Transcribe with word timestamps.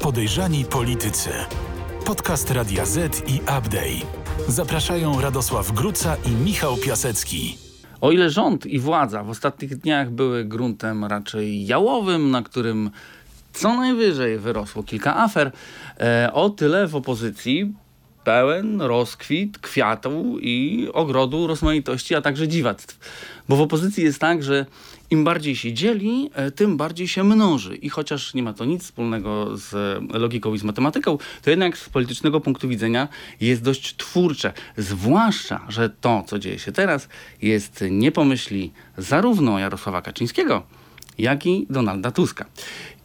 Podejrzani 0.00 0.64
politycy. 0.64 1.30
Podcast 2.06 2.50
Radia 2.50 2.86
Z 2.86 3.28
i 3.28 3.40
Update. 3.40 4.06
Zapraszają 4.48 5.20
Radosław 5.20 5.72
Gruca 5.72 6.16
i 6.26 6.30
Michał 6.30 6.76
Piasecki. 6.76 7.58
O 8.00 8.12
ile 8.12 8.30
rząd 8.30 8.66
i 8.66 8.78
władza 8.78 9.24
w 9.24 9.30
ostatnich 9.30 9.76
dniach 9.76 10.10
były 10.10 10.44
gruntem 10.44 11.04
raczej 11.04 11.66
jałowym, 11.66 12.30
na 12.30 12.42
którym 12.42 12.90
co 13.52 13.76
najwyżej 13.76 14.38
wyrosło 14.38 14.82
kilka 14.82 15.16
afer, 15.16 15.52
e, 16.00 16.30
o 16.32 16.50
tyle 16.50 16.86
w 16.86 16.96
opozycji 16.96 17.72
pełen 18.24 18.80
rozkwit 18.80 19.58
kwiatu 19.58 20.38
i 20.40 20.88
ogrodu 20.92 21.46
rozmaitości, 21.46 22.14
a 22.14 22.20
także 22.20 22.48
dziwactw. 22.48 22.98
Bo 23.48 23.56
w 23.56 23.60
opozycji 23.60 24.04
jest 24.04 24.18
tak, 24.18 24.42
że 24.42 24.66
im 25.10 25.24
bardziej 25.24 25.56
się 25.56 25.72
dzieli, 25.72 26.30
e, 26.34 26.50
tym 26.50 26.76
bardziej 26.76 27.08
się 27.08 27.24
mnoży. 27.24 27.76
I 27.76 27.88
chociaż 27.88 28.34
nie 28.34 28.42
ma 28.42 28.52
to 28.52 28.64
nic 28.64 28.82
wspólnego 28.82 29.56
z 29.56 29.72
logiką 30.12 30.54
i 30.54 30.58
z 30.58 30.62
matematyką, 30.62 31.18
to 31.42 31.50
jednak 31.50 31.78
z 31.78 31.88
politycznego 31.88 32.40
punktu 32.40 32.68
widzenia 32.68 33.08
jest 33.40 33.62
dość 33.62 33.96
twórcze. 33.96 34.52
Zwłaszcza, 34.76 35.64
że 35.68 35.90
to, 35.90 36.24
co 36.26 36.38
dzieje 36.38 36.58
się 36.58 36.72
teraz, 36.72 37.08
jest 37.42 37.84
nie 37.90 38.12
pomyśli 38.12 38.72
zarówno 38.98 39.58
Jarosława 39.58 40.02
Kaczyńskiego, 40.02 40.62
jak 41.18 41.46
i 41.46 41.66
Donalda 41.70 42.10
Tuska. 42.10 42.44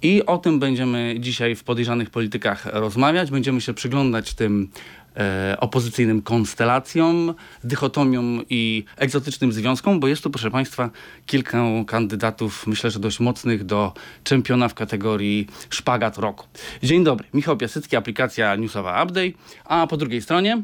I 0.01 0.25
o 0.25 0.37
tym 0.37 0.59
będziemy 0.59 1.15
dzisiaj 1.19 1.55
w 1.55 1.63
podejrzanych 1.63 2.09
politykach 2.09 2.65
rozmawiać. 2.65 3.31
Będziemy 3.31 3.61
się 3.61 3.73
przyglądać 3.73 4.33
tym 4.33 4.69
opozycyjnym 5.59 6.21
konstelacjom, 6.21 7.33
dychotomiom 7.63 8.41
i 8.49 8.83
egzotycznym 8.97 9.51
związkom, 9.51 9.99
bo 9.99 10.07
jest 10.07 10.23
tu, 10.23 10.29
proszę 10.29 10.51
Państwa, 10.51 10.89
kilka 11.25 11.63
kandydatów, 11.87 12.67
myślę, 12.67 12.91
że 12.91 12.99
dość 12.99 13.19
mocnych 13.19 13.63
do 13.63 13.93
czempiona 14.23 14.67
w 14.67 14.73
kategorii 14.73 15.47
szpagat 15.69 16.17
roku. 16.17 16.45
Dzień 16.83 17.03
dobry, 17.03 17.27
Michał 17.33 17.57
Piasecki, 17.57 17.95
aplikacja 17.95 18.55
newsowa 18.55 19.03
Update, 19.03 19.31
a 19.65 19.87
po 19.87 19.97
drugiej 19.97 20.21
stronie 20.21 20.63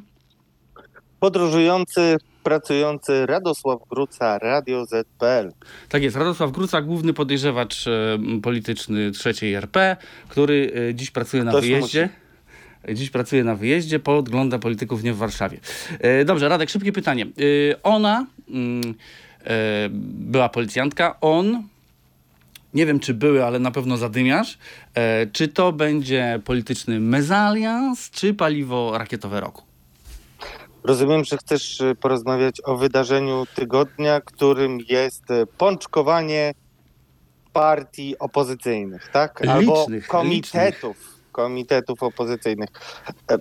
podróżujący, 1.20 2.18
pracujący 2.44 3.26
Radosław 3.26 3.80
Gruca, 3.90 4.38
Radio 4.38 4.86
ZPL. 4.86 5.52
Tak 5.90 6.04
jest, 6.04 6.16
Radosław 6.16 6.52
Gruca, 6.52 6.82
główny 6.82 7.14
podejrzewacz 7.14 7.88
e, 7.88 8.18
polityczny 8.44 9.12
trzeciej 9.12 9.54
RP, 9.54 9.98
który 10.30 10.72
e, 10.90 10.96
dziś 10.96 11.12
pracuje 11.12 11.44
na 11.44 11.52
Ktoś 11.52 11.66
wyjeździe. 11.66 12.10
Dziś 12.94 13.10
pracuje 13.10 13.44
na 13.44 13.56
wyjeździe, 13.56 14.00
podgląda 14.00 14.60
polityków 14.60 15.04
nie 15.04 15.14
w 15.14 15.18
Warszawie. 15.18 15.60
E, 16.00 16.26
Dobrze, 16.26 16.50
Radek, 16.50 16.70
szybkie 16.70 16.92
pytanie. 16.92 17.26
E, 17.26 17.84
Ona 17.84 18.26
mm, 18.50 18.82
e, 19.44 19.90
była 20.04 20.50
policjantka, 20.50 21.20
on, 21.22 21.64
nie 22.74 22.86
wiem 22.86 23.00
czy 23.00 23.14
były, 23.14 23.46
ale 23.46 23.60
na 23.60 23.72
pewno 23.72 23.98
zadymiarz. 23.98 24.58
E, 24.96 25.28
Czy 25.28 25.48
to 25.48 25.72
będzie 25.72 26.40
polityczny 26.46 27.00
mezalians, 27.00 28.10
czy 28.10 28.34
paliwo 28.34 28.98
rakietowe 28.98 29.40
roku? 29.40 29.64
Rozumiem, 30.84 31.24
że 31.24 31.38
chcesz 31.38 31.82
porozmawiać 32.02 32.62
o 32.64 32.78
wydarzeniu 32.78 33.46
tygodnia, 33.56 34.22
którym 34.22 34.78
jest 34.90 35.24
pączkowanie 35.58 36.54
partii 37.54 38.20
opozycyjnych, 38.20 39.10
tak? 39.14 39.48
Albo 39.48 39.80
Licznych, 39.80 40.08
komitetów, 40.08 41.19
komitetów 41.32 42.04
opozycyjnych. 42.04 42.70
E, 43.32 43.38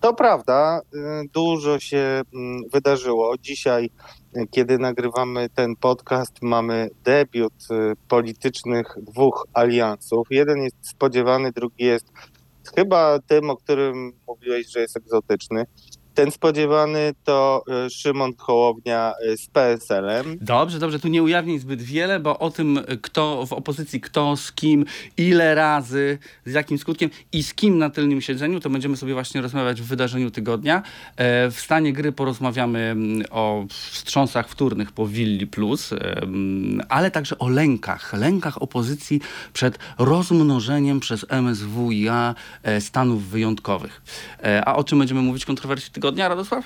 To 0.00 0.14
prawda, 0.14 0.80
y, 0.80 1.28
dużo 1.32 1.78
się 1.78 2.22
mm, 2.34 2.62
wydarzyło. 2.72 3.38
Dzisiaj, 3.38 3.90
y, 4.36 4.46
kiedy 4.50 4.78
nagrywamy 4.78 5.48
ten 5.48 5.76
podcast, 5.76 6.42
mamy 6.42 6.90
debiut 7.04 7.52
y, 7.70 7.96
politycznych 8.08 8.96
dwóch 9.02 9.46
aliansów. 9.52 10.26
Jeden 10.30 10.62
jest 10.62 10.76
spodziewany, 10.82 11.52
drugi 11.52 11.84
jest 11.84 12.06
chyba 12.76 13.18
tym, 13.26 13.50
o 13.50 13.56
którym 13.56 14.12
mówiłeś, 14.28 14.66
że 14.72 14.80
jest 14.80 14.96
egzotyczny. 14.96 15.66
Ten 16.20 16.30
spodziewany 16.30 17.14
to 17.24 17.64
y, 17.86 17.90
Szymon 17.90 18.32
Hołownia 18.38 19.14
y, 19.32 19.36
z 19.36 19.46
PSL-em. 19.46 20.38
Dobrze, 20.40 20.78
dobrze, 20.78 20.98
tu 20.98 21.08
nie 21.08 21.22
ujawniaj 21.22 21.58
zbyt 21.58 21.82
wiele, 21.82 22.20
bo 22.20 22.38
o 22.38 22.50
tym, 22.50 22.80
kto 23.02 23.46
w 23.46 23.52
opozycji, 23.52 24.00
kto 24.00 24.36
z 24.36 24.52
kim, 24.52 24.84
ile 25.16 25.54
razy, 25.54 26.18
z 26.46 26.52
jakim 26.52 26.78
skutkiem 26.78 27.10
i 27.32 27.42
z 27.42 27.54
kim 27.54 27.78
na 27.78 27.90
tylnym 27.90 28.20
siedzeniu, 28.20 28.60
to 28.60 28.70
będziemy 28.70 28.96
sobie 28.96 29.14
właśnie 29.14 29.40
rozmawiać 29.40 29.82
w 29.82 29.84
wydarzeniu 29.86 30.30
tygodnia. 30.30 30.82
E, 31.16 31.50
W 31.50 31.60
stanie 31.60 31.92
gry 31.92 32.12
porozmawiamy 32.12 32.78
mm, 32.78 33.22
o 33.30 33.64
wstrząsach 33.68 34.48
wtórnych 34.48 34.92
po 34.92 35.06
Willi 35.06 35.46
Plus, 35.46 35.92
em, 35.92 36.80
ale 36.88 37.10
także 37.10 37.38
o 37.38 37.48
lękach, 37.48 38.12
lękach 38.12 38.62
opozycji 38.62 39.20
przed 39.52 39.78
rozmnożeniem 39.98 41.00
przez 41.00 41.26
MSWiA 41.42 42.34
e, 42.62 42.80
stanów 42.80 43.28
wyjątkowych. 43.28 44.02
E, 44.44 44.64
A 44.68 44.76
o 44.76 44.84
czym 44.84 44.98
będziemy 44.98 45.22
mówić 45.22 45.44
kontrowersji 45.44 45.92
tygodnia, 45.92 46.09
Radosław? 46.16 46.64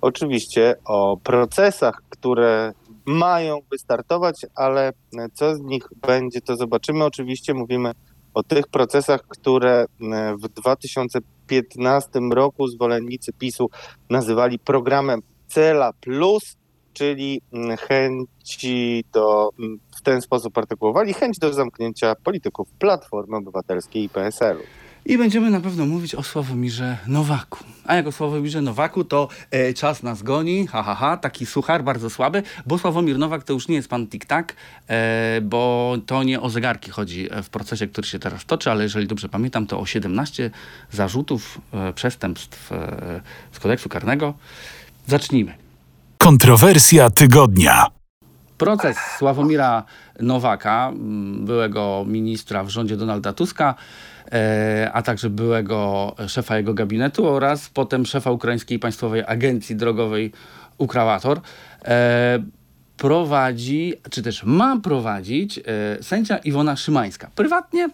Oczywiście 0.00 0.74
o 0.84 1.16
procesach, 1.16 2.02
które 2.08 2.72
mają 3.06 3.58
wystartować, 3.70 4.46
ale 4.54 4.92
co 5.34 5.56
z 5.56 5.60
nich 5.60 5.88
będzie, 6.06 6.40
to 6.40 6.56
zobaczymy. 6.56 7.04
Oczywiście 7.04 7.54
mówimy 7.54 7.92
o 8.34 8.42
tych 8.42 8.68
procesach, 8.68 9.22
które 9.28 9.86
e, 10.12 10.36
w 10.36 10.48
2015 10.48 12.20
roku 12.32 12.68
zwolennicy 12.68 13.32
PiSu 13.32 13.70
nazywali 14.10 14.58
programem 14.58 15.20
Cela 15.48 15.92
Plus, 15.92 16.56
czyli 16.92 17.40
mm, 17.52 17.76
chęci 17.76 19.04
do, 19.12 19.50
mm, 19.58 19.78
w 19.98 20.02
ten 20.02 20.20
sposób 20.20 20.58
artykułowali, 20.58 21.14
chęć 21.14 21.38
do 21.38 21.52
zamknięcia 21.52 22.14
polityków 22.24 22.68
Platformy 22.78 23.36
Obywatelskiej 23.36 24.04
i 24.04 24.08
PSL-u. 24.08 24.87
I 25.08 25.18
będziemy 25.18 25.50
na 25.50 25.60
pewno 25.60 25.86
mówić 25.86 26.14
o 26.14 26.22
Sławomirze 26.22 26.98
Nowaku. 27.06 27.58
A 27.84 27.94
jak 27.94 28.06
o 28.06 28.12
Sławomirze 28.12 28.62
Nowaku, 28.62 29.04
to 29.04 29.28
e, 29.50 29.74
czas 29.74 30.02
nas 30.02 30.22
goni, 30.22 30.66
ha, 30.66 30.82
ha, 30.82 30.94
ha, 30.94 31.16
taki 31.16 31.46
suchar, 31.46 31.84
bardzo 31.84 32.10
słaby, 32.10 32.42
bo 32.66 32.78
Sławomir 32.78 33.18
Nowak 33.18 33.44
to 33.44 33.52
już 33.52 33.68
nie 33.68 33.74
jest 33.76 33.88
pan 33.88 34.06
tik-tak, 34.06 34.54
e, 34.88 35.40
bo 35.42 35.94
to 36.06 36.22
nie 36.22 36.40
o 36.40 36.50
zegarki 36.50 36.90
chodzi 36.90 37.28
e, 37.30 37.42
w 37.42 37.50
procesie, 37.50 37.86
który 37.86 38.06
się 38.06 38.18
teraz 38.18 38.44
toczy, 38.44 38.70
ale 38.70 38.82
jeżeli 38.82 39.06
dobrze 39.06 39.28
pamiętam, 39.28 39.66
to 39.66 39.80
o 39.80 39.86
17 39.86 40.50
zarzutów 40.90 41.60
e, 41.72 41.92
przestępstw 41.92 42.72
e, 42.72 43.20
z 43.52 43.58
kodeksu 43.58 43.88
karnego. 43.88 44.34
Zacznijmy. 45.06 45.54
Kontrowersja 46.18 47.10
tygodnia. 47.10 47.86
Proces 48.58 48.96
Sławomira 49.18 49.84
Nowaka, 50.20 50.92
byłego 51.40 52.04
ministra 52.06 52.64
w 52.64 52.68
rządzie 52.68 52.96
Donalda 52.96 53.32
Tuska, 53.32 53.74
a 54.92 55.02
także 55.02 55.30
byłego 55.30 56.14
szefa 56.28 56.56
jego 56.56 56.74
gabinetu 56.74 57.28
oraz 57.28 57.68
potem 57.68 58.06
szefa 58.06 58.30
Ukraińskiej 58.30 58.78
Państwowej 58.78 59.22
Agencji 59.26 59.76
Drogowej 59.76 60.32
Ukrawator, 60.78 61.40
e, 61.84 62.38
prowadzi, 62.96 63.94
czy 64.10 64.22
też 64.22 64.44
ma 64.44 64.80
prowadzić 64.80 65.58
e, 65.58 65.62
sędzia 66.02 66.38
Iwona 66.38 66.76
Szymańska. 66.76 67.30
Prywatnie 67.34 67.88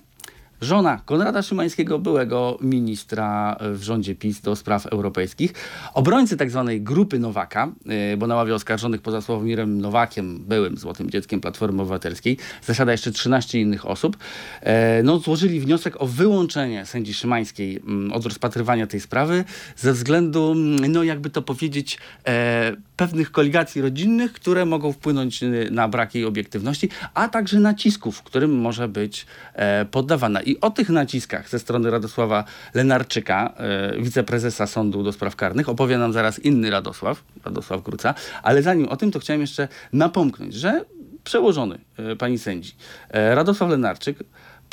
żona 0.60 1.00
Konrada 1.04 1.42
Szymańskiego, 1.42 1.98
byłego 1.98 2.58
ministra 2.60 3.56
w 3.60 3.82
rządzie 3.82 4.14
PiS 4.14 4.40
do 4.40 4.56
spraw 4.56 4.86
europejskich. 4.86 5.52
Obrońcy 5.94 6.36
tak 6.36 6.50
zwanej 6.50 6.82
grupy 6.82 7.18
Nowaka, 7.18 7.72
yy, 7.86 8.16
bo 8.16 8.26
na 8.26 8.34
ławie 8.34 8.54
oskarżonych 8.54 9.02
poza 9.02 9.20
Sławomirem 9.20 9.80
Nowakiem, 9.80 10.44
byłym 10.48 10.76
złotym 10.76 11.10
dzieckiem 11.10 11.40
Platformy 11.40 11.82
Obywatelskiej, 11.82 12.36
zasiada 12.62 12.92
jeszcze 12.92 13.12
13 13.12 13.60
innych 13.60 13.86
osób, 13.86 14.16
e, 14.60 15.02
no, 15.02 15.18
złożyli 15.18 15.60
wniosek 15.60 16.02
o 16.02 16.06
wyłączenie 16.06 16.86
sędzi 16.86 17.14
Szymańskiej 17.14 17.76
mm, 17.76 18.12
od 18.12 18.24
rozpatrywania 18.24 18.86
tej 18.86 19.00
sprawy 19.00 19.44
ze 19.76 19.92
względu, 19.92 20.52
mm, 20.52 20.92
no 20.92 21.02
jakby 21.02 21.30
to 21.30 21.42
powiedzieć, 21.42 21.98
e, 22.26 22.76
pewnych 22.96 23.32
koligacji 23.32 23.82
rodzinnych, 23.82 24.32
które 24.32 24.64
mogą 24.64 24.92
wpłynąć 24.92 25.42
y, 25.42 25.68
na 25.70 25.88
brak 25.88 26.14
jej 26.14 26.24
obiektywności, 26.24 26.88
a 27.14 27.28
także 27.28 27.60
nacisków, 27.60 28.22
którym 28.22 28.56
może 28.60 28.88
być 28.88 29.26
e, 29.52 29.84
poddawana. 29.84 30.42
I 30.42 30.60
o 30.60 30.70
tych 30.70 30.88
naciskach 30.88 31.48
ze 31.48 31.58
strony 31.58 31.90
Radosława 31.90 32.44
Lenarczyka, 32.74 33.54
e, 33.56 34.02
wiceprezesa 34.02 34.66
Sądu 34.66 35.02
do 35.02 35.12
Spraw 35.12 35.36
Karnych, 35.36 35.68
opowie 35.68 35.98
nam 35.98 36.12
zaraz 36.12 36.38
inny 36.38 36.70
Radosław, 36.70 37.24
Radosław 37.44 37.82
Kruca, 37.82 38.14
ale 38.42 38.62
zanim 38.62 38.88
o 38.88 38.96
tym, 38.96 39.10
to 39.10 39.18
chciałem 39.18 39.40
jeszcze 39.40 39.68
napomknąć, 39.92 40.54
że 40.54 40.84
przełożony 41.24 41.78
e, 41.96 42.16
pani 42.16 42.38
sędzi 42.38 42.72
e, 43.10 43.34
Radosław 43.34 43.70
Lenarczyk 43.70 44.18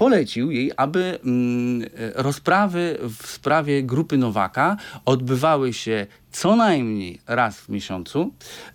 polecił 0.01 0.51
jej, 0.51 0.71
aby 0.77 1.19
mm, 1.23 1.81
e, 1.81 1.87
rozprawy 2.23 2.97
w 3.21 3.27
sprawie 3.27 3.83
grupy 3.83 4.17
Nowaka 4.17 4.77
odbywały 5.05 5.73
się 5.73 6.07
co 6.31 6.55
najmniej 6.55 7.19
raz 7.27 7.59
w 7.59 7.69
miesiącu, 7.69 8.33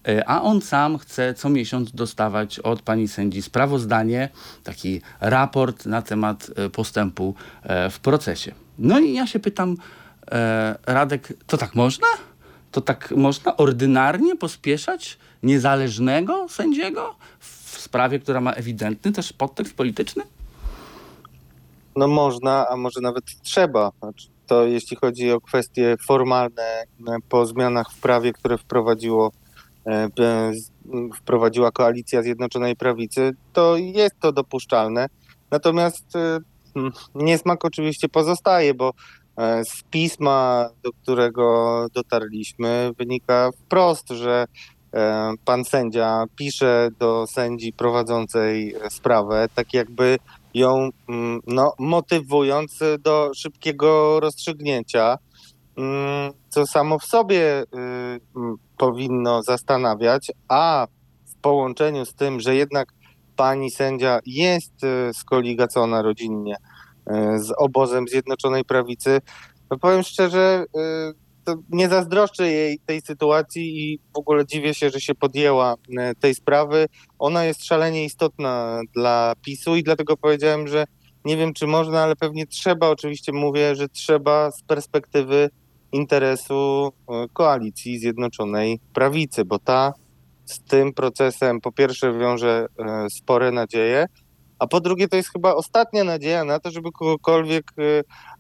e, 0.09 0.29
a 0.29 0.43
on 0.43 0.61
sam 0.61 0.99
chce 0.99 1.35
co 1.35 1.49
miesiąc 1.49 1.93
dostawać 1.93 2.59
od 2.59 2.83
pani 2.83 3.09
sędzi 3.09 3.43
sprawozdanie, 3.43 4.29
taki 4.65 5.01
raport 5.21 5.87
na 5.87 6.03
temat 6.03 6.51
e, 6.57 6.71
postępu 6.71 7.35
w 7.91 7.99
procesie. 8.03 8.55
No 8.79 8.99
i 8.99 9.15
ja 9.15 9.27
się 9.27 9.39
pytam, 9.39 9.77
Radek, 10.87 11.33
to 11.47 11.57
tak 11.57 11.75
można? 11.75 12.07
To 12.73 12.81
tak 12.81 13.11
można 13.17 13.57
ordynarnie 13.57 14.37
pospieszać 14.37 15.19
niezależnego 15.43 16.49
sędziego 16.49 17.17
w 17.39 17.79
sprawie, 17.81 18.19
która 18.19 18.41
ma 18.41 18.53
ewidentny 18.53 19.13
też 19.13 19.33
podtekst 19.33 19.75
polityczny? 19.75 20.23
No 21.97 22.09
można, 22.09 22.69
a 22.69 22.77
może 22.77 23.01
nawet 23.01 23.25
trzeba. 23.43 23.91
Znaczy, 23.99 24.29
to 24.47 24.67
jeśli 24.67 24.97
chodzi 24.97 25.33
o 25.33 25.41
kwestie 25.41 25.97
formalne 26.07 26.63
e, 26.63 26.85
po 27.29 27.47
zmianach 27.47 27.93
w 27.93 28.01
prawie, 28.01 28.33
które 28.33 28.59
wprowadziło, 28.59 29.33
e, 29.87 30.09
wprowadziła 31.17 31.71
koalicja 31.71 32.23
Zjednoczonej 32.23 32.77
Prawicy, 32.77 33.33
to 33.53 33.77
jest 33.77 34.15
to 34.21 34.33
dopuszczalne. 34.33 35.07
Natomiast 35.51 36.17
e, 36.17 36.39
niesmak 37.15 37.65
oczywiście 37.65 38.09
pozostaje, 38.09 38.75
bo 38.75 38.93
z 39.69 39.83
pisma, 39.91 40.69
do 40.83 40.93
którego 40.93 41.87
dotarliśmy, 41.95 42.91
wynika 42.99 43.51
wprost, 43.59 44.09
że 44.09 44.47
pan 45.45 45.65
sędzia 45.65 46.25
pisze 46.37 46.89
do 46.99 47.27
sędzi 47.27 47.73
prowadzącej 47.73 48.75
sprawę, 48.91 49.49
tak 49.55 49.75
jakby 49.75 50.19
ją 50.57 50.91
mm, 51.09 51.41
no, 51.47 51.73
motywując 51.79 52.79
do 52.99 53.31
szybkiego 53.35 54.21
rozstrzygnięcia, 54.21 55.19
mm, 55.77 56.33
co 56.49 56.67
samo 56.67 56.99
w 56.99 57.05
sobie 57.05 57.63
y, 57.63 57.67
mm, 58.37 58.57
powinno 58.79 59.43
zastanawiać, 59.43 60.33
a 60.49 60.87
w 61.27 61.41
połączeniu 61.41 62.05
z 62.05 62.15
tym, 62.15 62.41
że 62.41 62.55
jednak 62.55 62.93
pani 63.37 63.71
sędzia 63.71 64.19
jest 64.27 64.85
y, 64.85 65.15
skoligacona 65.15 66.03
rodzinnie 66.03 66.55
y, 66.55 67.39
z 67.39 67.53
obozem 67.59 68.09
Zjednoczonej 68.09 68.65
Prawicy, 68.65 69.21
powiem 69.81 70.03
szczerze, 70.03 70.65
nie 71.71 71.89
zazdroszczę 71.89 72.53
jej 72.53 72.79
tej 72.87 73.01
sytuacji 73.01 73.93
i 73.93 73.99
w 74.15 74.19
ogóle 74.19 74.47
dziwię 74.47 74.75
się, 74.75 74.91
że 74.91 75.01
się 75.01 75.15
podjęła 75.15 75.75
e, 75.99 76.15
tej 76.15 76.35
sprawy. 76.35 76.87
Ona 77.19 77.45
jest 77.45 77.65
szalenie 77.65 78.05
istotna 78.05 78.81
dla 78.95 79.33
PiSu 79.45 79.77
i 79.77 79.83
dlatego 79.83 80.17
powiedziałem, 80.17 80.69
że 80.69 80.85
nie 81.25 81.37
wiem, 81.37 81.55
czy 81.55 81.67
można, 81.67 82.03
ale 82.03 82.17
pewnie 82.17 82.47
trzeba, 82.47 82.89
oczywiście 82.89 83.33
mówię, 83.33 83.75
że 83.75 83.89
trzeba 83.89 84.51
z 84.51 84.63
perspektywy 84.63 85.51
interesu 85.93 86.93
e, 87.09 87.27
koalicji 87.33 87.99
Zjednoczonej 87.99 88.81
Prawicy, 88.95 89.45
bo 89.45 89.59
ta 89.59 89.93
z 90.45 90.61
tym 90.61 90.93
procesem 90.93 91.61
po 91.61 91.73
pierwsze 91.73 92.19
wiąże 92.19 92.67
e, 92.79 93.11
spore 93.11 93.51
nadzieje, 93.51 94.07
a 94.59 94.67
po 94.67 94.81
drugie 94.81 95.09
to 95.09 95.17
jest 95.17 95.33
chyba 95.33 95.55
ostatnia 95.55 96.05
nadzieja 96.05 96.45
na 96.45 96.61
to, 96.61 96.71
żeby 96.71 96.93
kogokolwiek 96.93 97.73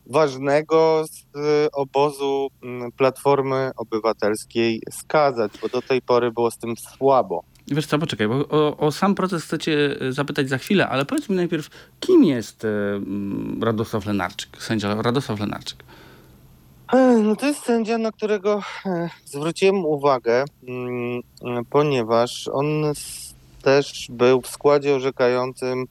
ważnego 0.06 1.04
z 1.10 1.20
y, 1.20 1.70
obozu 1.72 2.48
mm, 2.62 2.92
Platformy 2.92 3.70
Obywatelskiej 3.76 4.82
skazać, 4.90 5.52
bo 5.62 5.68
do 5.68 5.82
tej 5.82 6.02
pory 6.02 6.32
było 6.32 6.50
z 6.50 6.58
tym 6.58 6.76
słabo. 6.76 7.42
Wiesz 7.68 7.86
co, 7.86 7.98
poczekaj, 7.98 8.28
bo 8.28 8.34
o, 8.34 8.76
o, 8.76 8.92
sam 8.92 9.14
proces 9.14 9.44
chcę 9.44 9.58
cię 9.58 10.02
y, 10.02 10.12
zapytać 10.12 10.48
za 10.48 10.58
chwilę, 10.58 10.88
ale 10.88 11.04
powiedz 11.04 11.28
mi 11.28 11.36
najpierw, 11.36 11.68
kim 12.00 12.24
jest 12.24 12.64
y, 12.64 12.68
mm, 12.68 13.62
Radosław 13.62 14.06
Lenarczyk, 14.06 14.62
sędzia 14.62 15.02
Radosław 15.02 15.40
Lenarczyk? 15.40 15.84
No 17.22 17.36
to 17.36 17.46
jest 17.46 17.64
sędzia, 17.64 17.98
na 17.98 18.12
którego 18.12 18.62
e, 18.86 19.10
zwróciłem 19.24 19.84
uwagę, 19.84 20.44
mm, 20.68 21.22
ponieważ 21.70 22.48
on 22.52 22.66
też 23.62 24.06
był 24.10 24.40
w 24.40 24.46
składzie 24.46 24.94
orzekającym 24.94 25.86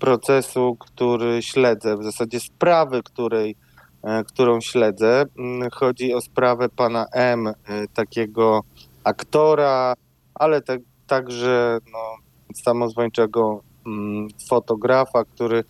procesu, 0.00 0.76
który 0.78 1.42
śledzę, 1.42 1.96
w 1.96 2.04
zasadzie 2.04 2.40
sprawy, 2.40 3.02
której, 3.02 3.56
e, 4.02 4.24
którą 4.24 4.60
śledzę. 4.60 5.24
Mm, 5.38 5.70
chodzi 5.70 6.14
o 6.14 6.20
sprawę 6.20 6.68
pana 6.68 7.06
M, 7.12 7.46
e, 7.46 7.54
takiego 7.94 8.60
aktora, 9.04 9.94
ale 10.34 10.62
te, 10.62 10.78
także 11.06 11.78
no, 11.92 11.98
samozwańczego 12.54 13.62
mm, 13.86 14.28
fotografa, 14.48 15.24
który 15.24 15.64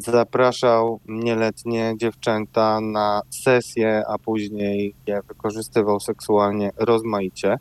zapraszał 0.00 1.00
nieletnie 1.06 1.94
dziewczęta 1.96 2.80
na 2.80 3.22
sesję, 3.30 4.02
a 4.08 4.18
później 4.18 4.94
je 5.06 5.20
wykorzystywał 5.28 6.00
seksualnie 6.00 6.70
rozmaicie. 6.76 7.58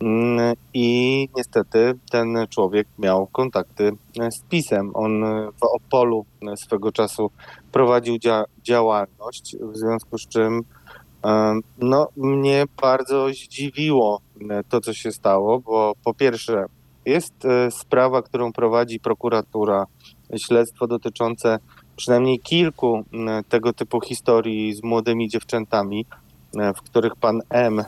Mm, 0.00 0.54
I 0.74 1.28
niestety 1.36 1.94
ten 2.10 2.46
człowiek 2.50 2.88
miał 2.98 3.26
kontakty 3.26 3.92
z 4.30 4.40
PiSem. 4.40 4.90
On 4.94 5.24
w 5.60 5.62
Opolu 5.62 6.24
swego 6.56 6.92
czasu 6.92 7.30
prowadził 7.72 8.18
dzia 8.18 8.44
działalność, 8.62 9.56
w 9.60 9.76
związku 9.76 10.18
z 10.18 10.28
czym 10.28 10.62
no, 11.78 12.08
mnie 12.16 12.64
bardzo 12.82 13.28
zdziwiło 13.28 14.20
to, 14.68 14.80
co 14.80 14.94
się 14.94 15.12
stało, 15.12 15.60
bo 15.60 15.92
po 16.04 16.14
pierwsze 16.14 16.64
jest 17.04 17.44
e, 17.44 17.70
sprawa, 17.70 18.22
którą 18.22 18.52
prowadzi 18.52 19.00
prokuratura, 19.00 19.86
śledztwo 20.36 20.86
dotyczące 20.86 21.58
przynajmniej 21.96 22.38
kilku 22.38 23.04
tego 23.48 23.72
typu 23.72 24.00
historii 24.00 24.74
z 24.74 24.82
młodymi 24.82 25.28
dziewczętami, 25.28 26.06
e, 26.58 26.74
w 26.74 26.82
których 26.82 27.16
pan 27.16 27.40
M 27.50 27.82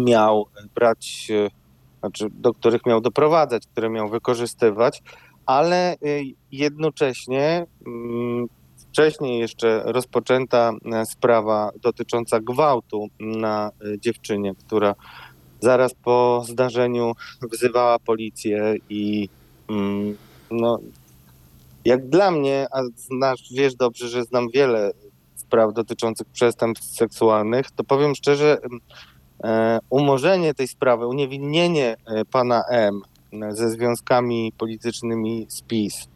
miał 0.00 0.46
brać, 0.74 1.28
e, 1.30 1.50
znaczy 2.00 2.28
do 2.30 2.54
których 2.54 2.86
miał 2.86 3.00
doprowadzać, 3.00 3.66
które 3.66 3.90
miał 3.90 4.08
wykorzystywać, 4.08 5.02
ale 5.46 5.92
e, 5.92 5.96
jednocześnie 6.52 7.66
mm, 7.86 8.46
wcześniej 8.76 9.40
jeszcze 9.40 9.82
rozpoczęta 9.84 10.72
e, 10.92 11.06
sprawa 11.06 11.70
dotycząca 11.82 12.40
gwałtu 12.40 13.06
na 13.20 13.70
dziewczynie, 13.98 14.54
która 14.66 14.94
zaraz 15.60 15.94
po 15.94 16.42
zdarzeniu 16.48 17.12
wzywała 17.52 17.98
policję 17.98 18.74
i 18.88 19.28
mm, 19.68 20.16
no, 20.50 20.78
jak 21.84 22.08
dla 22.08 22.30
mnie, 22.30 22.66
a 22.72 22.82
znasz, 22.96 23.52
wiesz 23.52 23.74
dobrze, 23.74 24.08
że 24.08 24.24
znam 24.24 24.50
wiele 24.50 24.92
spraw 25.36 25.74
dotyczących 25.74 26.26
przestępstw 26.26 26.96
seksualnych, 26.96 27.70
to 27.70 27.84
powiem 27.84 28.14
szczerze, 28.14 28.58
E, 28.58 28.68
umorzenie 29.90 30.54
tej 30.54 30.68
sprawy, 30.68 31.06
uniewinnienie 31.06 31.96
e, 32.06 32.24
pana 32.24 32.64
M 32.68 33.00
ze 33.50 33.70
związkami 33.70 34.52
politycznymi 34.58 35.46
z 35.48 35.62
PiS 35.62 36.08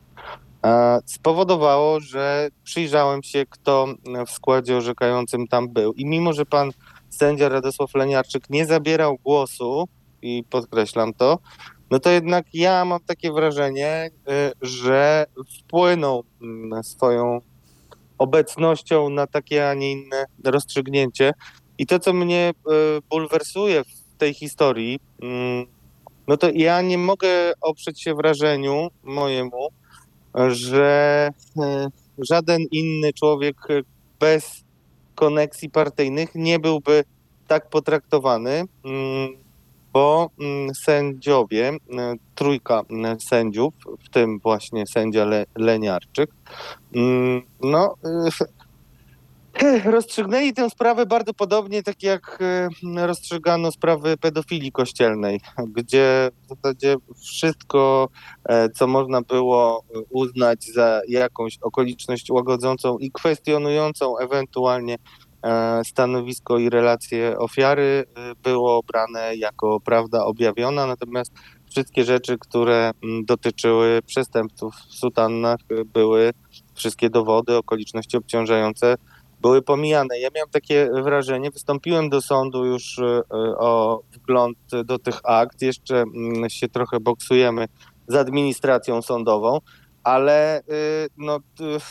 e, 0.64 0.99
spowodowało, 1.06 2.00
że 2.00 2.49
przyjrzałem 2.64 3.23
się, 3.23 3.44
kto 3.50 3.87
w 4.26 4.31
składzie 4.31 4.76
orzekającym 4.76 5.46
tam 5.46 5.69
był. 5.69 5.93
I 5.93 6.06
mimo, 6.06 6.32
że 6.32 6.46
pan 6.46 6.70
sędzia 7.11 7.49
Radosław 7.49 7.94
Leniarczyk 7.94 8.50
nie 8.50 8.67
zabierał 8.67 9.17
głosu, 9.25 9.88
i 10.23 10.44
podkreślam 10.50 11.14
to, 11.14 11.38
no 11.90 11.99
to 11.99 12.11
jednak 12.11 12.46
ja 12.55 12.84
mam 12.84 13.00
takie 13.00 13.32
wrażenie, 13.32 14.11
że 14.62 15.26
wpłynął 15.58 16.25
swoją 16.82 17.40
obecnością 18.19 19.09
na 19.09 19.26
takie, 19.26 19.71
a 19.71 19.75
nie 19.75 19.92
inne 19.92 20.25
rozstrzygnięcie. 20.45 21.33
I 21.78 21.87
to, 21.87 21.99
co 21.99 22.12
mnie 22.12 22.50
e, 22.50 22.73
bulwersuje 23.11 23.85
w 23.85 24.18
tej 24.18 24.35
historii, 24.35 25.00
mm, 25.23 25.66
no 26.28 26.37
to 26.37 26.50
ja 26.54 26.83
nie 26.83 26.99
mogę 26.99 27.52
oprzeć 27.61 28.02
się 28.02 28.14
wrażeniu 28.14 28.88
mojemu, 29.02 29.68
że 30.49 31.30
e, 31.59 31.88
żaden 32.18 32.62
inny 32.71 33.12
człowiek 33.12 33.56
bez 34.21 34.64
koneksji 35.14 35.71
partyjnych 35.71 36.30
nie 36.35 36.59
byłby 36.59 37.04
tak 37.49 37.71
potraktowany, 37.71 38.64
mm, 38.85 39.28
bo 39.92 40.30
mm, 40.40 40.75
sędziowie, 40.75 41.68
e, 41.68 42.14
trójka 42.35 42.83
sędziów, 43.28 43.75
w 44.04 44.09
tym 44.09 44.38
właśnie 44.38 44.87
sędzia 44.87 45.26
Leniarczyk, 45.56 46.30
no 47.61 47.95
rozstrzygnęli 49.85 50.53
tę 50.53 50.71
sprawę 50.71 51.07
bardzo 51.07 51.35
podobnie, 51.35 51.83
tak 51.83 52.03
jak 52.03 52.39
e, 52.41 53.07
rozstrzygano 53.07 53.73
sprawy 53.73 54.17
pedofilii 54.17 54.73
kościelnej, 54.73 55.41
gdzie 55.69 56.31
w 56.43 56.49
zasadzie 56.49 56.97
wszystko, 57.23 58.09
e, 58.49 58.69
co 58.71 58.87
można 58.87 59.23
było 59.23 59.85
uznać 60.11 60.65
za 60.75 61.01
jakąś 61.09 61.59
okoliczność 61.63 62.31
łagodzącą 62.31 62.99
i 62.99 63.11
kwestionującą 63.11 64.19
ewentualnie 64.19 64.97
e, 65.43 65.83
stanowisko 65.85 66.59
i 66.59 66.71
relacje 66.71 67.39
ofiary, 67.39 68.05
było 68.43 68.83
brane 68.83 69.37
jako 69.37 69.81
prawda 69.81 70.25
objawiona, 70.25 70.87
natomiast 70.87 71.33
wszystkie 71.71 72.05
rzeczy, 72.05 72.39
które 72.39 72.91
dotyczyły 73.25 74.03
przestępców 74.07 74.75
w 74.75 74.95
sutannach, 74.95 75.59
były 75.87 76.31
wszystkie 76.75 77.11
dowody, 77.11 77.57
okoliczności 77.57 78.17
obciążające 78.17 78.97
były 79.40 79.62
pomijane. 79.62 80.19
Ja 80.19 80.28
miałem 80.35 80.50
takie 80.50 80.90
wrażenie, 81.02 81.50
wystąpiłem 81.50 82.09
do 82.09 82.23
sądu 82.23 82.64
już 82.64 82.99
e, 82.99 83.23
o 83.59 84.00
wgląd 84.12 84.59
do 84.85 84.99
tych 84.99 85.21
akt, 85.25 85.62
jeszcze 85.62 85.97
mm, 85.97 86.50
się 86.50 86.69
trochę 86.69 87.00
boksujemy 87.00 87.66
z 88.09 88.14
administracją 88.14 89.02
sądową, 89.02 89.61
ale 90.05 90.59
e, 90.59 90.62
no, 91.19 91.38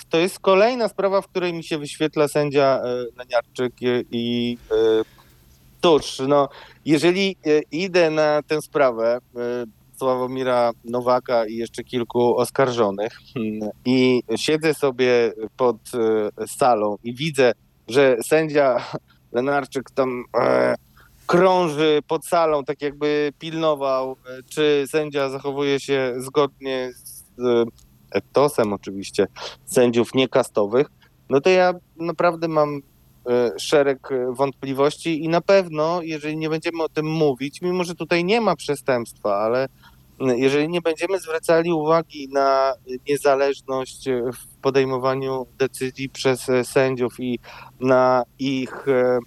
to 0.09 0.17
jest 0.17 0.39
kolejna 0.39 0.87
sprawa, 0.87 1.21
w 1.21 1.27
której 1.27 1.53
mi 1.53 1.63
się 1.63 1.77
wyświetla 1.77 2.27
sędzia 2.27 2.81
e, 2.83 3.05
Leniarczyk 3.17 3.73
i 4.11 4.57
cóż, 5.81 6.21
no, 6.27 6.49
jeżeli 6.85 7.37
idę 7.71 8.09
na 8.09 8.41
tę 8.47 8.61
sprawę 8.61 9.19
Sławomira 9.97 10.71
Nowaka 10.83 11.45
i 11.45 11.55
jeszcze 11.55 11.83
kilku 11.83 12.37
oskarżonych. 12.37 13.19
I 13.85 14.23
siedzę 14.35 14.73
sobie 14.73 15.33
pod 15.57 15.77
e, 16.37 16.47
salą 16.47 16.97
i 17.03 17.13
widzę, 17.13 17.51
że 17.87 18.17
sędzia 18.23 18.85
Lenarczyk 19.31 19.91
tam 19.91 20.23
e, 20.37 20.75
krąży 21.27 21.99
pod 22.07 22.25
salą, 22.25 22.63
tak 22.63 22.81
jakby 22.81 23.33
pilnował, 23.39 24.11
e, 24.11 24.43
czy 24.49 24.83
sędzia 24.87 25.29
zachowuje 25.29 25.79
się 25.79 26.13
zgodnie 26.17 26.91
z 26.93 27.25
etosem 28.11 28.73
oczywiście 28.73 29.27
sędziów 29.65 30.13
niekastowych, 30.13 30.87
no 31.29 31.41
to 31.41 31.49
ja 31.49 31.73
naprawdę 31.95 32.47
mam 32.47 32.81
szereg 33.57 34.11
e, 34.11 34.33
wątpliwości 34.33 35.23
i 35.23 35.29
na 35.29 35.41
pewno, 35.41 36.01
jeżeli 36.01 36.37
nie 36.37 36.49
będziemy 36.49 36.83
o 36.83 36.89
tym 36.89 37.05
mówić, 37.05 37.61
mimo 37.61 37.83
że 37.83 37.95
tutaj 37.95 38.23
nie 38.23 38.41
ma 38.41 38.55
przestępstwa, 38.55 39.35
ale 39.37 39.67
jeżeli 40.19 40.69
nie 40.69 40.81
będziemy 40.81 41.19
zwracali 41.19 41.71
uwagi 41.73 42.29
na 42.31 42.73
niezależność 43.09 44.07
e, 44.07 44.21
w 44.33 44.57
podejmowaniu 44.61 45.45
decyzji 45.57 46.09
przez 46.09 46.49
e, 46.49 46.63
sędziów 46.63 47.19
i 47.19 47.39
na 47.79 48.23
ich 48.39 48.87
e, 48.87 49.19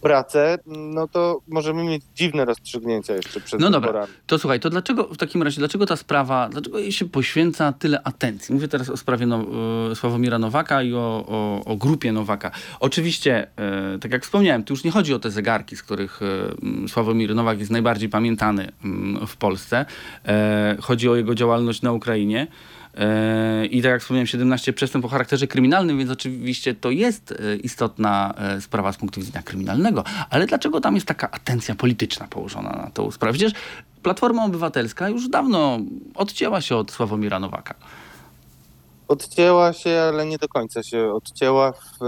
pracę, 0.00 0.58
no 0.66 1.08
to 1.08 1.40
możemy 1.48 1.84
mieć 1.84 2.02
dziwne 2.14 2.44
rozstrzygnięcia 2.44 3.14
jeszcze 3.14 3.40
przed 3.40 3.60
No 3.60 3.70
dobra. 3.70 4.06
To 4.26 4.38
słuchaj, 4.38 4.60
to 4.60 4.70
dlaczego 4.70 5.04
w 5.04 5.16
takim 5.16 5.42
razie, 5.42 5.58
dlaczego 5.58 5.86
ta 5.86 5.96
sprawa, 5.96 6.48
dlaczego 6.48 6.78
jej 6.78 6.92
się 6.92 7.08
poświęca 7.08 7.72
tyle 7.72 8.02
atencji? 8.02 8.54
Mówię 8.54 8.68
teraz 8.68 8.90
o 8.90 8.96
sprawie 8.96 9.26
no, 9.26 9.44
Sławomira 9.94 10.38
Nowaka 10.38 10.82
i 10.82 10.94
o, 10.94 11.24
o, 11.28 11.64
o 11.64 11.76
grupie 11.76 12.12
Nowaka. 12.12 12.50
Oczywiście, 12.80 13.46
e, 13.56 13.98
tak 13.98 14.12
jak 14.12 14.24
wspomniałem, 14.24 14.64
tu 14.64 14.72
już 14.72 14.84
nie 14.84 14.90
chodzi 14.90 15.14
o 15.14 15.18
te 15.18 15.30
zegarki, 15.30 15.76
z 15.76 15.82
których 15.82 16.20
e, 16.84 16.88
Sławomir 16.88 17.34
Nowak 17.34 17.58
jest 17.58 17.70
najbardziej 17.70 18.08
pamiętany 18.08 18.72
m, 18.84 19.18
w 19.26 19.36
Polsce. 19.36 19.84
E, 20.26 20.76
chodzi 20.80 21.08
o 21.08 21.16
jego 21.16 21.34
działalność 21.34 21.82
na 21.82 21.92
Ukrainie. 21.92 22.46
E, 22.96 23.66
I 23.66 23.82
tak 23.82 23.90
jak 23.90 24.00
wspomniałem, 24.00 24.26
17 24.26 24.72
przestępstw 24.72 25.06
o 25.06 25.08
charakterze 25.08 25.46
kryminalnym, 25.46 25.98
więc 25.98 26.10
oczywiście 26.10 26.74
to 26.74 26.90
jest 26.90 27.32
e, 27.32 27.56
istotna 27.56 28.34
e, 28.36 28.60
sprawa 28.60 28.92
z 28.92 28.96
punktu 28.96 29.20
widzenia 29.20 29.42
kryminalnego. 29.42 30.04
Ale 30.30 30.46
dlaczego 30.46 30.80
tam 30.80 30.94
jest 30.94 31.06
taka 31.06 31.30
atencja 31.30 31.74
polityczna 31.74 32.28
położona 32.28 32.70
na 32.70 32.90
tą 32.90 33.10
sprawę? 33.10 33.38
Przecież 33.38 33.52
Platforma 34.02 34.44
Obywatelska 34.44 35.08
już 35.08 35.28
dawno 35.28 35.78
odcięła 36.14 36.60
się 36.60 36.76
od 36.76 36.90
Sławomira 36.90 37.40
Nowaka. 37.40 37.74
Odcięła 39.08 39.72
się, 39.72 39.90
ale 40.08 40.26
nie 40.26 40.38
do 40.38 40.48
końca 40.48 40.82
się 40.82 41.12
odcięła 41.12 41.72
w 41.72 41.98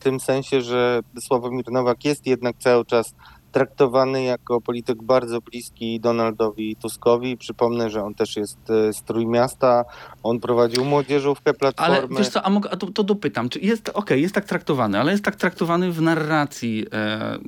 tym 0.00 0.20
sensie, 0.20 0.62
że 0.62 1.00
Sławomir 1.20 1.70
Nowak 1.72 2.04
jest 2.04 2.26
jednak 2.26 2.56
cały 2.58 2.84
czas 2.84 3.14
traktowany 3.52 4.22
jako 4.22 4.60
polityk 4.60 5.02
bardzo 5.02 5.40
bliski 5.40 6.00
Donaldowi 6.00 6.76
Tuskowi. 6.76 7.36
Przypomnę, 7.36 7.90
że 7.90 8.04
on 8.04 8.14
też 8.14 8.36
jest 8.36 8.70
e, 8.70 8.92
z 8.92 9.02
Trójmiasta, 9.02 9.84
on 10.22 10.40
prowadził 10.40 10.84
młodzieżówkę 10.84 11.54
Platformy. 11.54 11.96
Ale 11.96 12.08
wiesz 12.08 12.28
co, 12.28 12.42
a, 12.42 12.50
a 12.70 12.76
to, 12.76 12.86
to 12.86 13.02
dopytam, 13.02 13.48
czy 13.48 13.60
jest, 13.60 13.88
okej, 13.88 14.22
jest 14.22 14.34
tak 14.34 14.44
traktowany, 14.44 15.00
ale 15.00 15.12
jest 15.12 15.24
tak 15.24 15.36
traktowany 15.36 15.92
w 15.92 16.02
narracji 16.02 16.86
e, 16.92 17.38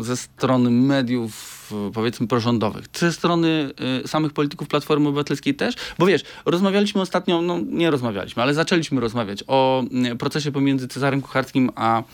ze 0.00 0.16
strony 0.16 0.70
mediów, 0.70 1.32
e, 1.60 1.61
powiedzmy, 1.94 2.26
prorządowych, 2.26 2.84
ze 2.94 3.12
strony 3.12 3.70
e, 4.04 4.08
samych 4.08 4.32
polityków 4.32 4.68
Platformy 4.68 5.08
Obywatelskiej 5.08 5.54
też? 5.54 5.74
Bo 5.98 6.06
wiesz, 6.06 6.22
rozmawialiśmy 6.44 7.00
ostatnio, 7.00 7.42
no 7.42 7.58
nie 7.66 7.90
rozmawialiśmy, 7.90 8.42
ale 8.42 8.54
zaczęliśmy 8.54 9.00
rozmawiać 9.00 9.44
o 9.46 9.84
mm, 9.90 10.18
procesie 10.18 10.52
pomiędzy 10.52 10.88
Cezarem 10.88 11.22
Kucharskim 11.22 11.70
a 11.74 12.02
e, 12.02 12.04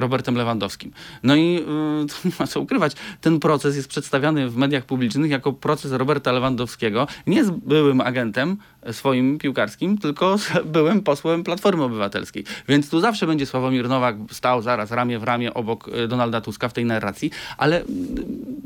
Robertem 0.00 0.34
Lewandowskim. 0.34 0.92
No 1.22 1.36
i 1.36 1.64
to 2.08 2.28
nie 2.28 2.32
ma 2.38 2.46
co 2.46 2.60
ukrywać, 2.60 2.92
ten 3.20 3.40
proces 3.40 3.76
jest 3.76 3.88
przedstawiany 3.88 4.50
w 4.50 4.56
mediach 4.56 4.84
publicznych 4.84 5.30
jako 5.30 5.52
proces 5.52 5.92
Roberta 5.92 6.32
Lewandowskiego, 6.32 7.06
nie 7.26 7.44
z 7.44 7.50
byłym 7.50 8.00
agentem 8.00 8.56
swoim 8.92 9.38
piłkarskim, 9.38 9.98
tylko 9.98 10.38
z 10.38 10.52
byłym 10.64 11.02
posłem 11.02 11.44
Platformy 11.44 11.84
Obywatelskiej. 11.84 12.44
Więc 12.68 12.90
tu 12.90 13.00
zawsze 13.00 13.26
będzie 13.26 13.46
Sławomir 13.46 13.88
Nowak 13.88 14.16
stał 14.30 14.62
zaraz 14.62 14.90
ramię 14.90 15.18
w 15.18 15.22
ramię 15.22 15.54
obok 15.54 15.88
e, 15.88 16.08
Donalda 16.08 16.40
Tuska 16.40 16.68
w 16.68 16.72
tej 16.72 16.84
narracji, 16.84 17.30
ale 17.58 17.84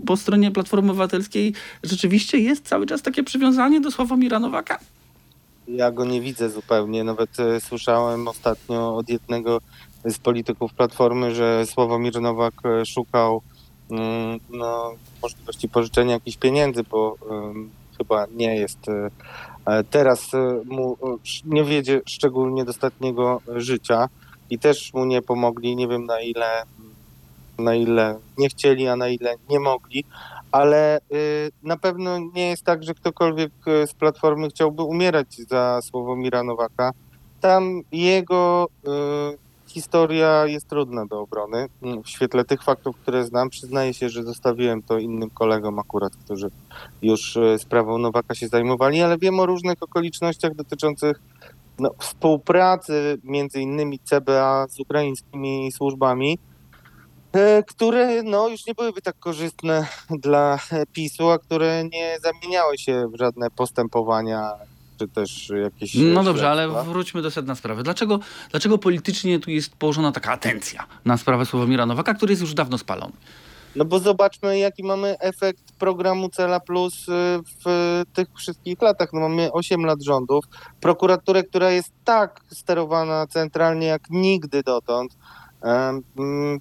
po 0.06 0.16
stronie 0.16 0.50
Platformy 0.50 0.90
Obywatelskiej 0.90 1.54
rzeczywiście 1.82 2.38
jest 2.38 2.68
cały 2.68 2.86
czas 2.86 3.02
takie 3.02 3.22
przywiązanie 3.22 3.80
do 3.80 3.90
Sławomira 3.90 4.38
Nowaka. 4.38 4.78
Ja 5.68 5.90
go 5.90 6.04
nie 6.04 6.20
widzę 6.20 6.50
zupełnie. 6.50 7.04
Nawet 7.04 7.40
e, 7.40 7.60
słyszałem 7.60 8.28
ostatnio 8.28 8.96
od 8.96 9.08
jednego 9.08 9.60
z 10.04 10.18
polityków 10.18 10.74
Platformy, 10.74 11.34
że 11.34 11.66
Sławomir 11.66 12.20
Nowak 12.20 12.54
e, 12.64 12.86
szukał 12.86 13.42
no, 14.50 14.94
możliwości 15.22 15.68
pożyczenia 15.68 16.12
jakichś 16.12 16.36
pieniędzy, 16.36 16.82
bo 16.90 17.16
em, 17.30 17.70
chyba 17.98 18.26
nie 18.36 18.56
jest 18.56 18.86
teraz 19.90 20.34
e, 20.34 20.60
mu 20.64 20.92
e, 20.92 21.16
nie 21.44 21.64
wiedzie 21.64 22.00
szczególnie 22.06 22.64
dostatniego 22.64 23.40
życia 23.56 24.08
i 24.50 24.58
też 24.58 24.94
mu 24.94 25.04
nie 25.04 25.22
pomogli. 25.22 25.76
Nie 25.76 25.88
wiem 25.88 26.06
na 26.06 26.20
ile 26.20 26.62
na 27.58 27.74
ile 27.74 28.18
nie 28.38 28.48
chcieli, 28.48 28.88
a 28.88 28.96
na 28.96 29.08
ile 29.08 29.34
nie 29.50 29.60
mogli, 29.60 30.04
ale 30.52 30.98
y, 31.12 31.50
na 31.62 31.76
pewno 31.76 32.18
nie 32.18 32.48
jest 32.48 32.64
tak, 32.64 32.82
że 32.82 32.94
ktokolwiek 32.94 33.52
z 33.86 33.94
Platformy 33.94 34.48
chciałby 34.48 34.82
umierać 34.82 35.36
za 35.48 35.80
Sławomira 35.82 36.42
Nowaka. 36.42 36.90
Tam 37.40 37.82
jego 37.92 38.68
y, 38.86 39.38
historia 39.72 40.46
jest 40.46 40.68
trudna 40.68 41.06
do 41.06 41.20
obrony. 41.20 41.68
Mm, 41.82 42.02
W 42.02 42.08
świetle 42.08 42.44
tych 42.44 42.62
faktów, 42.62 42.96
które 42.96 43.24
znam, 43.24 43.50
przyznaję 43.50 43.94
się, 43.94 44.08
że 44.08 44.22
zostawiłem 44.22 44.82
to 44.82 44.98
innym 44.98 45.30
kolegom 45.30 45.78
akurat, 45.78 46.12
którzy 46.16 46.50
już 47.02 47.36
y, 47.36 47.58
sprawą 47.58 47.98
Nowaka 47.98 48.34
się 48.34 48.48
zajmowali, 48.48 49.02
ale 49.02 49.18
wiem 49.18 49.40
o 49.40 49.46
różnych 49.46 49.82
okolicznościach 49.82 50.54
dotyczących 50.54 51.20
no, 51.78 51.90
współpracy 51.98 53.18
między 53.24 53.60
innymi 53.60 53.98
CBA 53.98 54.66
z 54.68 54.80
ukraińskimi 54.80 55.72
służbami, 55.72 56.38
e, 57.32 57.62
które 57.62 58.22
no, 58.22 58.48
już 58.48 58.66
nie 58.66 58.74
byłyby 58.74 59.02
tak 59.02 59.18
korzystne 59.18 59.86
dla 60.24 60.58
e, 60.72 60.86
PiSu, 60.86 61.30
a 61.30 61.38
które 61.38 61.84
nie 61.84 62.16
zamieniały 62.22 62.78
się 62.78 63.08
w 63.08 63.18
żadne 63.18 63.50
postępowania 63.50 64.50
czy 65.02 65.08
też 65.08 65.52
jakieś. 65.62 65.94
No 65.94 66.20
e, 66.20 66.24
dobrze, 66.24 66.50
ale 66.50 66.62
śledztwa. 66.62 66.84
wróćmy 66.84 67.22
do 67.22 67.30
sedna 67.30 67.54
sprawy. 67.54 67.82
Dlaczego, 67.82 68.20
dlaczego 68.50 68.78
politycznie 68.78 69.38
tu 69.38 69.50
jest 69.50 69.76
położona 69.76 70.12
taka 70.12 70.32
atencja 70.32 70.86
na 71.04 71.16
sprawę 71.16 71.46
Sławomira 71.46 71.86
Nowaka, 71.86 72.14
który 72.14 72.32
jest 72.32 72.42
już 72.42 72.54
dawno 72.54 72.78
spalony? 72.78 73.12
No 73.76 73.84
bo 73.84 73.98
zobaczmy, 73.98 74.58
jaki 74.58 74.84
mamy 74.84 75.18
efekt 75.18 75.72
programu 75.78 76.28
Cela 76.28 76.60
Plus 76.60 77.08
y, 77.08 77.12
w 77.64 78.02
tych 78.12 78.28
wszystkich 78.36 78.82
latach. 78.82 79.12
No 79.12 79.20
mamy 79.20 79.52
8 79.52 79.84
lat 79.84 80.02
rządów, 80.02 80.44
prokuraturę, 80.80 81.42
która 81.42 81.70
jest 81.70 81.92
tak 82.04 82.40
sterowana 82.52 83.26
centralnie 83.26 83.86
jak 83.86 84.10
nigdy 84.10 84.62
dotąd. 84.62 85.16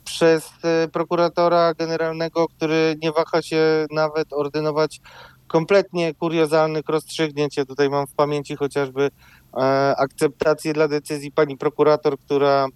Przez 0.04 0.50
y, 0.86 0.90
prokuratora 0.90 1.74
generalnego, 1.74 2.48
który 2.48 2.96
nie 3.02 3.12
waha 3.12 3.42
się 3.42 3.86
nawet 3.92 4.34
ordynować 4.34 5.02
kompletnie 5.52 6.14
kuriozalnych 6.14 6.84
rozstrzygnięć. 6.88 7.58
Ja 7.58 7.66
tutaj 7.66 7.90
mam 7.90 8.08
w 8.08 8.14
pamięci 8.14 8.56
chociażby 8.56 9.10
e, 9.54 9.60
akceptację 9.98 10.74
dla 10.74 10.88
decyzji 10.88 11.32
pani 11.32 11.58
prokurator, 11.58 12.20
która, 12.20 12.68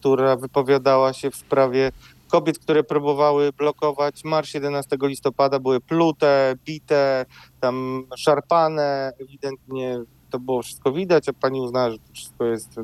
która 0.00 0.36
wypowiadała 0.36 1.12
się 1.12 1.30
w 1.30 1.36
sprawie 1.36 1.92
kobiet, 2.28 2.58
które 2.58 2.84
próbowały 2.84 3.52
blokować 3.52 4.24
marsz 4.24 4.54
11 4.54 4.96
listopada, 5.02 5.58
były 5.58 5.80
plute, 5.80 6.54
bite, 6.64 7.26
tam 7.60 8.04
szarpane, 8.16 9.12
ewidentnie 9.20 9.98
to 10.30 10.38
było 10.38 10.62
wszystko 10.62 10.92
widać, 10.92 11.28
a 11.28 11.32
pani 11.32 11.60
uznała, 11.60 11.90
że 11.90 11.98
to 11.98 12.12
wszystko 12.12 12.44
jest 12.44 12.80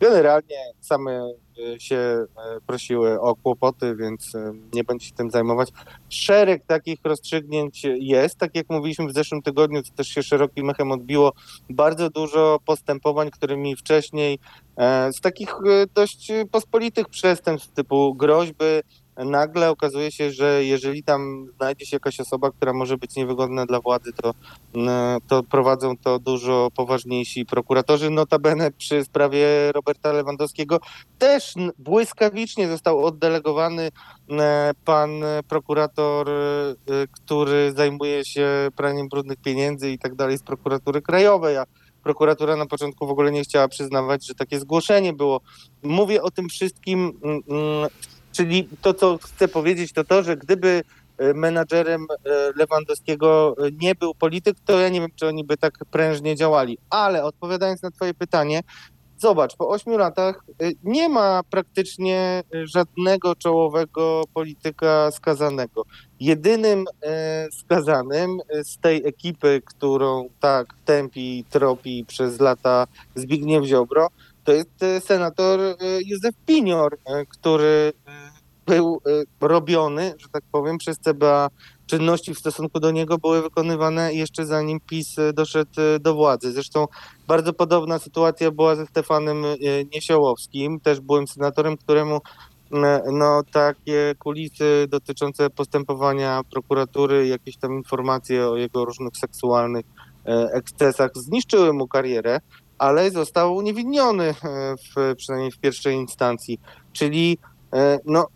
generalnie 0.00 0.72
same 0.80 1.32
e, 1.74 1.80
się 1.80 1.96
e, 1.96 2.26
prosiły 2.66 3.20
o 3.20 3.36
kłopoty, 3.36 3.96
więc 3.96 4.34
e, 4.34 4.52
nie 4.74 4.84
będzie 4.84 5.06
się 5.06 5.12
tym 5.12 5.30
zajmować. 5.30 5.68
Szereg 6.08 6.66
takich 6.66 6.98
rozstrzygnięć 7.04 7.84
jest, 7.84 8.38
tak 8.38 8.54
jak 8.54 8.70
mówiliśmy 8.70 9.06
w 9.06 9.14
zeszłym 9.14 9.42
tygodniu, 9.42 9.82
to 9.82 9.90
też 9.96 10.08
się 10.08 10.22
szerokim 10.22 10.70
echem 10.70 10.92
odbiło, 10.92 11.32
bardzo 11.70 12.10
dużo 12.10 12.58
postępowań, 12.64 13.30
którymi 13.30 13.76
wcześniej 13.76 14.38
z 15.12 15.20
takich 15.20 15.54
dość 15.94 16.32
pospolitych 16.50 17.08
przestępstw 17.08 17.72
typu 17.72 18.14
groźby, 18.14 18.64
nagle 19.16 19.70
okazuje 19.70 20.12
się, 20.12 20.30
że 20.30 20.64
jeżeli 20.64 21.02
tam 21.02 21.46
znajdzie 21.56 21.86
się 21.86 21.96
jakaś 21.96 22.20
osoba, 22.20 22.50
która 22.50 22.72
może 22.72 22.98
być 22.98 23.16
niewygodna 23.16 23.66
dla 23.66 23.80
władzy, 23.80 24.12
to, 24.12 24.34
mm, 24.74 25.20
to 25.28 25.42
prowadzą 25.42 25.96
to 25.96 26.18
dużo 26.18 26.68
poważniejsi 26.76 27.46
prokuratorzy. 27.46 28.10
Notabene 28.10 28.70
przy 28.70 29.04
sprawie 29.04 29.72
Roberta 29.72 30.12
Lewandowskiego 30.12 30.80
też 31.18 31.54
błyskawicznie 31.78 32.68
został 32.68 33.04
oddelegowany 33.04 33.90
e, 34.30 34.72
pan 34.84 35.10
prokurator, 35.48 36.30
e, 36.30 36.32
e, 36.32 36.74
który 37.12 37.72
zajmuje 37.76 38.24
się 38.24 38.68
praniem 38.76 39.08
brudnych 39.08 39.38
pieniędzy 39.38 39.90
i 39.90 39.98
tak 39.98 40.14
dalej 40.14 40.38
z 40.38 40.42
prokuratury 40.42 41.02
krajowej, 41.02 41.56
a 41.56 41.64
prokuratura 42.04 42.56
na 42.56 42.66
początku 42.66 43.06
w 43.06 43.10
ogóle 43.10 43.32
nie 43.32 43.42
chciała 43.42 43.68
przyznawać, 43.68 44.26
że 44.26 44.34
takie 44.34 44.60
zgłoszenie 44.60 45.12
było. 45.12 45.40
Mówię 45.82 46.22
o 46.22 46.30
tym 46.30 46.48
wszystkim, 46.48 47.12
mm, 47.22 47.40
mm, 47.48 47.88
czyli 48.34 48.68
to, 48.82 48.94
co 48.94 49.18
chcę 49.18 49.48
powiedzieć, 49.48 49.92
to 49.92 50.04
to, 50.04 50.22
że 50.22 50.36
gdyby 50.36 50.82
e, 51.18 51.34
menadżerem 51.34 52.06
e, 52.10 52.16
Lewandowskiego 52.56 53.56
e, 53.58 53.70
nie 53.80 53.94
był 53.94 54.14
polityk, 54.14 54.56
to 54.64 54.80
ja 54.80 54.88
nie 54.88 55.00
wiem, 55.00 55.10
czy 55.16 55.26
oni 55.26 55.44
by 55.44 55.56
tak 55.56 55.74
prężnie 55.90 56.36
działali. 56.36 56.78
Ale 56.90 57.24
odpowiadając 57.24 57.82
na 57.82 57.90
twoje 57.90 58.14
pytanie, 58.14 58.60
zobacz, 59.18 59.56
po 59.56 59.68
ośmiu 59.68 59.98
latach 59.98 60.44
nie 60.84 61.08
ma 61.08 61.42
praktycznie 61.50 62.42
żadnego 62.52 63.36
czołowego 63.36 64.22
polityka 64.34 65.10
skazanego. 65.10 65.82
Jedynym 66.20 66.84
skazanym 67.52 68.38
z 68.62 68.78
tej 68.78 69.06
ekipy, 69.06 69.62
którą 69.64 70.28
tak 70.40 70.66
tępi, 70.84 71.44
tropi 71.50 72.04
przez 72.04 72.40
lata 72.40 72.86
Zbigniew 73.14 73.64
Ziobro, 73.64 74.08
to 74.44 74.52
jest 74.52 74.70
senator 75.00 75.60
Józef 76.06 76.34
Pinior, 76.46 76.98
który 77.28 77.92
był 78.66 79.00
e, 79.06 79.46
robiony, 79.48 80.14
że 80.18 80.28
tak 80.28 80.42
powiem, 80.52 80.78
przez 80.78 80.98
CBA. 80.98 81.48
Czynności 81.86 82.34
w 82.34 82.38
stosunku 82.38 82.80
do 82.80 82.90
niego 82.90 83.18
były 83.18 83.42
wykonywane 83.42 84.14
jeszcze 84.14 84.46
zanim 84.46 84.80
PiS 84.80 85.18
e, 85.18 85.32
doszedł 85.32 85.70
e, 85.80 85.98
do 86.00 86.14
władzy. 86.14 86.52
Zresztą 86.52 86.86
bardzo 87.26 87.52
podobna 87.52 87.98
sytuacja 87.98 88.50
była 88.50 88.76
ze 88.76 88.86
Stefanem 88.86 89.42
Niesiołowskim. 89.94 90.80
Też 90.80 91.00
byłem 91.00 91.26
senatorem, 91.26 91.76
któremu 91.76 92.20
no, 93.12 93.42
takie 93.52 94.14
kulisy 94.18 94.86
dotyczące 94.88 95.50
postępowania 95.50 96.42
prokuratury, 96.52 97.26
jakieś 97.26 97.56
tam 97.56 97.72
informacje 97.72 98.48
o 98.48 98.56
jego 98.56 98.84
różnych 98.84 99.16
seksualnych 99.16 99.86
ekscesach 100.52 101.10
zniszczyły 101.14 101.72
mu 101.72 101.88
karierę, 101.88 102.40
ale 102.78 103.10
został 103.10 103.56
uniewinniony, 103.56 104.34
w, 104.96 105.14
przynajmniej 105.16 105.52
w 105.52 105.58
pierwszej 105.58 105.94
instancji. 105.96 106.60
Czyli 106.92 107.38
no, 108.04 108.26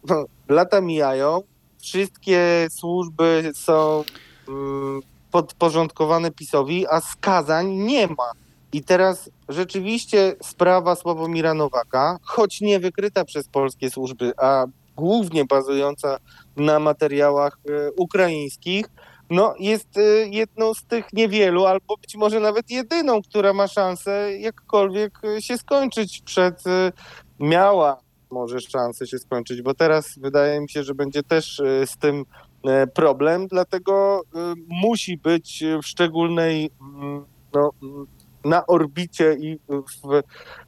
lata 0.48 0.80
mijają, 0.80 1.42
wszystkie 1.78 2.66
służby 2.70 3.50
są 3.54 4.04
mm, 4.48 5.00
podporządkowane 5.30 6.30
PiSowi, 6.30 6.86
a 6.86 7.00
skazań 7.00 7.70
nie 7.70 8.06
ma. 8.06 8.32
I 8.72 8.84
teraz 8.84 9.30
rzeczywiście 9.48 10.36
sprawa 10.42 10.94
Sławomira 10.94 11.54
Nowaka, 11.54 12.18
choć 12.22 12.60
nie 12.60 12.80
wykryta 12.80 13.24
przez 13.24 13.48
polskie 13.48 13.90
służby, 13.90 14.32
a 14.36 14.66
głównie 14.96 15.44
bazująca 15.44 16.18
na 16.56 16.78
materiałach 16.78 17.58
e, 17.68 17.92
ukraińskich, 17.92 18.86
no 19.30 19.54
jest 19.58 19.98
e, 19.98 20.02
jedną 20.28 20.74
z 20.74 20.84
tych 20.84 21.12
niewielu, 21.12 21.66
albo 21.66 21.96
być 21.96 22.16
może 22.16 22.40
nawet 22.40 22.70
jedyną, 22.70 23.22
która 23.22 23.52
ma 23.52 23.68
szansę 23.68 24.38
jakkolwiek 24.38 25.18
e, 25.24 25.42
się 25.42 25.58
skończyć 25.58 26.20
przed, 26.20 26.66
e, 26.66 26.92
miała 27.40 28.00
może 28.30 28.60
szansę 28.60 29.06
się 29.06 29.18
skończyć, 29.18 29.62
bo 29.62 29.74
teraz 29.74 30.18
wydaje 30.18 30.60
mi 30.60 30.70
się, 30.70 30.82
że 30.82 30.94
będzie 30.94 31.22
też 31.22 31.60
e, 31.60 31.86
z 31.86 31.96
tym 31.96 32.24
e, 32.64 32.86
problem, 32.86 33.46
dlatego 33.46 34.22
e, 34.34 34.54
musi 34.68 35.16
być 35.16 35.64
w 35.82 35.86
szczególnej 35.86 36.70
mm, 36.80 37.24
no, 37.54 37.70
mm, 37.82 38.06
na 38.48 38.66
orbicie 38.66 39.36
i 39.40 39.58
w, 39.68 40.22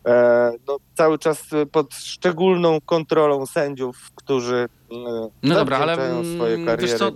e, 0.06 0.52
no, 0.68 0.76
cały 0.94 1.18
czas 1.18 1.44
pod 1.72 1.94
szczególną 1.94 2.78
kontrolą 2.80 3.46
sędziów, 3.46 4.10
którzy 4.14 4.68
e, 4.92 5.28
No 5.42 5.54
dobra, 5.54 5.78
ale, 5.78 5.92
mm, 5.92 6.66
kariery 6.66 6.82
wiesz 6.82 6.98
co, 6.98 7.12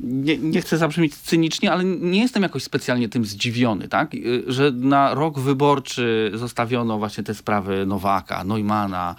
nie, 0.00 0.38
nie 0.38 0.60
chcę 0.60 0.78
zabrzmieć 0.78 1.16
cynicznie, 1.16 1.72
ale 1.72 1.84
nie 1.84 2.20
jestem 2.20 2.42
jakoś 2.42 2.62
specjalnie 2.62 3.08
tym 3.08 3.24
zdziwiony, 3.24 3.88
tak? 3.88 4.14
Y, 4.14 4.42
Że 4.46 4.70
na 4.70 5.14
rok 5.14 5.38
wyborczy 5.38 6.32
zostawiono 6.34 6.98
właśnie 6.98 7.24
te 7.24 7.34
sprawy 7.34 7.86
Nowaka, 7.86 8.44
Neumana, 8.44 9.14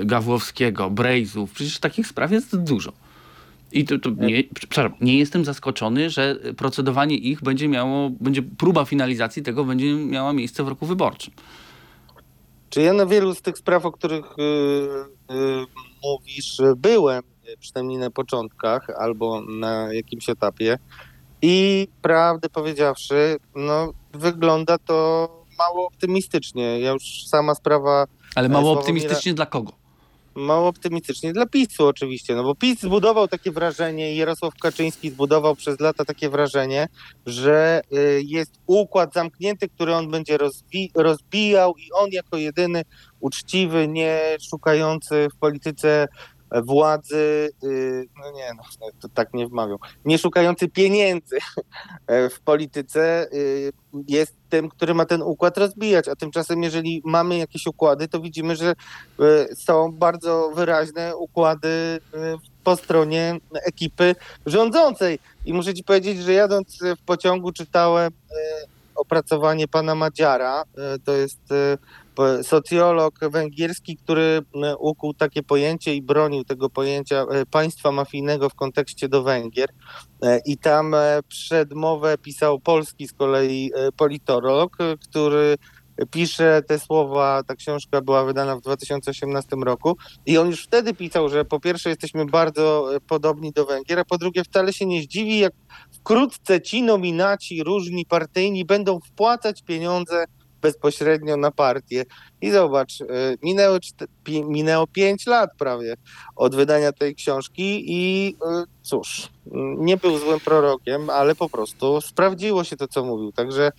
y, 0.00 0.04
Gawłowskiego, 0.04 0.90
Brejzów. 0.90 1.52
Przecież 1.52 1.78
takich 1.78 2.06
spraw 2.06 2.30
jest 2.32 2.56
dużo. 2.56 2.92
I 3.72 3.84
to, 3.84 3.98
to 3.98 4.10
nie, 4.10 4.44
przepraszam, 4.54 4.92
nie 5.00 5.18
jestem 5.18 5.44
zaskoczony, 5.44 6.10
że 6.10 6.36
procedowanie 6.56 7.16
ich 7.16 7.42
będzie 7.42 7.68
miało, 7.68 8.10
będzie 8.10 8.42
próba 8.42 8.84
finalizacji 8.84 9.42
tego 9.42 9.64
będzie 9.64 9.94
miała 9.94 10.32
miejsce 10.32 10.64
w 10.64 10.68
roku 10.68 10.86
wyborczym. 10.86 11.34
Czy 12.70 12.82
ja 12.82 12.92
na 12.92 13.06
wielu 13.06 13.34
z 13.34 13.42
tych 13.42 13.58
spraw, 13.58 13.86
o 13.86 13.92
których 13.92 14.24
y, 14.38 14.42
y, 15.34 15.66
mówisz, 16.04 16.56
byłem, 16.76 17.22
przynajmniej 17.60 17.98
na 17.98 18.10
początkach 18.10 18.90
albo 18.90 19.40
na 19.40 19.94
jakimś 19.94 20.28
etapie 20.28 20.78
i 21.42 21.88
prawdę 22.02 22.48
powiedziawszy, 22.48 23.36
no 23.56 23.92
wygląda 24.12 24.78
to 24.78 25.28
mało 25.58 25.86
optymistycznie. 25.86 26.80
Ja 26.80 26.90
już 26.90 27.26
sama 27.26 27.54
sprawa 27.54 28.06
Ale 28.34 28.48
mało 28.48 28.74
Sławomira- 28.74 28.78
optymistycznie 28.78 29.34
dla 29.34 29.46
kogo? 29.46 29.72
Mało 30.34 30.68
optymistycznie. 30.68 31.32
Dla 31.32 31.46
PiSu 31.46 31.86
oczywiście, 31.86 32.34
no 32.34 32.42
bo 32.42 32.54
PiS 32.54 32.80
zbudował 32.80 33.28
takie 33.28 33.50
wrażenie 33.50 34.12
i 34.12 34.16
Jarosław 34.16 34.54
Kaczyński 34.54 35.10
zbudował 35.10 35.56
przez 35.56 35.80
lata 35.80 36.04
takie 36.04 36.30
wrażenie, 36.30 36.88
że 37.26 37.80
y, 37.92 38.22
jest 38.26 38.52
układ 38.66 39.14
zamknięty, 39.14 39.68
który 39.68 39.94
on 39.94 40.10
będzie 40.10 40.38
rozwi- 40.38 40.90
rozbijał 40.94 41.74
i 41.76 41.92
on 41.92 42.10
jako 42.10 42.36
jedyny 42.36 42.82
uczciwy, 43.20 43.88
nie 43.88 44.20
szukający 44.50 45.28
w 45.34 45.38
polityce 45.38 46.08
władzy, 46.60 47.50
y, 47.64 48.08
no 48.18 48.30
nie, 48.30 48.50
no, 48.56 48.86
to 49.00 49.08
tak 49.08 49.34
nie 49.34 49.46
wmawiał, 49.46 49.78
nie 50.04 50.18
szukający 50.18 50.68
pieniędzy 50.68 51.38
e, 52.06 52.28
w 52.28 52.40
polityce 52.40 53.26
y, 53.32 53.72
jest 54.08 54.34
tym, 54.48 54.68
który 54.68 54.94
ma 54.94 55.04
ten 55.04 55.22
układ 55.22 55.58
rozbijać, 55.58 56.08
a 56.08 56.16
tymczasem 56.16 56.62
jeżeli 56.62 57.02
mamy 57.04 57.38
jakieś 57.38 57.66
układy, 57.66 58.08
to 58.08 58.20
widzimy, 58.20 58.56
że 58.56 58.72
y, 58.72 59.56
są 59.56 59.92
bardzo 59.92 60.52
wyraźne 60.54 61.16
układy 61.16 61.68
y, 61.68 62.00
po 62.64 62.76
stronie 62.76 63.38
ekipy 63.64 64.14
rządzącej. 64.46 65.18
I 65.44 65.52
muszę 65.52 65.74
ci 65.74 65.84
powiedzieć, 65.84 66.18
że 66.18 66.32
jadąc 66.32 66.78
w 66.98 67.04
pociągu 67.04 67.52
czytałem 67.52 68.12
opracowanie 68.94 69.68
pana 69.68 69.94
Madziara, 69.94 70.64
to 71.04 71.12
jest 71.12 71.40
socjolog 72.42 73.18
węgierski, 73.30 73.96
który 73.96 74.22
y, 74.72 74.76
ukuł 74.76 75.14
takie 75.14 75.42
pojęcie 75.42 75.94
i 75.94 76.02
bronił 76.02 76.44
tego 76.44 76.70
pojęcia 76.70 77.22
y, 77.22 77.46
państwa 77.46 77.92
mafijnego 77.92 78.48
w 78.48 78.54
kontekście 78.54 79.08
do 79.08 79.22
Węgier. 79.22 79.68
E, 80.22 80.40
I 80.46 80.58
tam 80.58 80.94
e, 80.94 81.20
przedmowę 81.28 82.18
pisał 82.18 82.60
polski 82.60 83.08
z 83.08 83.12
kolei 83.12 83.70
e, 83.74 83.92
politolog, 83.92 84.76
e, 84.80 84.96
który 84.96 85.56
pisze 86.10 86.62
te 86.66 86.78
słowa, 86.78 87.42
ta 87.46 87.54
książka 87.54 88.00
była 88.00 88.24
wydana 88.24 88.56
w 88.56 88.60
2018 88.60 89.56
roku 89.56 89.96
i 90.26 90.38
on 90.38 90.46
już 90.46 90.64
wtedy 90.64 90.94
pisał, 90.94 91.28
że 91.28 91.44
po 91.44 91.60
pierwsze 91.60 91.88
jesteśmy 91.88 92.26
bardzo 92.26 92.94
e, 92.96 93.00
podobni 93.00 93.52
do 93.52 93.66
Węgier, 93.66 93.98
a 93.98 94.04
po 94.04 94.18
drugie 94.18 94.44
wcale 94.44 94.72
się 94.72 94.86
nie 94.86 95.02
zdziwi, 95.02 95.38
jak 95.38 95.52
wkrótce 95.92 96.60
ci 96.60 96.82
nominaci 96.82 97.64
różni 97.64 98.06
partyjni 98.06 98.64
będą 98.64 99.00
wpłacać 99.00 99.62
pieniądze 99.62 100.24
bezpośrednio 100.62 101.36
na 101.36 101.50
partię. 101.50 102.04
I 102.40 102.50
zobacz, 102.50 103.00
e, 103.00 103.06
minęło, 103.42 103.78
minęło 104.28 104.86
5 104.86 105.26
lat 105.26 105.50
prawie 105.58 105.94
od 106.36 106.54
wydania 106.56 106.92
tej 106.92 107.14
książki 107.14 107.84
i 107.86 108.36
e, 108.46 108.64
cóż, 108.82 109.28
m, 109.52 109.84
nie 109.84 109.96
był 109.96 110.18
złym 110.18 110.40
prorokiem, 110.40 111.10
ale 111.10 111.34
po 111.34 111.48
prostu 111.48 112.00
sprawdziło 112.00 112.64
się 112.64 112.76
to, 112.76 112.88
co 112.88 113.04
mówił. 113.04 113.32
Także 113.32 113.72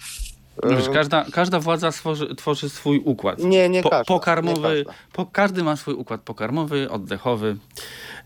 No 0.64 0.78
Wiesz, 0.78 0.90
każda, 0.90 1.26
każda 1.32 1.60
władza 1.60 1.92
stworzy, 1.92 2.36
tworzy 2.36 2.70
swój 2.70 3.00
układ. 3.06 3.40
nie, 3.40 3.70
nie 3.70 3.84
Po, 3.84 3.90
każda, 3.90 4.06
pokarmowy, 4.06 4.78
nie 4.78 4.86
każda. 4.86 5.00
po, 5.14 5.26
każdy 5.26 5.64
ma 5.64 5.76
swój 5.76 5.94
układ 5.94 6.22
pokarmowy, 6.22 6.90
oddechowy. 6.90 7.58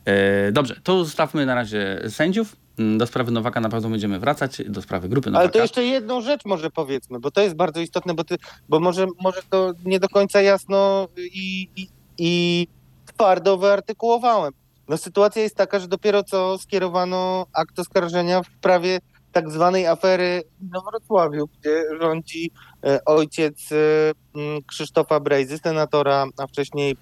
E, 0.06 0.52
dobrze, 0.52 0.76
to 0.84 1.06
zostawmy 1.06 1.46
na 1.46 1.56
razie 1.56 2.02
sędziów. 2.10 2.56
Mm, 2.80 2.98
Do 2.98 3.08
sprawy 3.08 3.32
Nowaka 3.32 3.60
na 3.62 3.70
pewno 3.70 3.90
będziemy 3.90 4.20
wracać, 4.20 4.62
do 4.70 4.82
sprawy 4.82 5.10
grupy 5.10 5.30
Nowaka. 5.32 5.44
Ale 5.44 5.52
to 5.52 5.60
jeszcze 5.60 5.84
jedną 5.86 6.22
rzecz 6.22 6.46
może 6.46 6.70
powiedzmy, 6.70 7.20
bo 7.20 7.32
to 7.32 7.42
jest 7.42 7.56
bardzo 7.56 7.82
istotne, 7.82 8.14
bo, 8.14 8.24
ty, 8.24 8.36
bo 8.70 8.80
może, 8.80 9.08
może 9.22 9.42
to 9.50 9.74
nie 9.86 10.00
do 10.00 10.10
końca 10.10 10.42
jasno 10.42 11.08
i, 11.18 11.70
i, 11.76 11.88
i 12.18 12.68
twardo 13.06 13.58
wyartykułowałem. 13.58 14.54
No 14.88 14.98
sytuacja 14.98 15.42
jest 15.42 15.56
taka, 15.56 15.80
że 15.80 15.88
dopiero 15.88 16.24
co 16.24 16.58
skierowano 16.58 17.46
akt 17.54 17.80
oskarżenia 17.80 18.42
w 18.44 18.48
sprawie 18.48 19.00
tak 19.32 19.52
zwanej 19.52 19.88
afery 19.88 20.44
na 20.72 20.82
Wrocławiu, 20.82 21.48
gdzie 21.48 21.84
rządzi 22.02 22.52
e, 22.86 23.06
ojciec 23.06 23.72
e, 23.72 23.76
Krzysztofa 24.68 25.20
Brejzy, 25.20 25.58
senatora, 25.58 26.26
a 26.38 26.48
wcześniej 26.48 26.96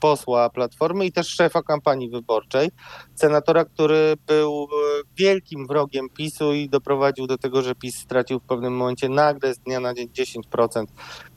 posła 0.00 0.50
Platformy 0.50 1.06
i 1.06 1.12
też 1.12 1.28
szefa 1.28 1.62
kampanii 1.62 2.10
wyborczej. 2.10 2.70
Senatora, 3.14 3.64
który 3.64 4.14
był 4.26 4.64
e, 4.64 5.02
wielkim 5.16 5.66
wrogiem 5.66 6.08
PiSu 6.16 6.52
i 6.52 6.68
doprowadził 6.68 7.26
do 7.26 7.38
tego, 7.38 7.62
że 7.62 7.74
PiS 7.74 7.98
stracił 7.98 8.40
w 8.40 8.42
pewnym 8.42 8.76
momencie 8.76 9.08
nagle 9.08 9.54
z 9.54 9.58
dnia 9.58 9.80
na 9.80 9.94
dzień 9.94 10.08
10%. 10.08 10.84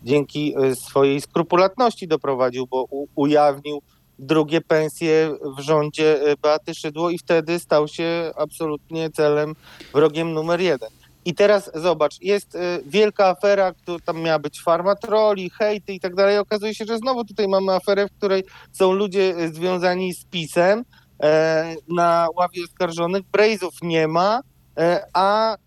Dzięki 0.04 0.56
swojej 0.76 1.22
skrupulatności 1.22 2.08
doprowadził, 2.08 2.68
bo 2.68 2.86
ujawnił 3.16 3.82
drugie 4.22 4.62
pensje 4.62 5.32
w 5.58 5.62
rządzie 5.62 6.22
e, 6.22 6.36
Beaty 6.38 6.74
Szydło 6.74 7.10
i 7.10 7.18
wtedy 7.18 7.60
stał 7.60 7.88
się 7.88 8.32
absolutnie 8.36 9.10
celem, 9.10 9.56
wrogiem 9.94 10.34
numer 10.34 10.62
jeden. 10.62 10.90
I 11.26 11.36
teraz 11.36 11.72
zobacz, 11.76 12.22
jest 12.22 12.56
e, 12.56 12.80
wielka 12.86 13.28
afera, 13.28 13.74
która 13.74 13.98
tam 14.06 14.22
miała 14.22 14.40
być 14.40 14.62
farma 14.62 14.96
troli, 14.96 15.50
hejty 15.50 15.94
i 15.94 16.00
tak 16.00 16.16
dalej. 16.16 16.38
Okazuje 16.38 16.76
się, 16.76 16.86
że 16.86 16.98
znowu 16.98 17.26
tutaj 17.26 17.48
mamy 17.48 17.74
aferę, 17.74 18.08
w 18.08 18.18
której 18.18 18.44
są 18.72 18.92
ludzie 18.92 19.36
e, 19.38 19.48
związani 19.48 20.14
z 20.14 20.26
PiSem, 20.26 20.84
na 21.88 22.28
ławie 22.36 22.64
oskarżonych, 22.64 23.22
Brejzów 23.32 23.74
nie 23.82 24.08
ma, 24.08 24.42
a 25.14 25.54
e, 25.54 25.58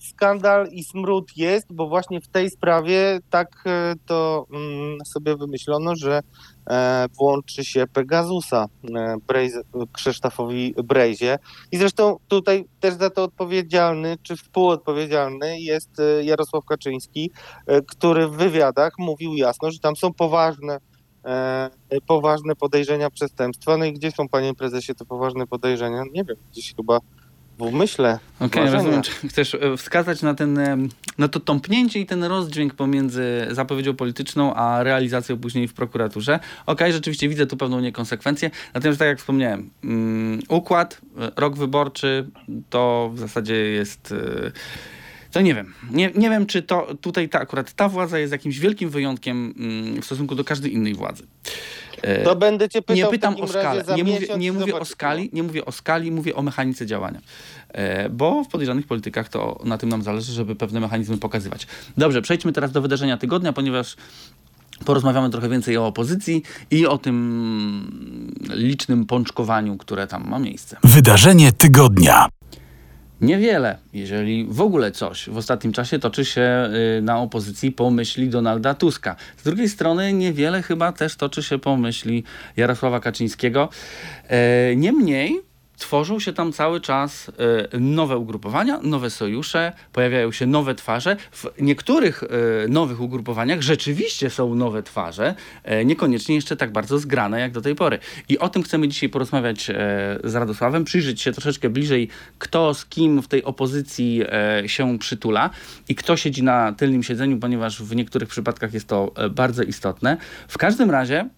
skandal 0.00 0.68
i 0.72 0.84
smród 0.84 1.36
jest, 1.36 1.72
bo 1.72 1.88
właśnie 1.88 2.20
w 2.20 2.28
tej 2.28 2.50
sprawie 2.50 3.18
tak 3.30 3.48
e, 3.66 3.94
to 4.06 4.46
mm, 4.52 4.98
sobie 5.06 5.36
wymyślono, 5.36 5.96
że 5.96 6.20
e, 6.70 7.06
włączy 7.18 7.64
się 7.64 7.84
Pegasusa 7.92 8.66
e, 8.96 9.16
Brejz, 9.26 9.52
Krzysztofowi 9.92 10.74
Brejzie. 10.84 11.38
I 11.72 11.76
zresztą 11.76 12.16
tutaj 12.28 12.64
też 12.80 12.94
za 12.94 13.10
to 13.10 13.24
odpowiedzialny, 13.24 14.16
czy 14.22 14.36
współodpowiedzialny 14.36 15.60
jest 15.60 16.00
e, 16.00 16.24
Jarosław 16.24 16.64
Kaczyński, 16.64 17.30
e, 17.66 17.82
który 17.82 18.28
w 18.28 18.32
wywiadach 18.32 18.92
mówił 18.98 19.34
jasno, 19.34 19.70
że 19.70 19.78
tam 19.78 19.96
są 19.96 20.12
poważne 20.14 20.78
e, 21.24 21.70
poważne 22.06 22.56
podejrzenia 22.56 23.10
przestępstwa. 23.10 23.76
No 23.76 23.84
i 23.84 23.92
gdzie 23.92 24.10
są, 24.10 24.28
panie 24.28 24.54
prezesie, 24.54 24.94
te 24.94 25.04
poważne 25.04 25.46
podejrzenia? 25.46 26.02
Nie 26.12 26.24
wiem, 26.24 26.36
gdzieś 26.52 26.74
chyba 26.74 26.98
w 27.58 27.62
umyśle. 27.62 28.18
Okej, 28.40 28.62
marzenia. 28.62 28.82
rozumiem. 28.82 29.02
Chcesz 29.28 29.54
e, 29.54 29.76
wskazać 29.76 30.22
na 30.22 30.34
ten, 30.34 30.58
na 31.18 31.28
to 31.28 31.40
tąpnięcie 31.40 32.00
i 32.00 32.06
ten 32.06 32.24
rozdźwięk 32.24 32.74
pomiędzy 32.74 33.46
zapowiedzią 33.50 33.94
polityczną, 33.96 34.54
a 34.54 34.82
realizacją 34.82 35.38
później 35.38 35.68
w 35.68 35.74
prokuraturze. 35.74 36.40
Okej, 36.66 36.92
rzeczywiście 36.92 37.28
widzę 37.28 37.46
tu 37.46 37.56
pewną 37.56 37.80
niekonsekwencję. 37.80 38.50
Natomiast 38.74 38.98
tak 38.98 39.08
jak 39.08 39.18
wspomniałem, 39.18 39.70
mm, 39.84 40.40
układ, 40.48 41.00
e, 41.18 41.30
rok 41.36 41.56
wyborczy 41.56 42.26
to 42.70 43.10
w 43.14 43.18
zasadzie 43.18 43.54
jest... 43.54 44.14
e, 44.46 44.52
To 45.32 45.40
nie 45.40 45.54
wiem. 45.54 45.74
Nie, 45.90 46.10
nie 46.14 46.30
wiem, 46.30 46.46
czy 46.46 46.62
to 46.62 46.94
tutaj 47.00 47.28
ta, 47.28 47.40
akurat 47.40 47.72
ta 47.72 47.88
władza 47.88 48.18
jest 48.18 48.32
jakimś 48.32 48.58
wielkim 48.58 48.90
wyjątkiem 48.90 49.54
mm, 49.58 50.02
w 50.02 50.04
stosunku 50.04 50.34
do 50.34 50.44
każdej 50.44 50.74
innej 50.74 50.94
władzy. 50.94 51.22
E, 52.02 52.22
To 52.24 52.36
będę 52.36 52.68
cię 52.68 52.82
pytał 52.82 52.96
nie 52.96 53.06
pytam 53.06 53.36
o 53.40 53.48
skalę. 53.48 53.84
Nie 53.96 54.04
mówię, 54.04 54.26
nie 54.38 54.52
mówię 54.52 54.74
o 54.74 54.84
skali, 54.84 55.30
nie 55.32 55.42
mówię 55.42 55.64
o 55.64 55.72
skali, 55.72 56.10
mówię 56.10 56.34
o 56.34 56.42
mechanice 56.42 56.86
działania. 56.86 57.20
E, 57.68 58.08
Bo 58.10 58.44
w 58.44 58.48
podejrzanych 58.48 58.86
politykach 58.86 59.28
to 59.28 59.60
na 59.64 59.78
tym 59.78 59.88
nam 59.88 60.02
zależy, 60.02 60.32
żeby 60.32 60.56
pewne 60.56 60.80
mechanizmy 60.80 61.18
pokazywać. 61.18 61.66
Dobrze, 61.96 62.22
przejdźmy 62.22 62.52
teraz 62.52 62.72
do 62.72 62.82
wydarzenia 62.82 63.16
tygodnia, 63.16 63.52
ponieważ 63.52 63.96
porozmawiamy 64.84 65.30
trochę 65.30 65.48
więcej 65.48 65.76
o 65.76 65.86
opozycji 65.86 66.42
i 66.70 66.86
o 66.86 66.98
tym 66.98 68.38
licznym 68.50 69.06
pączkowaniu, 69.06 69.76
które 69.76 70.06
tam 70.06 70.28
ma 70.28 70.38
miejsce. 70.38 70.76
Wydarzenie 70.84 71.52
tygodnia. 71.52 72.28
Niewiele, 73.20 73.78
jeżeli 73.92 74.46
w 74.50 74.60
ogóle 74.60 74.92
coś 74.92 75.28
w 75.28 75.36
ostatnim 75.36 75.72
czasie 75.72 75.98
toczy 75.98 76.24
się 76.24 76.70
y, 76.98 77.02
na 77.02 77.18
opozycji 77.18 77.72
po 77.72 77.90
myśli 77.90 78.28
Donalda 78.28 78.74
Tuska. 78.74 79.16
Z 79.36 79.42
drugiej 79.42 79.68
strony 79.68 80.12
niewiele 80.12 80.62
chyba 80.62 80.92
też 80.92 81.16
toczy 81.16 81.42
się 81.42 81.58
po 81.58 81.76
myśli 81.76 82.24
Jarosława 82.56 83.00
Kaczyńskiego. 83.00 83.68
E, 84.28 84.76
Niemniej 84.76 85.47
tworzą 85.78 86.20
się 86.20 86.32
tam 86.32 86.52
cały 86.52 86.80
czas 86.80 87.30
e, 87.72 87.78
nowe 87.80 88.18
ugrupowania, 88.18 88.80
nowe 88.82 89.10
sojusze, 89.10 89.72
pojawiają 89.92 90.32
się 90.32 90.46
nowe 90.46 90.74
twarze. 90.74 91.16
W 91.32 91.46
niektórych 91.60 92.22
e, 92.22 92.68
nowych 92.68 93.00
ugrupowaniach 93.00 93.62
rzeczywiście 93.62 94.30
są 94.30 94.54
nowe 94.54 94.82
twarze, 94.82 95.34
e, 95.64 95.84
niekoniecznie 95.84 96.34
jeszcze 96.34 96.56
tak 96.56 96.72
bardzo 96.72 96.98
zgrane 96.98 97.40
jak 97.40 97.52
do 97.52 97.60
tej 97.60 97.74
pory. 97.74 97.98
I 98.28 98.38
o 98.38 98.48
tym 98.48 98.62
chcemy 98.62 98.88
dzisiaj 98.88 99.08
porozmawiać 99.08 99.70
z 100.24 100.34
Radosławem, 100.34 100.84
przyjrzeć 100.84 101.20
się 101.20 101.32
troszeczkę 101.32 101.70
bliżej, 101.70 102.08
kto 102.38 102.74
z 102.74 102.86
kim 102.86 103.22
w 103.22 103.28
tej 103.28 103.44
opozycji 103.44 104.22
się 104.66 104.98
przytula 104.98 105.50
i 105.88 105.94
kto 105.94 106.16
siedzi 106.16 106.42
na 106.42 106.72
tylnym 106.72 107.02
siedzeniu, 107.02 107.38
ponieważ 107.38 107.82
w 107.82 107.96
niektórych 107.96 108.28
przypadkach 108.28 108.74
jest 108.74 108.88
to 108.88 109.12
bardzo 109.30 109.62
istotne. 109.62 110.16
W 110.48 110.58
każdym 110.58 110.90
razie 110.90 111.28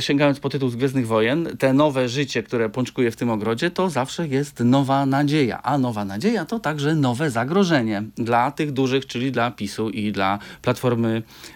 sięgając 0.00 0.40
po 0.40 0.48
tytuł 0.48 0.68
z 0.68 0.76
Gwiezdnych 0.76 1.06
Wojen, 1.06 1.48
te 1.58 1.72
nowe 1.72 2.08
życie, 2.08 2.42
które 2.42 2.68
pączkuje 2.68 3.10
w 3.10 3.16
tym 3.16 3.30
ogrodzie, 3.30 3.70
to 3.70 3.90
zawsze 3.90 4.28
jest 4.28 4.60
nowa 4.60 5.06
nadzieja. 5.06 5.62
A 5.62 5.78
nowa 5.78 6.04
nadzieja 6.04 6.44
to 6.44 6.58
także 6.58 6.94
nowe 6.94 7.30
zagrożenie 7.30 8.02
dla 8.16 8.50
tych 8.50 8.72
dużych, 8.72 9.06
czyli 9.06 9.32
dla 9.32 9.50
PiSu 9.50 9.90
i 9.90 10.12
dla 10.12 10.38
Platformy 10.62 11.22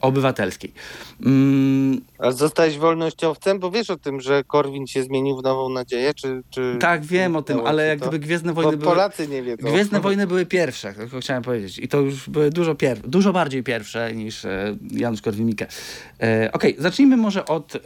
Obywatelskiej. 0.00 0.72
Mm, 1.26 2.00
A 2.18 2.30
zostałeś 2.30 2.78
wolnościowcem? 2.78 3.58
Bo 3.58 3.70
wiesz 3.70 3.90
o 3.90 3.96
tym, 3.96 4.20
że 4.20 4.44
Korwin 4.44 4.86
się 4.86 5.02
zmienił 5.02 5.36
w 5.36 5.42
Nową 5.42 5.68
Nadzieję? 5.68 6.14
Czy, 6.14 6.42
czy 6.50 6.76
tak, 6.80 7.04
wiem 7.04 7.36
o 7.36 7.42
tym, 7.42 7.60
ale 7.66 7.86
jak 7.86 7.98
to? 8.00 8.08
gdyby 8.08 8.26
Gwiezdne 8.26 8.52
Bo 8.54 8.62
Wojny 8.62 8.76
były... 8.76 8.90
Polacy 8.92 9.28
nie 9.28 9.42
wiedzą. 9.42 9.68
Gwiezdne 9.68 10.00
Wojny 10.08 10.26
były 10.26 10.46
pierwsze, 10.46 10.94
tylko 10.94 11.20
chciałem 11.20 11.42
powiedzieć. 11.42 11.78
I 11.78 11.88
to 11.88 12.00
już 12.00 12.30
były 12.30 12.50
dużo, 12.50 12.74
pier- 12.74 13.00
dużo 13.00 13.32
bardziej 13.32 13.62
pierwsze 13.62 14.12
niż 14.12 14.44
e, 14.44 14.76
Janusz 14.90 15.22
Korwin-Mikke. 15.22 15.66
E, 16.22 16.52
Okej, 16.52 16.76
zacznijmy 16.78 17.16
może 17.16 17.44
od 17.44 17.76
e, 17.76 17.80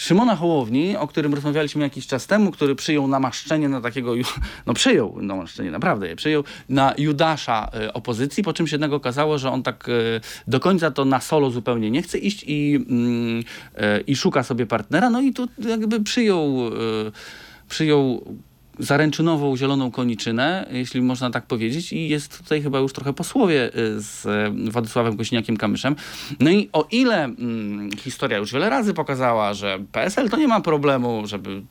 Szymona 0.00 0.36
Hołowni, 0.36 0.96
o 0.96 1.06
którym 1.06 1.34
rozmawialiśmy 1.34 1.82
jakiś 1.82 2.06
czas 2.06 2.26
temu, 2.26 2.50
który 2.50 2.74
przyjął 2.74 3.08
namaszczenie 3.08 3.68
na 3.68 3.80
takiego, 3.80 4.14
no 4.66 4.74
przyjął 4.74 5.22
namaszczenie, 5.22 5.70
naprawdę 5.70 6.08
je 6.08 6.16
przyjął, 6.16 6.44
na 6.68 6.94
Judasza 6.98 7.70
e, 7.74 7.92
opozycji, 7.92 8.42
po 8.42 8.52
czym 8.52 8.66
się 8.66 8.74
jednak 8.74 8.92
okazało, 8.92 9.38
że 9.38 9.50
on 9.50 9.62
tak 9.62 9.88
e, 9.88 9.92
do 10.46 10.60
końca 10.60 10.90
to 10.90 11.04
na 11.04 11.20
solo 11.20 11.50
zupełnie 11.50 11.90
nie 11.90 12.02
chce 12.02 12.18
iść 12.18 12.44
i, 12.46 12.74
mm, 12.88 13.44
e, 13.76 14.00
i 14.00 14.16
szuka 14.16 14.42
sobie 14.42 14.66
partnera, 14.66 15.10
no 15.10 15.20
i 15.20 15.32
tu 15.32 15.48
jakby 15.58 16.00
przyjął, 16.04 16.56
przyjął 17.68 18.24
zaręczynową 18.78 19.56
zieloną 19.56 19.90
koniczynę, 19.90 20.66
jeśli 20.70 21.02
można 21.02 21.30
tak 21.30 21.46
powiedzieć, 21.46 21.92
i 21.92 22.08
jest 22.08 22.38
tutaj 22.38 22.62
chyba 22.62 22.78
już 22.78 22.92
trochę 22.92 23.12
posłowie 23.12 23.76
y, 23.76 24.00
z 24.00 24.26
y, 24.26 24.70
Władysławem 24.70 25.16
Kośniakiem-Kamyszem. 25.16 25.94
No 26.40 26.50
i 26.50 26.68
o 26.72 26.86
ile 26.90 27.24
mm, 27.24 27.90
historia 27.96 28.38
już 28.38 28.52
wiele 28.52 28.70
razy 28.70 28.94
pokazała, 28.94 29.54
że 29.54 29.78
PSL 29.92 30.30
to 30.30 30.36
nie 30.36 30.48
ma 30.48 30.60
problemu, 30.60 31.26
żeby 31.26 31.62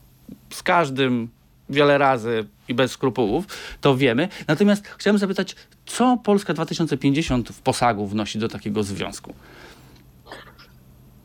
z 0.49 0.63
każdym 0.63 1.29
wiele 1.69 1.97
razy 1.97 2.45
i 2.67 2.73
bez 2.73 2.91
skrupułów, 2.91 3.45
to 3.81 3.97
wiemy. 3.97 4.27
Natomiast 4.47 4.87
chciałem 4.87 5.17
zapytać, 5.17 5.55
co 5.85 6.17
Polska 6.23 6.53
2050 6.53 7.49
w 7.49 7.61
posagu 7.61 8.07
wnosi 8.07 8.39
do 8.39 8.47
takiego 8.47 8.83
związku? 8.83 9.33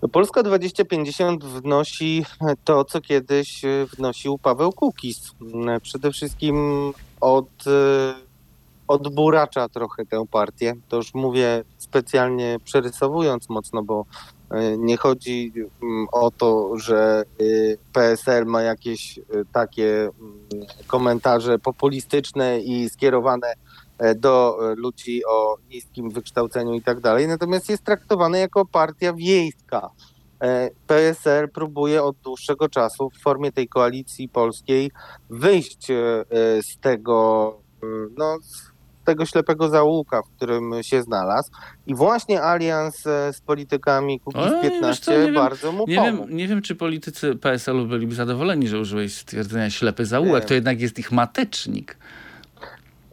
No, 0.04 0.08
Polska 0.08 0.42
2050 0.42 1.44
wnosi 1.44 2.24
to, 2.64 2.84
co 2.84 3.00
kiedyś 3.00 3.64
e, 3.64 3.86
wnosił 3.96 4.38
Paweł 4.38 4.72
Kukiz. 4.72 5.32
Mm, 5.40 5.80
Przede 5.80 6.12
wszystkim 6.12 6.56
od, 7.20 7.66
e, 7.66 8.14
odburacza 8.88 9.68
trochę 9.68 10.06
tę 10.06 10.24
partię. 10.30 10.74
To 10.88 10.96
już 10.96 11.14
mówię 11.14 11.64
specjalnie 11.78 12.56
przerysowując 12.64 13.48
mocno, 13.48 13.82
bo 13.82 14.04
e, 14.50 14.78
nie 14.78 14.96
chodzi 14.96 15.52
mm, 15.82 16.06
o 16.12 16.30
to, 16.30 16.78
że 16.78 17.22
PSL 17.92 18.46
ma 18.46 18.62
jakieś 18.62 19.20
takie 19.52 20.00
mm, 20.00 20.10
komentarze 20.86 21.58
populistyczne 21.58 22.60
i 22.60 22.90
skierowane 22.90 23.54
do 24.16 24.58
e, 24.72 24.74
ludzi 24.74 25.24
o 25.28 25.56
niskim 25.70 26.10
wykształceniu 26.10 26.74
i 26.74 26.82
tak 26.82 27.00
dalej, 27.00 27.28
natomiast 27.28 27.68
jest 27.68 27.84
traktowany 27.84 28.38
jako 28.38 28.66
partia 28.66 29.12
wiejska. 29.12 29.90
E, 30.42 30.70
PSL 30.86 31.48
próbuje 31.48 32.02
od 32.02 32.16
dłuższego 32.16 32.68
czasu 32.68 33.10
w 33.10 33.22
formie 33.22 33.52
tej 33.52 33.68
koalicji 33.68 34.28
polskiej 34.28 34.90
wyjść 35.30 35.90
e, 35.90 35.94
e, 36.30 36.62
z 36.62 36.78
tego, 36.78 37.58
e, 37.82 37.86
no, 38.18 38.38
z 38.42 38.74
tego 39.04 39.26
ślepego 39.26 39.68
zaułka, 39.68 40.22
w 40.22 40.36
którym 40.36 40.72
się 40.82 41.02
znalazł. 41.02 41.50
I 41.86 41.94
właśnie 41.94 42.42
alians 42.42 43.06
e, 43.06 43.32
z 43.32 43.40
politykami 43.40 44.20
Oj, 44.24 44.50
wiesz 44.62 44.72
Kukiz-15 44.72 45.00
co, 45.00 45.12
nie 45.12 45.18
wiem, 45.18 45.34
bardzo 45.34 45.72
mu 45.72 45.84
Nie 45.88 45.96
pomógł. 45.96 46.26
wiem, 46.26 46.36
nie 46.36 46.48
wiem, 46.48 46.62
czy 46.62 46.74
politycy 46.74 47.36
PSL-u 47.36 47.86
byliby 47.86 48.14
zadowoleni, 48.14 48.68
że 48.68 48.78
użyłeś 48.78 49.14
stwierdzenia 49.14 49.70
ślepy 49.70 50.06
zaułek. 50.06 50.42
Nie. 50.42 50.48
To 50.48 50.54
jednak 50.54 50.80
jest 50.80 50.98
ich 50.98 51.12
matecznik. 51.12 51.96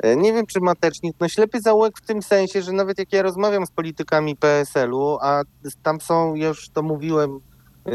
E, 0.02 0.16
Nie 0.16 0.34
wiem, 0.34 0.46
czy 0.46 0.60
matecznik, 0.62 1.16
no 1.20 1.30
ślepy 1.30 1.62
zaułek 1.62 1.98
w 1.98 2.06
tym 2.06 2.22
sensie, 2.22 2.62
że 2.62 2.72
nawet 2.72 3.00
jak 3.00 3.14
ja 3.14 3.22
rozmawiam 3.22 3.66
z 3.66 3.72
politykami 3.72 4.36
PSL-u, 4.36 5.18
a 5.22 5.42
tam 5.84 6.02
są, 6.02 6.36
już 6.36 6.70
to 6.70 6.82
mówiłem 6.84 7.40
y, 7.88 7.92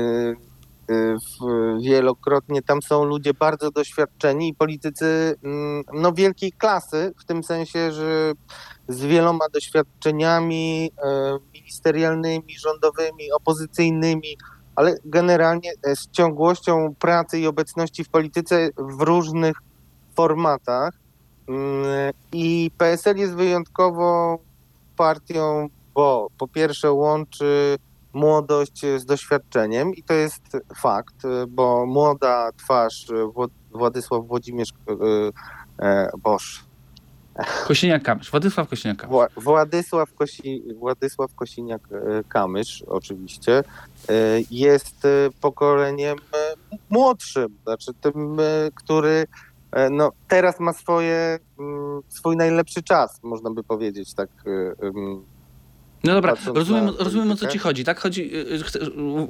y, 0.91 1.17
w- 1.41 1.83
wielokrotnie, 1.83 2.63
tam 2.63 2.83
są 2.83 3.05
ludzie 3.05 3.35
bardzo 3.35 3.71
doświadczeni 3.71 4.49
i 4.49 4.55
politycy 4.55 5.35
mm, 5.45 5.83
no, 5.93 6.13
wielkiej 6.13 6.53
klasy, 6.53 7.13
w 7.19 7.25
tym 7.25 7.45
sensie, 7.45 7.93
że 7.93 8.33
z 8.89 9.01
wieloma 9.05 9.45
doświadczeniami 9.53 10.91
ministerialnymi, 11.55 12.59
rządowymi, 12.59 13.33
opozycyjnymi, 13.33 14.37
ale 14.77 14.95
generalnie 15.05 15.73
z 15.95 16.11
ciągłością 16.11 16.95
pracy 16.99 17.39
i 17.39 17.47
obecności 17.47 18.05
w 18.05 18.09
polityce 18.09 18.69
w 18.79 19.01
różnych 19.03 19.57
formatach. 20.17 20.95
I 22.33 22.71
PSL 22.79 23.17
jest 23.17 23.35
wyjątkową 23.35 24.39
partią, 24.97 25.69
bo 25.95 26.29
po 26.39 26.49
pierwsze 26.49 26.93
łączy 26.93 27.77
młodość 28.13 28.81
z 28.97 29.05
doświadczeniem 29.05 29.95
i 29.95 30.03
to 30.03 30.15
jest 30.15 30.43
fakt, 30.77 31.17
bo 31.49 31.87
młoda 31.87 32.51
twarz 32.57 33.07
Władysław 33.73 34.27
Włodzimierz 34.27 34.69
e, 35.81 35.87
e, 35.87 36.11
Bosz, 36.19 36.65
Kosiniak-Kamysz, 37.67 38.31
Władysław 38.31 38.69
Kosiniak-Kamysz. 38.71 39.09
Wła- 39.11 39.41
Władysław, 39.43 40.15
Kosi, 40.15 40.63
Władysław 40.79 41.31
Kosiniak-Kamysz 41.35 42.85
oczywiście 42.87 43.59
e, 43.59 44.13
jest 44.51 45.07
pokoleniem 45.41 46.19
młodszym, 46.91 47.59
znaczy 47.65 47.93
tym, 48.01 48.37
który 48.75 49.27
no, 49.91 50.13
teraz 50.29 50.61
ma 50.61 50.73
swoje, 50.73 51.39
mm, 51.59 52.01
swój 52.09 52.37
najlepszy 52.37 52.83
czas, 52.83 53.21
można 53.23 53.51
by 53.51 53.63
powiedzieć, 53.65 54.15
tak. 54.15 54.29
e, 54.47 54.87
em, 54.87 55.23
No 56.05 56.15
dobra, 56.15 56.35
rozumiem, 56.55 56.91
rozumiem 56.99 57.31
o 57.31 57.37
co 57.37 57.47
ci 57.47 57.59
chodzi, 57.59 57.85
tak? 57.85 58.01
Chodzi, 58.01 58.37
y, 58.37 58.55
y, 58.55 58.59
chce- 58.63 58.79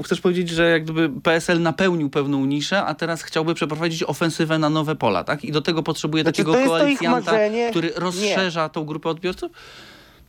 y, 0.01 0.03
chcesz 0.03 0.21
powiedzieć, 0.21 0.49
że 0.49 0.71
jak 0.71 0.85
gdyby 0.85 1.11
PSL 1.23 1.63
napełnił 1.63 2.11
pewną 2.11 2.45
niszę, 2.45 2.85
a 2.85 2.95
teraz 2.95 3.23
chciałby 3.23 3.55
przeprowadzić 3.55 4.03
ofensywę 4.03 4.59
na 4.59 4.71
nowe 4.71 4.97
pola, 4.97 5.25
tak? 5.25 5.45
I 5.45 5.53
do 5.53 5.63
tego 5.63 5.83
potrzebuje 5.83 6.23
Znaczy, 6.23 6.45
takiego 6.45 6.69
koalicjanta, 6.69 7.33
który 7.71 7.89
Nie. 7.89 7.95
rozszerza 8.01 8.69
tą 8.69 8.85
grupę 8.85 9.09
odbiorców? 9.09 9.53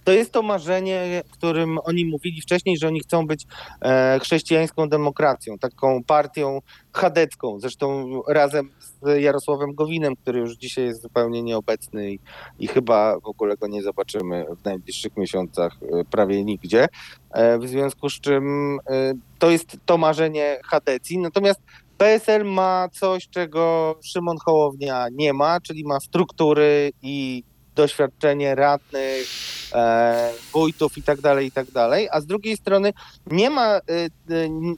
To 0.08 0.12
jest 0.12 0.32
to 0.32 0.41
marzenie, 0.41 1.24
którym 1.32 1.80
oni 1.84 2.06
mówili 2.06 2.41
wcześniej, 2.41 2.78
że 2.78 2.88
oni 2.88 3.00
chcą 3.00 3.28
być 3.28 3.46
e, 3.82 4.20
chrześcijańską 4.22 4.89
demokracją, 4.89 5.58
taką 5.58 6.04
partią 6.04 6.60
chadecką. 6.93 7.60
Zresztą 7.60 8.22
razem 8.28 8.70
z 8.82 9.22
Jarosławem 9.22 9.76
Gowinem, 9.76 10.15
który 10.15 10.39
już 10.39 10.58
dzisiaj 10.58 10.86
jest 10.86 11.02
zupełnie 11.02 11.43
nieobecny 11.43 12.12
i, 12.12 12.20
i 12.60 12.67
chyba 12.67 13.20
w 13.20 13.26
ogóle 13.26 13.58
go 13.58 13.67
nie 13.67 13.82
zobaczymy 13.84 14.46
w 14.62 14.65
najbliższych 14.65 15.17
miesiącach 15.17 15.78
e, 15.82 16.06
prawie 16.06 16.43
nigdzie. 16.43 16.88
E, 17.32 17.60
w 17.60 17.67
związku 17.67 18.10
z 18.10 18.20
czym 18.20 18.78
to 19.39 19.50
jest 19.50 19.78
to 19.86 19.98
marzenie 19.98 20.60
chadecji. 20.65 21.17
Natomiast 21.17 21.60
PSL 21.98 22.46
ma 22.46 22.89
coś, 22.91 23.30
czego 23.30 23.96
Szymon 24.04 24.38
Hołownia 24.46 25.08
nie 25.12 25.34
ma, 25.34 25.62
czyli 25.62 25.84
ma 25.84 26.00
struktury 26.00 26.91
i 27.02 27.43
doświadczenie 27.78 28.56
radnych, 28.56 29.28
e, 29.74 30.32
wójtów 30.54 30.98
i 30.98 31.04
tak 31.04 31.22
dalej, 31.22 31.48
i 31.48 31.52
tak 31.52 31.72
dalej, 31.72 32.08
a 32.12 32.22
z 32.22 32.26
drugiej 32.26 32.58
strony 32.58 32.94
nie 33.32 33.50
ma, 33.50 33.68
e, 33.76 33.82
n- 34.30 34.76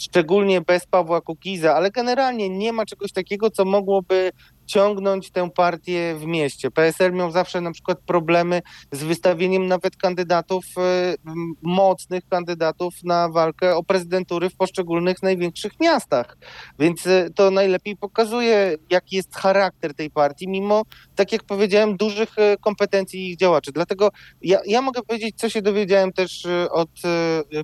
szczególnie 0.00 0.60
bez 0.60 0.86
Pawła 0.86 1.20
Kukiza, 1.20 1.74
ale 1.74 1.90
generalnie 1.90 2.48
nie 2.48 2.72
ma 2.72 2.86
czegoś 2.86 3.12
takiego, 3.12 3.50
co 3.50 3.64
mogłoby 3.64 4.30
ciągnąć 4.68 5.30
tę 5.30 5.50
partię 5.50 6.16
w 6.18 6.26
mieście. 6.26 6.70
PSL 6.70 7.12
miał 7.12 7.30
zawsze 7.30 7.60
na 7.60 7.72
przykład 7.72 7.98
problemy 8.06 8.62
z 8.92 9.02
wystawieniem 9.02 9.66
nawet 9.66 9.96
kandydatów, 9.96 10.64
e, 10.78 11.14
mocnych 11.62 12.28
kandydatów 12.28 12.94
na 13.04 13.28
walkę 13.28 13.76
o 13.76 13.82
prezydentury 13.82 14.50
w 14.50 14.56
poszczególnych 14.56 15.22
największych 15.22 15.72
miastach. 15.80 16.36
Więc 16.78 17.06
e, 17.06 17.30
to 17.34 17.50
najlepiej 17.50 17.96
pokazuje, 17.96 18.76
jaki 18.90 19.16
jest 19.16 19.36
charakter 19.36 19.94
tej 19.94 20.10
partii, 20.10 20.48
mimo, 20.48 20.82
tak 21.14 21.32
jak 21.32 21.44
powiedziałem, 21.44 21.96
dużych 21.96 22.38
e, 22.38 22.56
kompetencji 22.56 23.30
ich 23.30 23.36
działaczy. 23.36 23.72
Dlatego 23.72 24.10
ja, 24.42 24.60
ja 24.66 24.82
mogę 24.82 25.02
powiedzieć, 25.02 25.36
co 25.36 25.48
się 25.48 25.62
dowiedziałem 25.62 26.12
też 26.12 26.46
od 26.70 26.90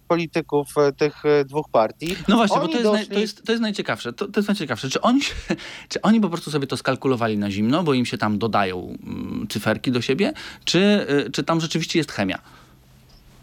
polityków 0.08 0.66
tych 0.96 1.22
dwóch 1.44 1.68
partii. 1.72 2.16
No 2.28 2.36
właśnie, 2.36 2.56
bo 2.56 2.62
Oni 2.62 2.72
to 2.72 2.78
jest, 2.78 2.92
naj, 2.92 3.04
doszli- 3.04 3.14
to, 3.14 3.18
jest, 3.18 3.44
to 3.44 3.52
jest 3.52 3.62
najciekawsze. 3.62 4.12
To, 4.12 4.28
to 4.28 4.40
jest 4.40 4.48
najciekawsze. 4.48 4.90
Czy 4.90 5.00
oni, 5.00 5.20
czy 5.88 6.00
oni 6.02 6.20
po 6.20 6.28
prostu 6.28 6.50
sobie 6.50 6.66
to 6.66 6.76
skalkulowali 6.94 7.38
na 7.38 7.50
zimno, 7.50 7.83
bo 7.83 7.94
im 7.94 8.07
się 8.07 8.18
tam 8.18 8.38
dodają 8.38 8.96
mm, 9.07 9.46
cyferki 9.48 9.92
do 9.92 10.00
siebie, 10.00 10.33
czy, 10.64 11.07
y, 11.26 11.30
czy 11.30 11.44
tam 11.44 11.61
rzeczywiście 11.61 11.98
jest 11.98 12.12
chemia? 12.12 12.38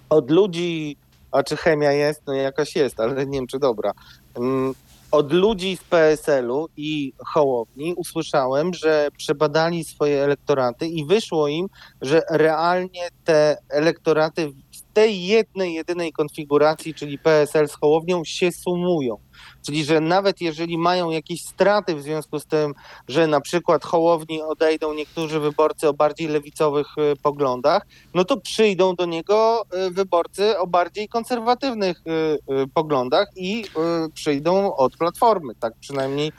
od 0.10 0.32
ludzi, 0.32 0.98
a 1.32 1.44
czy 1.44 1.58
chemia 1.58 1.92
jest? 1.92 2.22
No 2.28 2.34
jakaś 2.34 2.76
jest, 2.76 3.00
ale 3.00 3.26
nie 3.26 3.38
wiem, 3.38 3.48
czy 3.48 3.60
dobra. 3.60 3.92
Mm, 4.36 4.74
Od 5.12 5.34
ludzi 5.34 5.78
z 5.78 5.84
PSL-u 5.84 6.68
i 6.78 7.14
Hołowni 7.34 7.94
usłyszałem, 7.94 8.74
że 8.74 9.08
przebadali 9.18 9.84
swoje 9.84 10.24
elektoraty 10.24 10.88
i 10.88 11.06
wyszło 11.06 11.48
im, 11.48 11.68
że 12.02 12.22
realnie 12.30 13.08
te 13.24 13.58
elektoraty 13.70 14.48
w 14.48 14.94
tej 14.94 15.26
jednej, 15.26 15.74
jedynej 15.74 16.12
konfiguracji, 16.12 16.94
czyli 16.94 17.20
PSL 17.20 17.68
z 17.68 17.74
Hołownią, 17.74 18.24
się 18.26 18.52
sumują. 18.52 19.18
Czyli, 19.66 19.86
że 19.86 20.02
nawet 20.02 20.42
jeżeli 20.42 20.78
mają 20.78 21.12
jakieś 21.12 21.42
straty 21.46 21.96
w 21.96 22.02
związku 22.02 22.40
z 22.40 22.46
tym, 22.46 22.74
że 23.08 23.28
na 23.28 23.42
przykład 23.42 23.84
Hołowni 23.84 24.42
odejdą 24.42 24.94
niektórzy 24.94 25.40
wyborcy 25.40 25.88
o 25.88 25.94
bardziej 25.94 26.28
lewicowych 26.28 26.88
y, 26.98 27.16
poglądach, 27.22 27.86
no 28.14 28.26
to 28.26 28.38
przyjdą 28.38 28.96
do 28.96 29.06
niego 29.06 29.66
y, 29.88 29.92
wyborcy 29.92 30.60
o 30.60 30.68
bardziej 30.68 31.08
konserwatywnych 31.08 31.98
y, 31.98 32.68
poglądach 32.74 33.28
i 33.36 33.66
przyjdą 34.14 34.76
od 34.76 34.98
Platformy. 34.98 35.56
Tak 35.56 35.74
przynajmniej 35.80 36.32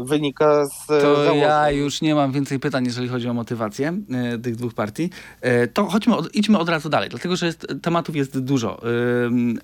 wynika 0.00 0.66
z 0.66 0.86
To 0.86 1.00
założeń. 1.00 1.38
ja 1.38 1.70
już 1.70 2.00
nie 2.00 2.14
mam 2.14 2.32
więcej 2.32 2.58
pytań, 2.60 2.84
jeżeli 2.84 3.08
chodzi 3.08 3.28
o 3.28 3.34
motywację 3.34 3.98
e, 4.10 4.38
tych 4.38 4.56
dwóch 4.56 4.74
partii. 4.74 5.10
E, 5.40 5.66
to 5.66 5.84
chodźmy, 5.86 6.16
od, 6.16 6.34
idźmy 6.34 6.58
od 6.58 6.68
razu 6.68 6.88
dalej, 6.88 7.08
dlatego 7.10 7.36
że 7.36 7.46
jest, 7.46 7.66
tematów 7.82 8.16
jest 8.16 8.38
dużo. 8.38 8.80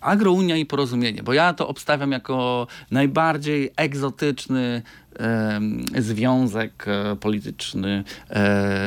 Agrounia 0.00 0.56
i 0.56 0.66
porozumienie, 0.66 1.22
bo 1.22 1.32
ja 1.32 1.54
to 1.54 1.68
obstawiam 1.68 2.12
jako 2.12 2.66
najbardziej 2.90 3.70
egzotyczny 3.76 4.82
związek 5.98 6.84
e, 6.88 7.16
polityczny 7.16 8.04
e, 8.30 8.34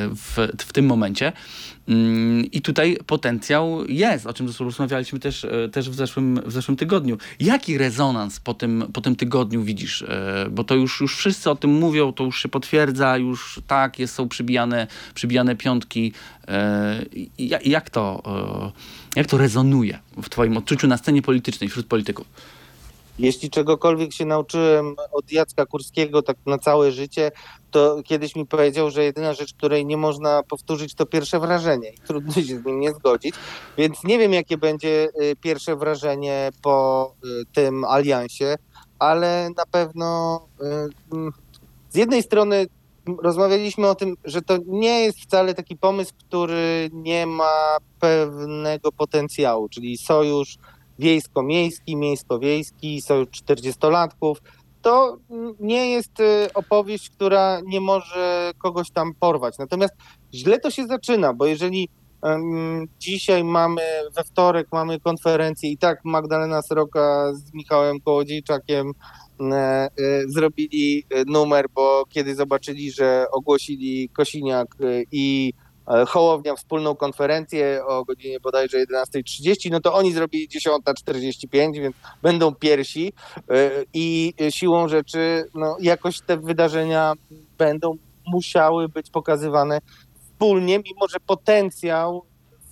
w, 0.09 0.47
w 0.57 0.73
tym 0.73 0.85
momencie. 0.85 1.33
Ym, 1.89 2.45
I 2.51 2.61
tutaj 2.61 2.97
potencjał 3.05 3.85
jest, 3.85 4.25
o 4.25 4.33
czym 4.33 4.49
rozmawialiśmy 4.59 5.19
też, 5.19 5.45
e, 5.45 5.69
też 5.69 5.89
w, 5.89 5.95
zeszłym, 5.95 6.41
w 6.45 6.51
zeszłym 6.51 6.77
tygodniu. 6.77 7.17
Jaki 7.39 7.77
rezonans 7.77 8.39
po 8.39 8.53
tym, 8.53 8.85
po 8.93 9.01
tym 9.01 9.15
tygodniu 9.15 9.63
widzisz? 9.63 10.01
E, 10.01 10.47
Bo 10.51 10.63
to 10.63 10.75
już, 10.75 11.01
już 11.01 11.17
wszyscy 11.17 11.49
o 11.49 11.55
tym 11.55 11.71
mówią, 11.71 12.13
to 12.13 12.23
już 12.23 12.41
się 12.41 12.49
potwierdza, 12.49 13.17
już 13.17 13.61
tak, 13.67 13.99
jest, 13.99 14.15
są 14.15 14.29
przybijane, 14.29 14.87
przybijane 15.13 15.55
piątki. 15.55 16.13
E, 16.47 17.05
Jak 17.65 17.89
to, 17.89 18.23
jak 19.15 19.27
to 19.27 19.37
rezonuje 19.37 19.99
w 20.23 20.29
twoim 20.29 20.57
odczuciu 20.57 20.87
na 20.87 20.97
scenie 20.97 21.21
politycznej 21.21 21.69
wśród 21.69 21.85
polityków? 21.85 22.27
Jeśli 23.19 23.49
czegokolwiek 23.49 24.13
się 24.13 24.25
nauczyłem 24.25 24.95
od 25.11 25.31
Jacka 25.31 25.65
Kurskiego 25.65 26.21
tak 26.21 26.37
na 26.45 26.57
całe 26.57 26.91
życie, 26.91 27.31
to 27.71 28.03
kiedyś 28.03 28.35
mi 28.35 28.45
powiedział, 28.45 28.91
że 28.91 29.03
jedyna 29.03 29.33
rzecz, 29.33 29.53
której 29.53 29.85
nie 29.85 29.97
można 29.97 30.43
powtórzyć, 30.43 30.95
to 30.95 31.05
pierwsze 31.05 31.39
wrażenie. 31.39 31.89
I 31.89 31.99
trudno 32.07 32.33
się 32.33 32.41
z 32.41 32.65
nim 32.65 32.79
nie 32.79 32.93
zgodzić. 32.93 33.35
Więc 33.77 34.03
nie 34.03 34.19
wiem, 34.19 34.33
jakie 34.33 34.57
będzie 34.57 35.09
y, 35.21 35.35
pierwsze 35.35 35.75
wrażenie 35.75 36.49
po 36.61 37.13
y, 37.25 37.45
tym 37.53 37.85
aliansie, 37.85 38.55
ale 38.99 39.49
na 39.57 39.65
pewno 39.71 40.39
y, 40.61 40.65
mm, 41.15 41.31
z 41.89 41.95
jednej 41.95 42.23
strony 42.23 42.67
rozmawialiśmy 43.23 43.87
o 43.87 43.95
tym, 43.95 44.15
że 44.23 44.41
to 44.41 44.57
nie 44.67 45.01
jest 45.01 45.19
wcale 45.19 45.53
taki 45.53 45.75
pomysł, 45.75 46.13
który 46.27 46.89
nie 46.93 47.25
ma 47.25 47.77
pewnego 47.99 48.91
potencjału, 48.91 49.69
czyli 49.69 49.97
sojusz 49.97 50.57
wiejsko-miejski, 50.99 51.95
miejsko-wiejski, 51.95 53.01
sojusz 53.01 53.27
40-latków. 53.27 54.35
To 54.81 55.17
nie 55.59 55.91
jest 55.91 56.19
y, 56.19 56.53
opowieść, 56.53 57.09
która 57.09 57.61
nie 57.65 57.81
może 57.81 58.51
kogoś 58.57 58.91
tam 58.91 59.13
porwać. 59.19 59.57
Natomiast 59.57 59.93
źle 60.33 60.59
to 60.59 60.71
się 60.71 60.87
zaczyna, 60.87 61.33
bo 61.33 61.45
jeżeli 61.45 61.89
em, 62.21 62.87
dzisiaj 62.99 63.43
mamy, 63.43 63.81
we 64.15 64.23
wtorek 64.23 64.67
mamy 64.71 64.99
konferencję 64.99 65.71
i 65.71 65.77
tak 65.77 65.99
Magdalena 66.05 66.61
Sroka 66.61 67.33
z 67.33 67.53
Michałem 67.53 67.99
Kołodziejczakiem 67.99 68.91
e, 69.41 69.53
e, 69.53 69.89
zrobili 70.27 71.03
e, 71.09 71.23
numer, 71.25 71.65
bo 71.73 72.03
kiedy 72.09 72.35
zobaczyli, 72.35 72.91
że 72.91 73.25
ogłosili 73.31 74.09
Kosiniak 74.09 74.75
i 75.11 75.53
Hołownia 76.07 76.55
wspólną 76.55 76.95
konferencję 76.95 77.85
o 77.85 78.05
godzinie 78.05 78.39
bodajże 78.39 78.77
11.30, 78.85 79.71
no 79.71 79.79
to 79.79 79.93
oni 79.93 80.13
zrobili 80.13 80.49
10.45, 80.49 81.73
więc 81.73 81.95
będą 82.21 82.55
pierwsi 82.55 83.13
e, 83.49 83.71
i 83.93 84.33
siłą 84.49 84.87
rzeczy 84.87 85.43
no, 85.55 85.77
jakoś 85.79 86.21
te 86.21 86.37
wydarzenia 86.37 87.13
będą 87.57 87.97
musiały 88.27 88.89
być 88.89 89.09
pokazywane 89.09 89.79
wspólnie, 90.19 90.79
mimo 90.79 91.07
że 91.07 91.19
potencjał 91.27 92.25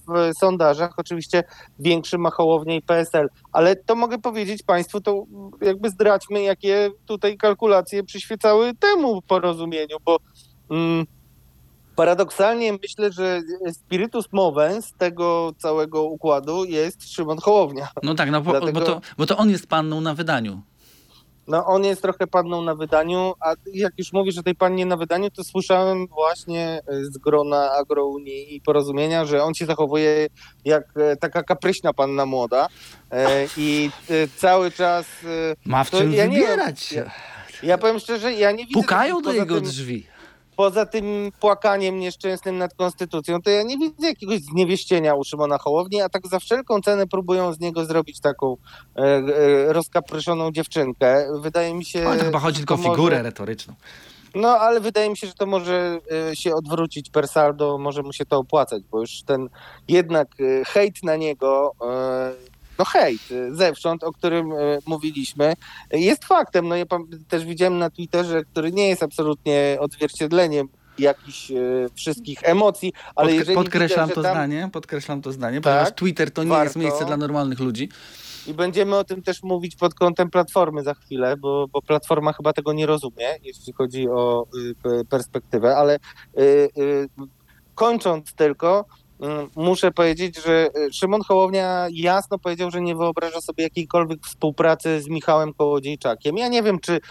w 0.07 0.37
sondażach 0.39 0.93
oczywiście 0.97 1.43
większy 1.79 2.17
ma 2.17 2.29
Hołownia 2.29 2.75
i 2.75 2.81
PSL. 2.81 3.27
Ale 3.51 3.75
to 3.75 3.95
mogę 3.95 4.17
powiedzieć 4.17 4.63
Państwu, 4.63 5.01
to 5.01 5.23
jakby 5.61 5.89
zdradźmy, 5.89 6.41
jakie 6.41 6.91
tutaj 7.05 7.37
kalkulacje 7.37 8.03
przyświecały 8.03 8.73
temu 8.73 9.21
porozumieniu, 9.21 9.97
bo 10.05 10.17
mm, 10.69 11.05
paradoksalnie 11.95 12.73
myślę, 12.73 13.11
że 13.11 13.41
spiritus 13.73 14.25
movens 14.31 14.93
tego 14.97 15.51
całego 15.57 16.03
układu 16.03 16.65
jest 16.65 17.13
Szymon 17.13 17.37
Hołownia. 17.37 17.87
No 18.03 18.15
tak, 18.15 18.31
no, 18.31 18.41
bo, 18.41 18.51
Dlatego- 18.51 18.79
bo, 18.79 18.85
to, 18.85 19.01
bo 19.17 19.25
to 19.25 19.37
on 19.37 19.49
jest 19.49 19.67
panną 19.67 20.01
na 20.01 20.13
wydaniu. 20.13 20.61
No 21.47 21.65
on 21.65 21.83
jest 21.83 22.01
trochę 22.01 22.27
panną 22.27 22.61
na 22.61 22.75
wydaniu, 22.75 23.33
a 23.39 23.53
jak 23.73 23.93
już 23.97 24.13
mówisz 24.13 24.37
o 24.37 24.43
tej 24.43 24.55
pannie 24.55 24.85
na 24.85 24.97
wydaniu, 24.97 25.29
to 25.31 25.43
słyszałem 25.43 26.07
właśnie 26.07 26.81
z 27.01 27.17
grona 27.17 27.71
agrounii 27.71 28.55
i 28.55 28.61
porozumienia, 28.61 29.25
że 29.25 29.43
on 29.43 29.53
się 29.53 29.65
zachowuje 29.65 30.27
jak 30.65 30.83
e, 30.97 31.15
taka 31.15 31.43
kapryśna 31.43 31.93
panna 31.93 32.25
młoda 32.25 32.67
e, 33.11 33.47
i 33.57 33.89
e, 34.09 34.27
cały 34.37 34.71
czas... 34.71 35.05
e, 35.23 35.55
Ma 35.65 35.83
w 35.83 35.89
To 35.89 35.97
czym 35.97 36.13
ja 36.13 36.25
nie 36.25 36.39
wybierać 36.39 36.79
się. 36.79 37.11
Ja 37.63 37.77
powiem 37.77 37.99
szczerze, 37.99 38.33
ja 38.33 38.51
nie 38.51 38.65
widzę... 38.65 38.81
Pukają 38.81 39.21
do 39.21 39.33
jego 39.33 39.55
tym- 39.55 39.63
drzwi. 39.63 40.07
Poza 40.55 40.85
tym 40.85 41.31
płakaniem 41.39 41.99
nieszczęsnym 41.99 42.57
nad 42.57 42.73
konstytucją, 42.73 43.41
to 43.41 43.49
ja 43.49 43.63
nie 43.63 43.77
widzę 43.77 44.07
jakiegoś 44.07 44.39
zniewieścienia 44.39 45.15
u 45.15 45.23
Szymona 45.23 45.57
Hołowni, 45.57 46.01
a 46.01 46.09
tak 46.09 46.27
za 46.27 46.39
wszelką 46.39 46.81
cenę 46.81 47.07
próbują 47.07 47.53
z 47.53 47.59
niego 47.59 47.85
zrobić 47.85 48.19
taką 48.19 48.57
e, 48.95 49.01
e, 49.01 49.73
rozkapryszoną 49.73 50.51
dziewczynkę. 50.51 51.27
Wydaje 51.39 51.73
mi 51.73 51.85
się... 51.85 52.07
Ale 52.07 52.19
to 52.19 52.25
chyba 52.25 52.39
chodzi 52.39 52.57
tylko 52.57 52.73
o 52.73 52.77
to 52.77 52.83
może- 52.83 52.95
figurę 52.95 53.23
retoryczną. 53.23 53.73
No, 54.35 54.49
ale 54.49 54.79
wydaje 54.79 55.09
mi 55.09 55.17
się, 55.17 55.27
że 55.27 55.33
to 55.33 55.45
może 55.45 55.99
e, 56.31 56.35
się 56.35 56.55
odwrócić 56.55 57.09
per 57.09 57.27
saldo, 57.27 57.77
może 57.77 58.03
mu 58.03 58.13
się 58.13 58.25
to 58.25 58.37
opłacać, 58.37 58.83
bo 58.91 58.99
już 58.99 59.23
ten 59.25 59.49
jednak 59.87 60.27
e, 60.39 60.65
hejt 60.65 61.03
na 61.03 61.15
niego, 61.15 61.71
e, 61.81 62.54
no 62.79 62.85
hejt 62.85 63.21
e, 63.31 63.55
zewsząd, 63.55 64.03
o 64.03 64.11
którym 64.11 64.51
e, 64.51 64.55
mówiliśmy, 64.85 65.53
jest 65.91 66.25
faktem. 66.25 66.67
No 66.67 66.75
ja 66.75 66.85
też 67.27 67.45
widziałem 67.45 67.77
na 67.77 67.89
Twitterze, 67.89 68.43
który 68.43 68.71
nie 68.71 68.87
jest 68.89 69.03
absolutnie 69.03 69.77
odzwierciedleniem 69.79 70.67
jakichś 70.99 71.51
e, 71.51 71.55
wszystkich 71.95 72.39
emocji, 72.43 72.93
ale 73.15 73.31
Podk- 73.31 73.35
jeżeli 73.35 73.55
podkreślam 73.55 74.05
widzę, 74.09 74.15
to 74.15 74.21
tam... 74.23 74.31
zdanie, 74.31 74.69
podkreślam 74.73 75.21
to 75.21 75.31
zdanie, 75.31 75.61
Tak, 75.61 75.63
ponieważ 75.73 75.91
Twitter 75.95 76.31
to 76.31 76.43
nie 76.43 76.49
jest 76.49 76.63
warto. 76.63 76.79
miejsce 76.79 77.05
dla 77.05 77.17
normalnych 77.17 77.59
ludzi. 77.59 77.89
I 78.47 78.53
będziemy 78.53 78.95
o 78.95 79.03
tym 79.03 79.21
też 79.21 79.43
mówić 79.43 79.75
pod 79.75 79.93
kątem 79.93 80.29
Platformy 80.29 80.83
za 80.83 80.93
chwilę, 80.93 81.37
bo, 81.37 81.67
bo 81.67 81.81
Platforma 81.81 82.33
chyba 82.33 82.53
tego 82.53 82.73
nie 82.73 82.85
rozumie, 82.85 83.35
jeśli 83.43 83.73
chodzi 83.73 84.09
o 84.09 84.45
y, 85.01 85.05
perspektywę, 85.05 85.77
ale 85.77 85.95
y, 85.95 86.41
y, 86.77 87.07
kończąc 87.75 88.33
tylko, 88.33 88.85
y, 88.89 89.04
muszę 89.55 89.91
powiedzieć, 89.91 90.43
że 90.45 90.69
y, 90.77 90.93
Szymon 90.93 91.21
Hołownia 91.21 91.87
jasno 91.91 92.39
powiedział, 92.39 92.71
że 92.71 92.81
nie 92.81 92.95
wyobraża 92.95 93.41
sobie 93.41 93.63
jakiejkolwiek 93.63 94.25
współpracy 94.25 95.01
z 95.01 95.07
Michałem 95.07 95.53
Kołodziejczakiem. 95.53 96.37
Ja 96.37 96.47
nie 96.47 96.63
wiem, 96.63 96.79
czy, 96.79 96.93
y, 96.93 97.01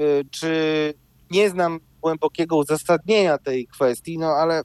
y, 0.00 0.24
czy 0.30 0.94
nie 1.30 1.50
znam 1.50 1.80
głębokiego 2.02 2.56
uzasadnienia 2.56 3.38
tej 3.38 3.66
kwestii, 3.66 4.18
no 4.18 4.26
ale 4.26 4.60
y, 4.60 4.62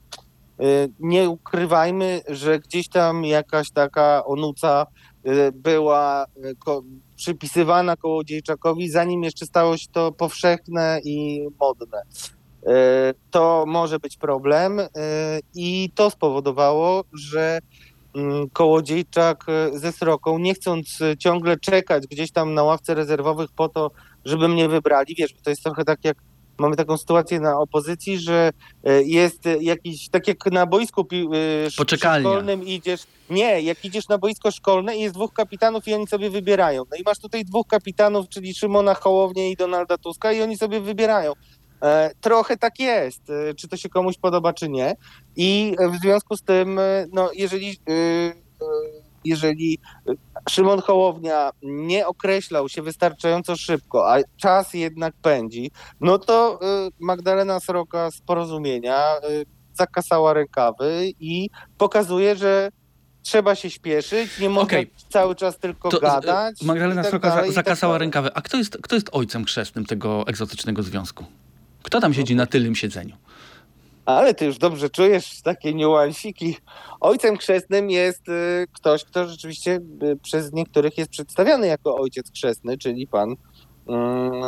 nie 1.00 1.28
ukrywajmy, 1.28 2.20
że 2.28 2.58
gdzieś 2.58 2.88
tam 2.88 3.24
jakaś 3.24 3.70
taka 3.70 4.24
onuca 4.24 4.86
y, 5.26 5.52
była 5.52 6.24
y, 6.24 6.56
przypisywana 7.16 7.96
Kołodziejczakowi, 7.96 8.90
zanim 8.90 9.22
jeszcze 9.22 9.46
stało 9.46 9.76
się 9.76 9.86
to 9.92 10.12
powszechne 10.12 11.00
i 11.04 11.46
modne. 11.60 12.02
Y, 12.62 13.14
To 13.30 13.64
może 13.66 13.98
być 13.98 14.16
problem 14.16 14.80
y, 14.80 14.88
i 15.54 15.90
to 15.94 16.10
spowodowało, 16.10 17.04
że 17.12 17.58
mm, 18.14 18.50
Kołodziejczak 18.50 19.44
y, 19.74 19.78
ze 19.78 19.92
Sroką, 19.92 20.38
nie 20.38 20.54
chcąc 20.54 20.98
ciągle 21.18 21.58
czekać 21.58 22.06
gdzieś 22.06 22.32
tam 22.32 22.54
na 22.54 22.62
ławce 22.62 22.94
rezerwowych 22.94 23.50
po 23.56 23.68
to, 23.68 23.90
żeby 24.24 24.48
mnie 24.48 24.68
wybrali, 24.68 25.14
wiesz, 25.18 25.34
to 25.42 25.50
jest 25.50 25.62
trochę 25.62 25.84
tak 25.84 26.04
jak 26.04 26.16
mamy 26.58 26.76
taką 26.76 26.98
sytuację 26.98 27.40
na 27.40 27.58
opozycji, 27.58 28.18
że 28.18 28.50
jest 29.04 29.42
jakiś, 29.60 30.08
tak 30.08 30.28
jak 30.28 30.46
na 30.46 30.66
boisku 30.66 31.06
Poczekalnia. 31.76 32.30
szkolnym 32.30 32.66
idziesz, 32.66 33.06
nie, 33.30 33.60
jak 33.60 33.84
idziesz 33.84 34.08
na 34.08 34.18
boisko 34.18 34.50
szkolne 34.50 34.96
i 34.96 35.00
jest 35.00 35.14
dwóch 35.14 35.32
kapitanów 35.32 35.88
i 35.88 35.94
oni 35.94 36.06
sobie 36.06 36.30
wybierają. 36.30 36.82
No 36.90 36.96
i 36.96 37.02
masz 37.02 37.18
tutaj 37.18 37.44
dwóch 37.44 37.66
kapitanów, 37.66 38.28
czyli 38.28 38.54
Szymona 38.54 38.94
Hołownię 38.94 39.50
i 39.50 39.56
Donalda 39.56 39.98
Tuska 39.98 40.32
i 40.32 40.42
oni 40.42 40.56
sobie 40.56 40.80
wybierają. 40.80 41.32
E, 41.82 42.10
trochę 42.20 42.56
tak 42.56 42.78
jest, 42.80 43.30
e, 43.30 43.54
czy 43.54 43.68
to 43.68 43.76
się 43.76 43.88
komuś 43.88 44.18
podoba, 44.18 44.52
czy 44.52 44.68
nie. 44.68 44.96
I 45.36 45.76
w 45.92 45.96
związku 46.00 46.36
z 46.36 46.42
tym, 46.42 46.78
e, 46.78 47.06
no 47.12 47.30
jeżeli, 47.34 47.76
jeżeli 49.24 49.78
Szymon 50.50 50.80
Hołownia 50.80 51.50
nie 51.62 52.06
określał 52.06 52.68
się 52.68 52.82
wystarczająco 52.82 53.56
szybko, 53.56 54.14
a 54.14 54.18
czas 54.36 54.74
jednak 54.74 55.14
pędzi, 55.22 55.70
no 56.00 56.18
to 56.18 56.60
Magdalena 57.00 57.60
Sroka 57.60 58.10
z 58.10 58.20
porozumienia 58.20 59.14
zakasała 59.74 60.32
rękawy 60.32 61.12
i 61.20 61.50
pokazuje, 61.78 62.36
że 62.36 62.70
trzeba 63.22 63.54
się 63.54 63.70
śpieszyć, 63.70 64.38
nie 64.38 64.48
można 64.48 64.62
Okej. 64.62 64.90
cały 65.08 65.34
czas 65.34 65.58
tylko 65.58 65.88
To, 65.88 66.00
gadać. 66.00 66.62
Magdalena 66.62 67.02
tak 67.02 67.10
Sroka 67.10 67.28
dalej, 67.28 67.44
tak 67.44 67.54
zakasała 67.54 67.92
dalej. 67.92 68.06
rękawy. 68.06 68.30
A 68.34 68.42
kto 68.42 68.56
jest, 68.56 68.78
kto 68.82 68.94
jest 68.94 69.08
ojcem 69.12 69.44
chrzestnym 69.44 69.86
tego 69.86 70.26
egzotycznego 70.26 70.82
związku? 70.82 71.24
Kto 71.82 72.00
tam 72.00 72.14
siedzi 72.14 72.36
na 72.36 72.46
tylnym 72.46 72.74
siedzeniu? 72.74 73.16
Ale 74.06 74.34
ty 74.34 74.44
już 74.44 74.58
dobrze 74.58 74.90
czujesz 74.90 75.42
takie 75.42 75.74
niuansiki. 75.74 76.56
Ojcem 77.00 77.36
chrzestnym 77.36 77.90
jest 77.90 78.28
y, 78.28 78.66
ktoś, 78.72 79.04
kto 79.04 79.28
rzeczywiście 79.28 79.80
y, 80.02 80.16
przez 80.22 80.52
niektórych 80.52 80.98
jest 80.98 81.10
przedstawiany 81.10 81.66
jako 81.66 81.96
ojciec 81.96 82.32
chrzestny, 82.32 82.78
czyli 82.78 83.06
pan, 83.06 83.36
mm, 83.88 84.42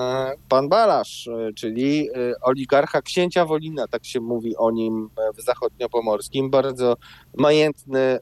pan 0.48 0.68
Balasz, 0.68 1.26
y, 1.26 1.52
czyli 1.56 2.10
y, 2.10 2.34
oligarcha 2.40 3.02
księcia 3.02 3.44
Wolina, 3.44 3.88
tak 3.88 4.04
się 4.06 4.20
mówi 4.20 4.56
o 4.56 4.70
nim 4.70 5.10
w 5.38 5.42
zachodniopomorskim. 5.42 6.50
Bardzo 6.50 6.96
majętny 7.36 7.98
y, 7.98 8.18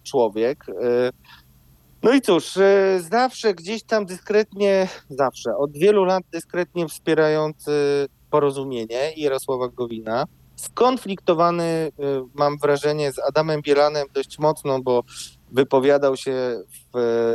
człowiek. 0.00 0.68
y. 0.68 0.72
No 2.02 2.12
i 2.12 2.20
cóż, 2.20 2.56
y, 2.56 3.00
zawsze 3.10 3.54
gdzieś 3.54 3.82
tam 3.82 4.06
dyskretnie, 4.06 4.88
zawsze, 5.08 5.56
od 5.56 5.72
wielu 5.72 6.04
lat 6.04 6.22
dyskretnie 6.32 6.88
wspierający 6.88 8.06
porozumienie 8.30 9.12
Jarosława 9.16 9.68
Gowina. 9.68 10.26
Skonfliktowany, 10.56 11.62
y, 11.62 11.90
mam 12.34 12.58
wrażenie, 12.58 13.12
z 13.12 13.18
Adamem 13.18 13.62
Bielanem 13.62 14.06
dość 14.14 14.38
mocno, 14.38 14.80
bo 14.82 15.02
wypowiadał 15.52 16.16
się 16.16 16.62
w 16.92 16.98
y, 16.98 17.34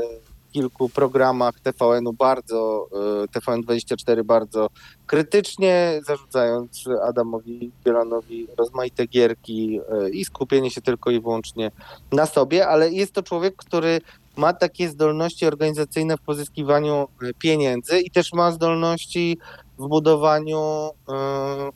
kilku 0.52 0.90
programach 0.90 1.60
TVN-u 1.60 2.14
bardzo, 2.14 2.88
y, 3.24 3.40
TVN24 3.40 4.24
bardzo 4.24 4.68
krytycznie, 5.08 6.02
zarzucając 6.08 6.84
Adamowi 7.04 7.72
Bielanowi 7.86 8.48
rozmaite 8.58 9.08
gierki 9.08 9.80
i 10.12 10.26
skupienie 10.26 10.72
się 10.72 10.82
tylko 10.82 11.12
i 11.12 11.20
wyłącznie 11.20 11.72
na 12.12 12.26
sobie, 12.26 12.68
ale 12.68 12.92
jest 12.92 13.14
to 13.14 13.24
człowiek, 13.24 13.56
który 13.56 14.02
ma 14.38 14.54
takie 14.54 14.90
zdolności 14.90 15.46
organizacyjne 15.46 16.18
w 16.18 16.22
pozyskiwaniu 16.22 17.08
pieniędzy 17.40 18.00
i 18.00 18.12
też 18.12 18.34
ma 18.34 18.52
zdolności 18.52 19.38
w 19.80 19.88
budowaniu 19.88 20.60
e, 20.60 20.92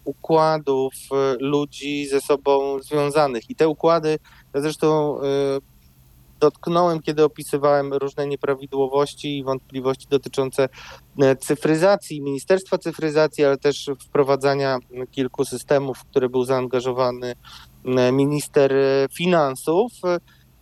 układów 0.05 0.93
e, 1.11 1.35
ludzi 1.39 2.07
ze 2.07 2.21
sobą 2.21 2.79
związanych. 2.79 3.49
I 3.49 3.55
te 3.55 3.67
układy, 3.67 4.19
ja 4.53 4.61
zresztą 4.61 5.17
e, 5.21 5.23
dotknąłem, 6.39 7.01
kiedy 7.01 7.23
opisywałem 7.23 7.93
różne 7.93 8.27
nieprawidłowości 8.27 9.37
i 9.37 9.43
wątpliwości 9.43 10.07
dotyczące 10.09 10.69
cyfryzacji, 11.39 12.21
Ministerstwa 12.21 12.77
Cyfryzacji, 12.77 13.45
ale 13.45 13.57
też 13.57 13.89
wprowadzania 13.99 14.77
kilku 15.11 15.45
systemów, 15.45 15.97
w 15.97 16.05
które 16.05 16.29
był 16.29 16.43
zaangażowany 16.43 17.33
minister 18.11 18.73
finansów. 19.13 19.91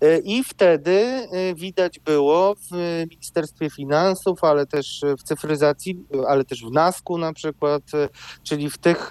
E, 0.01 0.17
I 0.17 0.43
wtedy 0.43 0.91
e, 0.91 1.55
widać 1.55 1.99
było 1.99 2.55
w 2.55 2.71
Ministerstwie 3.09 3.69
Finansów, 3.69 4.43
ale 4.43 4.65
też 4.65 5.01
w 5.19 5.23
cyfryzacji, 5.23 6.05
ale 6.27 6.45
też 6.45 6.65
w 6.65 6.71
NASK-u 6.71 7.17
na 7.17 7.33
przykład, 7.33 7.83
e, 7.93 8.09
czyli 8.43 8.69
w 8.69 8.77
tych, 8.77 9.09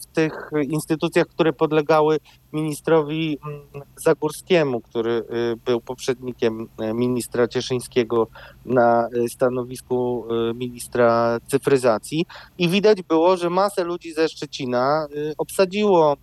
w 0.00 0.06
tych 0.12 0.50
instytucjach, 0.68 1.26
które 1.26 1.52
podlegały 1.52 2.18
ministrowi 2.52 3.38
mm, 3.46 3.86
Zagórskiemu, 3.96 4.80
który 4.80 5.24
był 5.64 5.80
poprzednikiem 5.80 6.68
ministra 6.94 7.48
Cieszyńskiego 7.48 8.26
na 8.64 9.08
stanowisku 9.28 10.24
ministra 10.54 11.38
cyfryzacji. 11.46 12.26
I 12.58 12.68
widać 12.68 13.02
było, 13.02 13.36
że 13.36 13.50
masę 13.50 13.84
ludzi 13.84 14.12
ze 14.12 14.28
Szczecina 14.28 15.06
obsadziło 15.38 16.16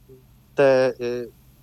te 0.55 0.93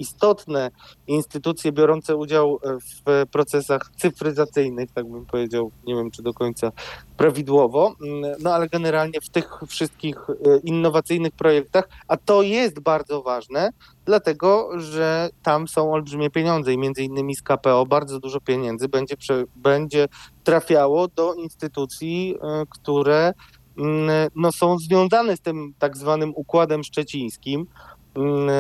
istotne 0.03 0.71
instytucje 1.07 1.73
biorące 1.73 2.17
udział 2.17 2.59
w 3.07 3.27
procesach 3.31 3.91
cyfryzacyjnych, 3.97 4.93
tak 4.93 5.11
bym 5.11 5.27
powiedział, 5.27 5.71
nie 5.87 5.95
wiem 5.95 6.11
czy 6.11 6.23
do 6.23 6.35
końca 6.35 6.73
prawidłowo, 7.17 7.95
mm, 8.03 8.33
no 8.41 8.55
ale 8.55 8.69
generalnie 8.69 9.21
w 9.21 9.29
tych 9.29 9.61
wszystkich 9.69 10.17
e, 10.31 10.59
innowacyjnych 10.65 11.33
projektach, 11.33 11.89
a 12.09 12.17
to 12.17 12.43
jest 12.43 12.81
bardzo 12.81 13.23
ważne, 13.23 13.71
dlatego 14.05 14.71
że 14.81 15.31
tam 15.43 15.69
są 15.69 15.93
olbrzymie 15.93 16.31
pieniądze 16.31 16.73
i 16.73 16.79
między 16.79 17.03
innymi 17.03 17.37
z 17.37 17.43
KPO 17.43 17.87
bardzo 17.87 18.21
dużo 18.21 18.41
pieniędzy 18.41 18.89
będzie, 18.89 19.15
będzie 19.57 20.09
trafiało 20.45 21.09
do 21.09 21.35
instytucji, 21.35 22.37
e, 22.43 22.63
które 22.71 23.35
mm, 23.79 24.31
no, 24.37 24.53
są 24.53 24.79
związane 24.79 25.37
z 25.37 25.41
tym 25.41 25.75
tak 25.79 25.97
zwanym 25.97 26.33
układem 26.35 26.85
szczecińskim. 26.85 27.67
Mm, 28.15 28.51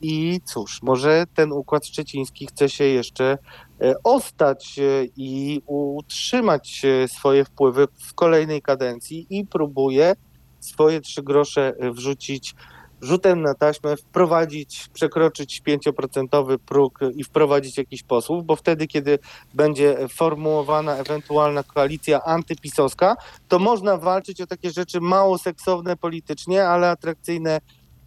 I 0.00 0.40
cóż, 0.44 0.82
może 0.82 1.24
ten 1.34 1.52
układ 1.52 1.86
szczeciński 1.86 2.46
chce 2.46 2.68
się 2.68 2.84
jeszcze 2.84 3.38
e, 3.80 3.94
ostać 4.04 4.78
e, 4.78 4.82
i 5.16 5.62
utrzymać 5.66 6.84
e, 6.84 7.08
swoje 7.08 7.44
wpływy 7.44 7.88
w 7.98 8.14
kolejnej 8.14 8.62
kadencji 8.62 9.26
i 9.30 9.46
próbuje 9.46 10.14
swoje 10.60 11.00
trzy 11.00 11.22
grosze 11.22 11.72
e, 11.78 11.90
wrzucić 11.90 12.54
rzutem 13.02 13.42
na 13.42 13.54
taśmę 13.54 13.96
wprowadzić, 13.96 14.88
przekroczyć 14.92 15.62
5% 15.68 16.58
próg 16.58 16.98
i 17.14 17.24
wprowadzić 17.24 17.78
jakiś 17.78 18.02
posłów, 18.02 18.46
bo 18.46 18.56
wtedy, 18.56 18.86
kiedy 18.86 19.18
będzie 19.54 19.96
formułowana 20.08 20.96
ewentualna 20.96 21.62
koalicja 21.62 22.22
antypisowska, 22.22 23.16
to 23.48 23.58
można 23.58 23.96
walczyć 23.96 24.40
o 24.40 24.46
takie 24.46 24.70
rzeczy 24.70 25.00
mało 25.00 25.38
seksowne 25.38 25.96
politycznie, 25.96 26.68
ale 26.68 26.90
atrakcyjne 26.90 27.60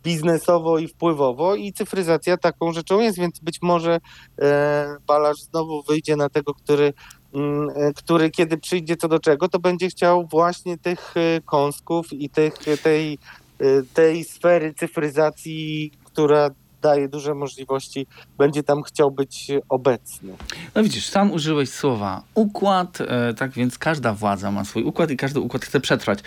biznesowo 0.06 0.80
i 0.80 0.88
wpływowo 0.88 1.56
i 1.56 1.74
cyfryzacja 1.74 2.38
taką 2.38 2.74
rzeczą 2.74 3.00
jest, 3.00 3.18
więc 3.18 3.40
być 3.40 3.62
może 3.62 4.00
e, 4.42 4.98
Balasz 5.08 5.42
znowu 5.42 5.84
wyjdzie 5.84 6.16
na 6.16 6.30
tego, 6.30 6.54
który, 6.54 6.94
mm, 7.34 7.70
e, 7.76 7.94
który 7.94 8.30
kiedy 8.30 8.58
przyjdzie 8.58 8.96
co 8.96 9.08
do 9.08 9.20
czego, 9.20 9.50
to 9.50 9.60
będzie 9.60 9.90
chciał 9.90 10.28
właśnie 10.28 10.78
tych 10.78 11.14
e, 11.18 11.42
kąsków 11.42 12.14
i 12.14 12.30
tych, 12.30 12.54
tej, 12.84 13.18
e, 13.60 13.66
tej 13.94 14.24
sfery 14.24 14.74
cyfryzacji, 14.74 15.92
która 16.04 16.50
daje 16.82 17.08
duże 17.10 17.34
możliwości, 17.34 18.08
będzie 18.38 18.64
tam 18.64 18.84
chciał 18.84 19.12
być 19.12 19.52
obecny. 19.70 20.34
No 20.76 20.84
widzisz, 20.84 21.10
sam 21.10 21.32
użyłeś 21.32 21.70
słowa 21.70 22.24
układ, 22.36 22.98
tak 23.38 23.52
więc 23.52 23.78
każda 23.78 24.14
władza 24.14 24.52
ma 24.52 24.66
swój 24.66 24.84
układ 24.84 25.12
i 25.12 25.18
każdy 25.18 25.40
układ 25.40 25.66
chce 25.66 25.80
przetrwać. 25.80 26.20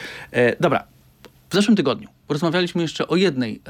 Dobra, 0.61 0.85
w 1.51 1.55
zeszłym 1.55 1.77
tygodniu 1.77 2.09
Porozmawialiśmy 2.29 2.83
jeszcze 2.83 3.09
o 3.09 3.17
jednej, 3.17 3.61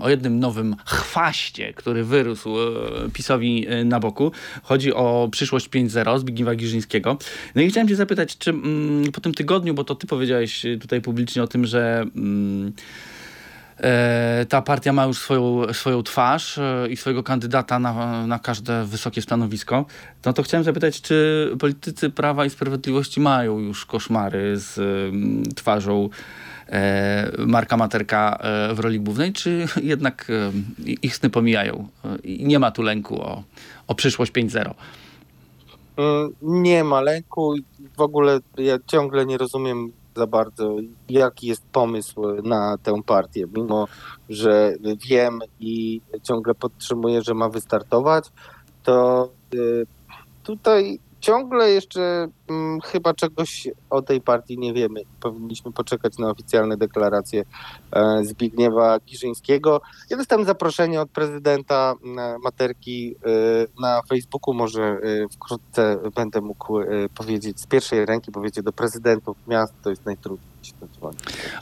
o 0.00 0.08
jednym 0.08 0.38
nowym 0.38 0.76
chwaście, 0.86 1.72
który 1.72 2.04
wyrósł 2.04 2.60
e, 2.60 2.64
PiSowi 3.12 3.66
e, 3.68 3.84
na 3.84 4.00
boku. 4.00 4.32
Chodzi 4.62 4.94
o 4.94 5.28
przyszłość 5.32 5.68
5.0 5.68 6.18
Zbigniewa 6.18 6.54
Giżyńskiego. 6.54 7.18
No 7.54 7.62
i 7.62 7.68
chciałem 7.68 7.88
cię 7.88 7.96
zapytać, 7.96 8.38
czy 8.38 8.50
mm, 8.50 9.12
po 9.12 9.20
tym 9.20 9.34
tygodniu, 9.34 9.74
bo 9.74 9.84
to 9.84 9.94
ty 9.94 10.06
powiedziałeś 10.06 10.66
tutaj 10.80 11.00
publicznie 11.00 11.42
o 11.42 11.46
tym, 11.46 11.66
że 11.66 12.04
mm, 12.16 12.72
e, 13.78 14.46
ta 14.48 14.62
partia 14.62 14.92
ma 14.92 15.04
już 15.04 15.18
swoją, 15.18 15.72
swoją 15.72 16.02
twarz 16.02 16.58
i 16.90 16.96
swojego 16.96 17.22
kandydata 17.22 17.78
na, 17.78 18.26
na 18.26 18.38
każde 18.38 18.84
wysokie 18.84 19.22
stanowisko, 19.22 19.86
no 20.24 20.32
to 20.32 20.42
chciałem 20.42 20.64
zapytać, 20.64 21.00
czy 21.00 21.50
politycy 21.58 22.10
Prawa 22.10 22.44
i 22.46 22.50
Sprawiedliwości 22.50 23.20
mają 23.20 23.58
już 23.58 23.86
koszmary 23.86 24.56
z 24.56 24.80
twarzą 25.54 26.08
E, 26.08 26.39
Marka 27.38 27.76
Materka 27.76 28.38
e, 28.40 28.74
w 28.74 28.78
roli 28.78 29.00
głównej, 29.00 29.32
czy 29.32 29.66
jednak 29.82 30.26
e, 30.30 30.52
ich 31.02 31.16
sny 31.16 31.30
pomijają 31.30 31.88
i 32.24 32.44
nie 32.44 32.58
ma 32.58 32.70
tu 32.70 32.82
lęku 32.82 33.22
o, 33.22 33.42
o 33.86 33.94
przyszłość 33.94 34.32
5-0? 34.32 34.74
Mm, 35.96 36.32
nie 36.42 36.84
ma 36.84 37.00
lęku. 37.00 37.54
W 37.96 38.00
ogóle 38.00 38.38
ja 38.58 38.78
ciągle 38.86 39.26
nie 39.26 39.38
rozumiem 39.38 39.92
za 40.16 40.26
bardzo, 40.26 40.76
jaki 41.08 41.46
jest 41.46 41.62
pomysł 41.72 42.42
na 42.42 42.78
tę 42.82 43.02
partię, 43.06 43.46
mimo 43.56 43.88
że 44.28 44.74
wiem 45.08 45.38
i 45.60 46.00
ciągle 46.22 46.54
podtrzymuję, 46.54 47.22
że 47.22 47.34
ma 47.34 47.48
wystartować, 47.48 48.24
to 48.82 49.28
tutaj 50.42 50.98
ciągle 51.20 51.70
jeszcze 51.70 52.28
chyba 52.84 53.14
czegoś 53.14 53.68
o 53.90 54.02
tej 54.02 54.20
partii 54.20 54.58
nie 54.58 54.72
wiemy. 54.72 55.00
Powinniśmy 55.20 55.72
poczekać 55.72 56.18
na 56.18 56.30
oficjalne 56.30 56.76
deklaracje 56.76 57.44
e, 57.92 58.24
Zbigniewa 58.24 58.98
Giżyńskiego. 59.00 59.80
Ja 60.10 60.16
dostałem 60.16 60.46
zaproszenie 60.46 61.00
od 61.00 61.10
prezydenta 61.10 61.94
e, 62.18 62.38
Materki 62.38 63.14
e, 63.14 63.80
na 63.80 64.02
Facebooku. 64.08 64.54
Może 64.54 64.98
wkrótce 65.32 65.98
będę 66.14 66.40
mógł 66.40 66.78
powiedzieć 67.14 67.60
z 67.60 67.66
pierwszej 67.66 68.06
ręki, 68.06 68.32
powiedzieć 68.32 68.64
do 68.64 68.72
prezydentów 68.72 69.36
miast, 69.46 69.74
to 69.82 69.90
jest 69.90 70.06
najtrudniej. 70.06 70.50
Okej, 71.00 71.10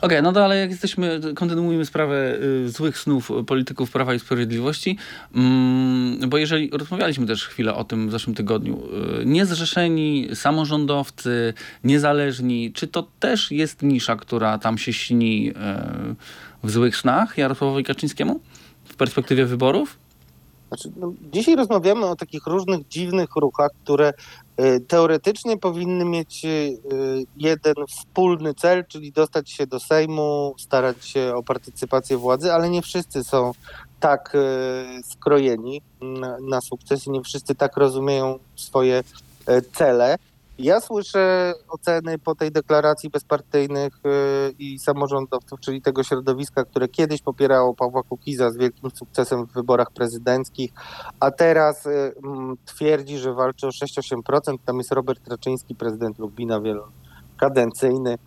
okay, 0.03 0.22
no 0.22 0.32
to 0.32 0.45
ale 0.45 0.57
jak 0.57 0.70
jesteśmy, 0.70 1.20
kontynuujemy 1.34 1.86
sprawę 1.86 2.39
y, 2.64 2.70
złych 2.70 2.99
snów 2.99 3.30
polityków 3.47 3.91
Prawa 3.91 4.14
i 4.14 4.18
Sprawiedliwości, 4.18 4.99
mm, 5.34 6.30
bo 6.30 6.39
jeżeli 6.39 6.70
rozmawialiśmy 6.70 7.26
też 7.26 7.47
chwilę 7.47 7.74
o 7.74 7.84
tym 7.84 8.09
w 8.09 8.12
zeszłym 8.12 8.36
tygodniu, 8.36 8.82
y, 9.20 9.26
niezrzeszeni 9.26 10.28
samorządowcy, 10.34 10.78
niezależni, 11.85 12.72
czy 12.72 12.87
to 12.87 13.07
też 13.20 13.51
jest 13.51 13.83
nisza, 13.83 14.16
która 14.16 14.59
tam 14.59 14.79
się 14.79 14.93
śni 14.93 15.51
y, 15.51 15.55
w 16.64 16.70
złych 16.70 16.97
snach 16.97 17.39
Jarosławowi 17.39 17.85
Kaczyńskiemu 17.85 18.41
w 18.85 18.97
perspektywie 18.97 19.47
wyborów? 19.47 19.99
Znaczy, 20.68 20.91
no, 20.97 21.12
dzisiaj 21.33 21.57
rozmawiamy 21.57 22.07
o 22.07 22.16
takich 22.16 22.47
różnych 22.47 22.89
dziwnych 22.89 23.37
ruchach, 23.37 23.70
które 23.85 24.12
y, 24.61 24.81
teoretycznie 24.81 25.57
powinny 25.57 26.05
mieć 26.05 26.45
y, 26.45 26.79
jeden 27.37 27.74
wspólny 27.89 28.55
cel, 28.55 28.85
czyli 28.89 29.12
dostać 29.12 29.51
się 29.51 29.66
do 29.66 29.81
Sejmu, 29.81 30.55
starać 30.59 31.07
się 31.07 31.35
o 31.35 31.43
partycypację 31.43 32.16
władzy, 32.16 32.53
ale 32.53 32.70
nie 32.70 32.83
wszyscy 32.83 33.24
są 33.24 33.53
tak 34.01 34.35
y, 34.35 35.03
skrojeni 35.12 35.83
na, 36.01 36.39
na 36.41 36.61
sukces 36.61 37.07
i 37.07 37.11
nie 37.11 37.22
wszyscy 37.22 37.55
tak 37.55 37.76
rozumieją 37.76 38.39
swoje 38.57 39.03
cele. 39.72 40.16
Ja 40.59 40.80
słyszę 40.80 41.54
oceny 41.68 42.18
po 42.18 42.34
tej 42.34 42.52
deklaracji 42.52 43.11
bezpartyjnych 43.11 43.92
y, 43.96 44.54
i 44.59 44.78
samorządowców, 44.78 45.61
czyli 45.61 45.82
tego 45.82 46.04
środowiska, 46.04 46.64
które 46.64 46.88
kiedyś 46.88 47.22
popierało 47.22 47.74
Pawła 47.74 48.02
Kukiza 48.02 48.50
z 48.50 48.56
wielkim 48.56 48.90
sukcesem 48.90 49.46
w 49.46 49.52
wyborach 49.52 49.90
prezydenckich, 49.90 50.72
a 51.20 51.30
teraz 51.30 51.86
y, 51.86 52.12
twierdzi, 52.64 53.18
że 53.18 53.34
walczy 53.34 53.66
o 53.66 53.70
6-8%. 53.70 54.56
Tam 54.64 54.78
jest 54.78 54.92
Robert 54.92 55.28
Raczyński, 55.28 55.74
prezydent 55.74 56.18
Lubina 56.18 56.61
wielokadencyjny, 56.61 58.18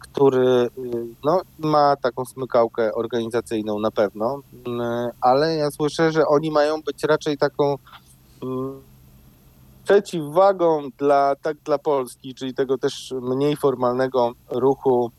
który 0.00 0.48
y, 0.48 0.68
no, 1.24 1.40
ma 1.58 1.96
taką 1.96 2.24
smykałkę 2.24 2.94
organizacyjną 2.94 3.78
na 3.78 3.90
pewno, 3.90 4.40
ale 5.20 5.56
ja 5.56 5.70
słyszę, 5.70 6.12
że 6.12 6.26
oni 6.26 6.50
mają 6.50 6.82
być 6.82 7.04
raczej 7.04 7.38
taką 7.38 7.78
przeciwwagą 9.84 10.88
dla, 10.98 11.36
tak 11.42 11.56
dla 11.56 11.78
Polski, 11.78 12.34
czyli 12.34 12.54
tego 12.54 12.78
też 12.78 13.14
mniej 13.22 13.56
formalnego 13.56 14.32
ruchu 14.50 15.10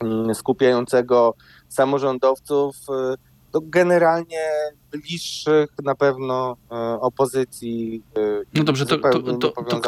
mm, 0.00 0.34
skupiającego 0.34 1.34
samorządowców, 1.68 2.76
y, 2.76 3.16
do 3.52 3.60
generalnie 3.60 4.48
bliższych 4.92 5.70
na 5.84 5.94
pewno 5.94 6.56
y, 6.64 7.00
opozycji. 7.00 8.02
Y, 8.18 8.44
no 8.54 8.64
dobrze, 8.64 8.86
to, 8.86 8.98
to, 8.98 9.20
to, 9.20 9.50
to 9.50 9.80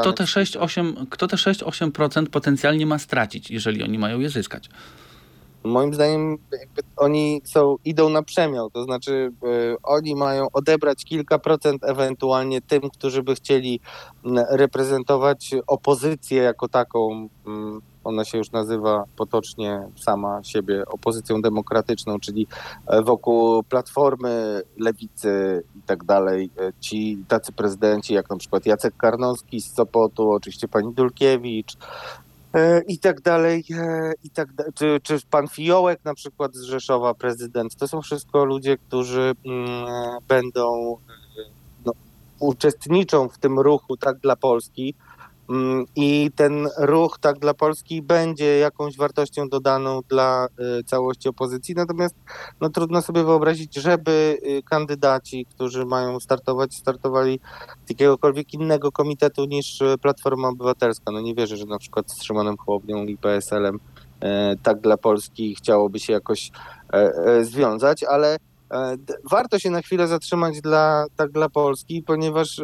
kto 1.10 1.26
te 1.26 1.36
6-8% 1.36 2.26
potencjalnie 2.26 2.86
ma 2.86 2.98
stracić, 2.98 3.50
jeżeli 3.50 3.82
oni 3.82 3.98
mają 3.98 4.20
je 4.20 4.30
zyskać? 4.30 4.70
Moim 5.66 5.94
zdaniem 5.94 6.38
oni 6.96 7.42
są, 7.44 7.76
idą 7.84 8.08
na 8.08 8.22
przemiał, 8.22 8.70
to 8.70 8.84
znaczy 8.84 9.32
y, 9.44 9.76
oni 9.82 10.14
mają 10.14 10.46
odebrać 10.52 11.04
kilka 11.04 11.38
procent 11.38 11.84
ewentualnie 11.84 12.60
tym, 12.60 12.80
którzy 12.90 13.22
by 13.22 13.34
chcieli 13.34 13.80
reprezentować 14.50 15.54
opozycję 15.66 16.42
jako 16.42 16.68
taką. 16.68 17.28
ona 18.04 18.24
się 18.24 18.38
już 18.38 18.50
nazywa 18.52 19.04
potocznie 19.16 19.88
sama 19.96 20.44
siebie 20.44 20.84
opozycją 20.86 21.42
demokratyczną, 21.42 22.18
czyli 22.18 22.46
e, 22.86 23.02
wokół 23.02 23.62
Platformy, 23.62 24.62
Lewicy 24.78 25.62
i 25.76 25.82
tak 25.82 26.04
dalej. 26.04 26.50
E, 26.58 26.72
ci 26.80 27.24
tacy 27.28 27.52
prezydenci 27.52 28.14
jak 28.14 28.30
na 28.30 28.36
przykład 28.36 28.66
Jacek 28.66 28.96
Karnowski 28.96 29.60
z 29.60 29.74
Sopotu, 29.74 30.30
oczywiście 30.30 30.68
pani 30.68 30.94
Dulkiewicz, 30.94 31.76
i 32.88 32.98
tak 32.98 33.20
dalej, 33.20 33.64
e, 33.78 34.12
i 34.24 34.30
tak 34.30 34.48
czy, 34.74 35.00
czy 35.02 35.18
pan 35.30 35.48
Fiołek 35.48 36.00
na 36.04 36.14
przykład 36.14 36.54
z 36.54 36.62
Rzeszowa, 36.62 37.14
prezydent, 37.14 37.76
to 37.76 37.88
są 37.88 38.02
wszystko 38.02 38.44
ludzie, 38.44 38.78
którzy 38.78 39.34
mm, 39.46 39.86
będą, 40.28 40.96
no, 41.86 41.92
uczestniczą 42.38 43.28
w 43.28 43.38
tym 43.38 43.60
ruchu 43.60 43.96
tak 43.96 44.18
dla 44.18 44.36
Polski, 44.36 44.94
I 45.96 46.30
ten 46.36 46.68
ruch 46.78 47.18
tak 47.20 47.38
dla 47.38 47.54
Polski 47.54 48.02
będzie 48.02 48.58
jakąś 48.58 48.96
wartością 48.96 49.48
dodaną 49.48 50.00
dla 50.08 50.48
y, 50.80 50.84
całości 50.84 51.28
opozycji. 51.28 51.74
Natomiast 51.74 52.14
no, 52.60 52.70
trudno 52.70 53.02
sobie 53.02 53.24
wyobrazić, 53.24 53.74
żeby 53.74 54.38
y, 54.46 54.62
kandydaci, 54.62 55.46
którzy 55.50 55.86
mają 55.86 56.20
startować, 56.20 56.74
startowali 56.74 57.40
z 57.86 57.90
jakiegokolwiek 57.90 58.54
innego 58.54 58.92
komitetu 58.92 59.44
niż 59.44 59.80
y, 59.80 59.94
Platforma 60.02 60.48
Obywatelska. 60.48 61.12
No 61.12 61.20
nie 61.20 61.34
wierzę, 61.34 61.56
że 61.56 61.66
na 61.66 61.78
przykład 61.78 62.10
z 62.10 62.22
Szymonem 62.22 62.56
Chłownią 62.56 63.04
i 63.04 63.16
PSL-em 63.16 63.80
tak 64.62 64.80
dla 64.80 64.96
Polski 64.96 65.54
chciałoby 65.54 65.98
się 65.98 66.12
jakoś 66.12 66.50
związać, 67.42 68.04
ale 68.04 68.36
warto 69.30 69.58
się 69.58 69.70
na 69.70 69.82
chwilę 69.82 70.08
zatrzymać 70.08 70.60
dla, 70.60 71.04
tak 71.16 71.32
dla 71.32 71.48
Polski, 71.48 72.02
ponieważ 72.02 72.60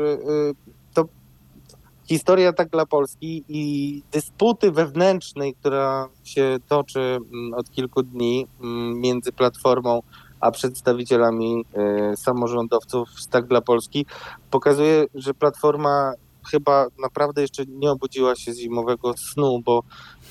historia 2.12 2.52
tak 2.52 2.68
dla 2.68 2.86
Polski 2.86 3.44
i 3.48 4.02
dysputy 4.12 4.72
wewnętrznej, 4.72 5.54
która 5.54 6.08
się 6.24 6.56
toczy 6.68 7.00
mm, 7.00 7.54
od 7.54 7.70
kilku 7.70 8.02
dni 8.02 8.46
mm, 8.60 9.00
między 9.00 9.32
Platformą 9.32 10.02
a 10.40 10.50
przedstawicielami 10.50 11.64
y, 12.12 12.16
samorządowców 12.16 13.08
z 13.20 13.28
tak 13.28 13.46
dla 13.46 13.60
Polski, 13.60 14.06
pokazuje, 14.50 15.04
że 15.14 15.34
Platforma 15.34 16.12
chyba 16.50 16.86
naprawdę 17.02 17.42
jeszcze 17.42 17.66
nie 17.66 17.90
obudziła 17.90 18.36
się 18.36 18.52
z 18.52 18.58
zimowego 18.58 19.14
snu, 19.16 19.60
bo 19.64 19.82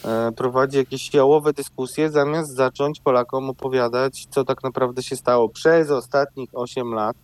e, 0.05 0.31
prowadzi 0.31 0.77
jakieś 0.77 1.13
jałowe 1.13 1.53
dyskusje, 1.53 2.09
zamiast 2.09 2.55
zacząć 2.55 2.99
Polakom 2.99 3.49
opowiadać, 3.49 4.27
co 4.29 4.43
tak 4.43 4.63
naprawdę 4.63 5.03
się 5.03 5.15
stało 5.15 5.49
przez 5.49 5.91
ostatnich 5.91 6.49
8 6.53 6.93
lat 6.93 7.15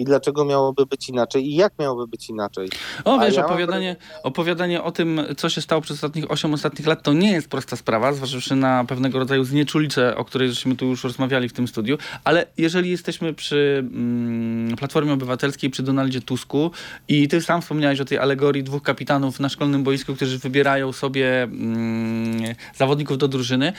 i 0.00 0.04
dlaczego 0.04 0.44
miałoby 0.44 0.86
być 0.86 1.08
inaczej 1.08 1.46
i 1.46 1.54
jak 1.54 1.72
miałoby 1.78 2.06
być 2.06 2.28
inaczej. 2.28 2.68
O, 3.04 3.18
wiesz, 3.18 3.34
ja 3.34 3.42
mam 3.42 3.50
opowiadanie, 3.50 3.96
opowiadanie 4.22 4.82
o 4.82 4.92
tym, 4.92 5.20
co 5.36 5.48
się 5.48 5.60
stało 5.60 5.82
przez 5.82 5.96
ostatnich 5.96 6.30
8 6.30 6.54
ostatnich 6.54 6.86
lat, 6.86 7.02
to 7.02 7.12
nie 7.12 7.32
jest 7.32 7.48
prosta 7.48 7.76
sprawa, 7.76 8.12
zważywszy 8.12 8.56
na 8.56 8.84
pewnego 8.84 9.18
rodzaju 9.18 9.44
znieczulicę, 9.44 10.16
o 10.16 10.24
której 10.24 10.48
żeśmy 10.48 10.76
tu 10.76 10.86
już 10.86 11.04
rozmawiali 11.04 11.48
w 11.48 11.52
tym 11.52 11.68
studiu, 11.68 11.98
ale 12.24 12.46
jeżeli 12.56 12.90
jesteśmy 12.90 13.34
przy 13.34 13.78
mm, 13.78 14.76
Platformie 14.76 15.12
Obywatelskiej, 15.12 15.70
przy 15.70 15.82
Donaldzie 15.82 16.20
Tusku 16.20 16.70
i 17.08 17.28
ty 17.28 17.42
sam 17.42 17.62
wspomniałeś 17.62 18.00
o 18.00 18.04
tej 18.04 18.18
alegorii 18.18 18.64
dwóch 18.64 18.82
kapitanów 18.82 19.40
na 19.40 19.48
szkolnym 19.48 19.82
boisku, 19.82 20.14
którzy 20.14 20.38
wybierają 20.38 20.92
sobie 20.92 21.42
mm, 21.42 22.54
zawodników 22.74 23.18
do 23.18 23.28
drużyny, 23.28 23.72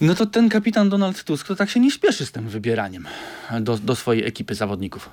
no 0.00 0.14
to 0.14 0.26
ten 0.26 0.48
kapitan 0.48 0.88
Donald 0.88 1.24
Tusk 1.24 1.46
to 1.46 1.56
tak 1.56 1.70
się 1.70 1.80
nie 1.80 1.90
śpieszy 1.90 2.26
z 2.26 2.32
tym 2.32 2.48
wybieraniem 2.48 3.06
do, 3.60 3.78
do 3.78 3.96
swojej 3.96 4.26
ekipy 4.26 4.54
zawodników. 4.54 5.10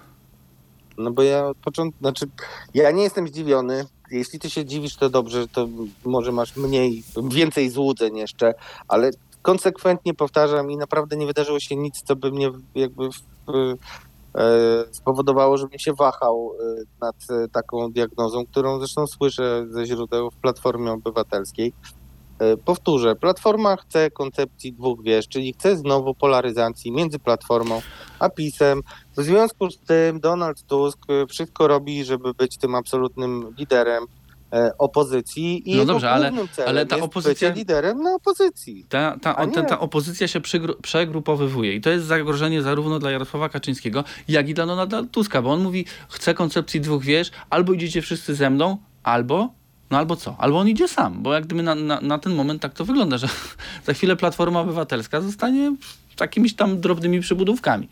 No 0.98 1.12
bo 1.12 1.24
ja 1.24 1.48
od 1.48 1.58
początku, 1.58 2.00
znaczy 2.00 2.26
ja 2.74 2.92
nie 2.92 3.04
jestem 3.04 3.28
zdziwiony. 3.28 3.86
Jeśli 4.12 4.40
ty 4.40 4.50
się 4.50 4.66
dziwisz, 4.66 4.96
to 4.96 5.10
dobrze, 5.10 5.48
to 5.48 5.68
może 6.06 6.32
masz 6.32 6.56
mniej, 6.56 7.04
więcej 7.32 7.70
złudzeń 7.70 8.18
jeszcze, 8.18 8.54
ale 8.88 9.12
konsekwentnie 9.42 10.14
powtarzam 10.14 10.72
i 10.72 10.78
naprawdę 10.78 11.16
nie 11.16 11.26
wydarzyło 11.26 11.60
się 11.60 11.76
nic, 11.76 12.02
co 12.02 12.16
by 12.16 12.32
mnie 12.32 12.52
jakby 12.76 13.10
w, 13.10 13.50
e, 14.36 14.84
spowodowało, 14.92 15.58
żebym 15.58 15.80
się 15.80 15.94
wahał 15.94 16.52
e, 16.60 16.84
nad 17.02 17.16
e, 17.30 17.48
taką 17.48 17.92
diagnozą, 17.92 18.46
którą 18.46 18.80
zresztą 18.80 19.08
słyszę 19.08 19.66
ze 19.70 19.86
źródeł 19.86 20.32
w 20.32 20.36
Platformie 20.36 20.92
Obywatelskiej. 20.92 21.74
E, 22.40 22.58
Powtórzę, 22.58 23.16
Platforma 23.16 23.76
chce 23.78 24.12
koncepcji 24.12 24.74
dwóch 24.74 25.04
wież, 25.04 25.28
czyli 25.28 25.54
chce 25.54 25.78
znowu 25.78 26.14
polaryzacji 26.16 26.92
między 26.92 27.20
Platformą 27.20 27.82
a 28.20 28.30
PiSem. 28.30 28.82
W 29.18 29.24
związku 29.24 29.70
z 29.72 29.78
tym 29.80 30.20
Donald 30.20 30.64
Tusk 30.68 31.00
e, 31.10 31.28
wszystko 31.28 31.68
robi, 31.68 32.04
żeby 32.06 32.34
być 32.34 32.58
tym 32.58 32.76
absolutnym 32.76 33.54
liderem 33.58 34.04
e, 34.54 34.72
opozycji 34.78 35.72
i 35.72 35.76
No 35.78 35.86
dobrze, 35.86 36.12
ale- 36.12 36.32
ale 36.68 36.86
ta 36.86 36.96
jest 36.96 37.08
opozycja- 37.08 37.54
liderem 37.56 38.02
na 38.02 38.16
opozycji. 38.16 38.86
Ta, 38.90 39.18
ta, 39.22 39.36
o, 39.38 39.48
ta, 39.48 39.64
ta 39.64 39.80
opozycja 39.80 40.28
się 40.28 40.42
przygru, 40.42 40.74
przegrupowywuje 40.82 41.74
i 41.74 41.82
to 41.82 41.90
jest 41.90 42.06
zagrożenie 42.06 42.62
zarówno 42.62 43.00
dla 43.00 43.12
Jarosława 43.12 43.50
Kaczyńskiego, 43.50 44.04
jak 44.28 44.50
i 44.50 44.54
dla 44.54 44.66
Donalda 44.66 45.04
Tuska, 45.12 45.42
bo 45.42 45.52
on 45.52 45.64
mówi, 45.64 45.86
chce 46.10 46.34
koncepcji 46.34 46.82
dwóch 46.82 47.04
wież, 47.04 47.32
albo 47.50 47.74
idziecie 47.74 48.02
wszyscy 48.02 48.36
ze 48.36 48.50
mną, 48.50 48.78
albo, 49.04 49.50
no 49.92 49.98
albo 49.98 50.16
co, 50.16 50.36
albo 50.38 50.60
on 50.60 50.68
idzie 50.68 50.88
sam, 50.88 51.24
bo 51.24 51.34
jak 51.34 51.46
gdyby 51.46 51.64
na, 51.64 51.76
na, 51.76 52.02
na 52.02 52.20
ten 52.20 52.36
moment 52.36 52.62
tak 52.62 52.74
to 52.74 52.86
wygląda, 52.86 53.18
że 53.18 53.28
za 53.86 53.94
chwilę 53.94 54.16
Platforma 54.16 54.60
Obywatelska 54.60 55.22
zostanie 55.22 55.76
jakimiś 56.20 56.56
tam 56.56 56.82
drobnymi 56.82 57.22
przybudówkami. 57.22 57.90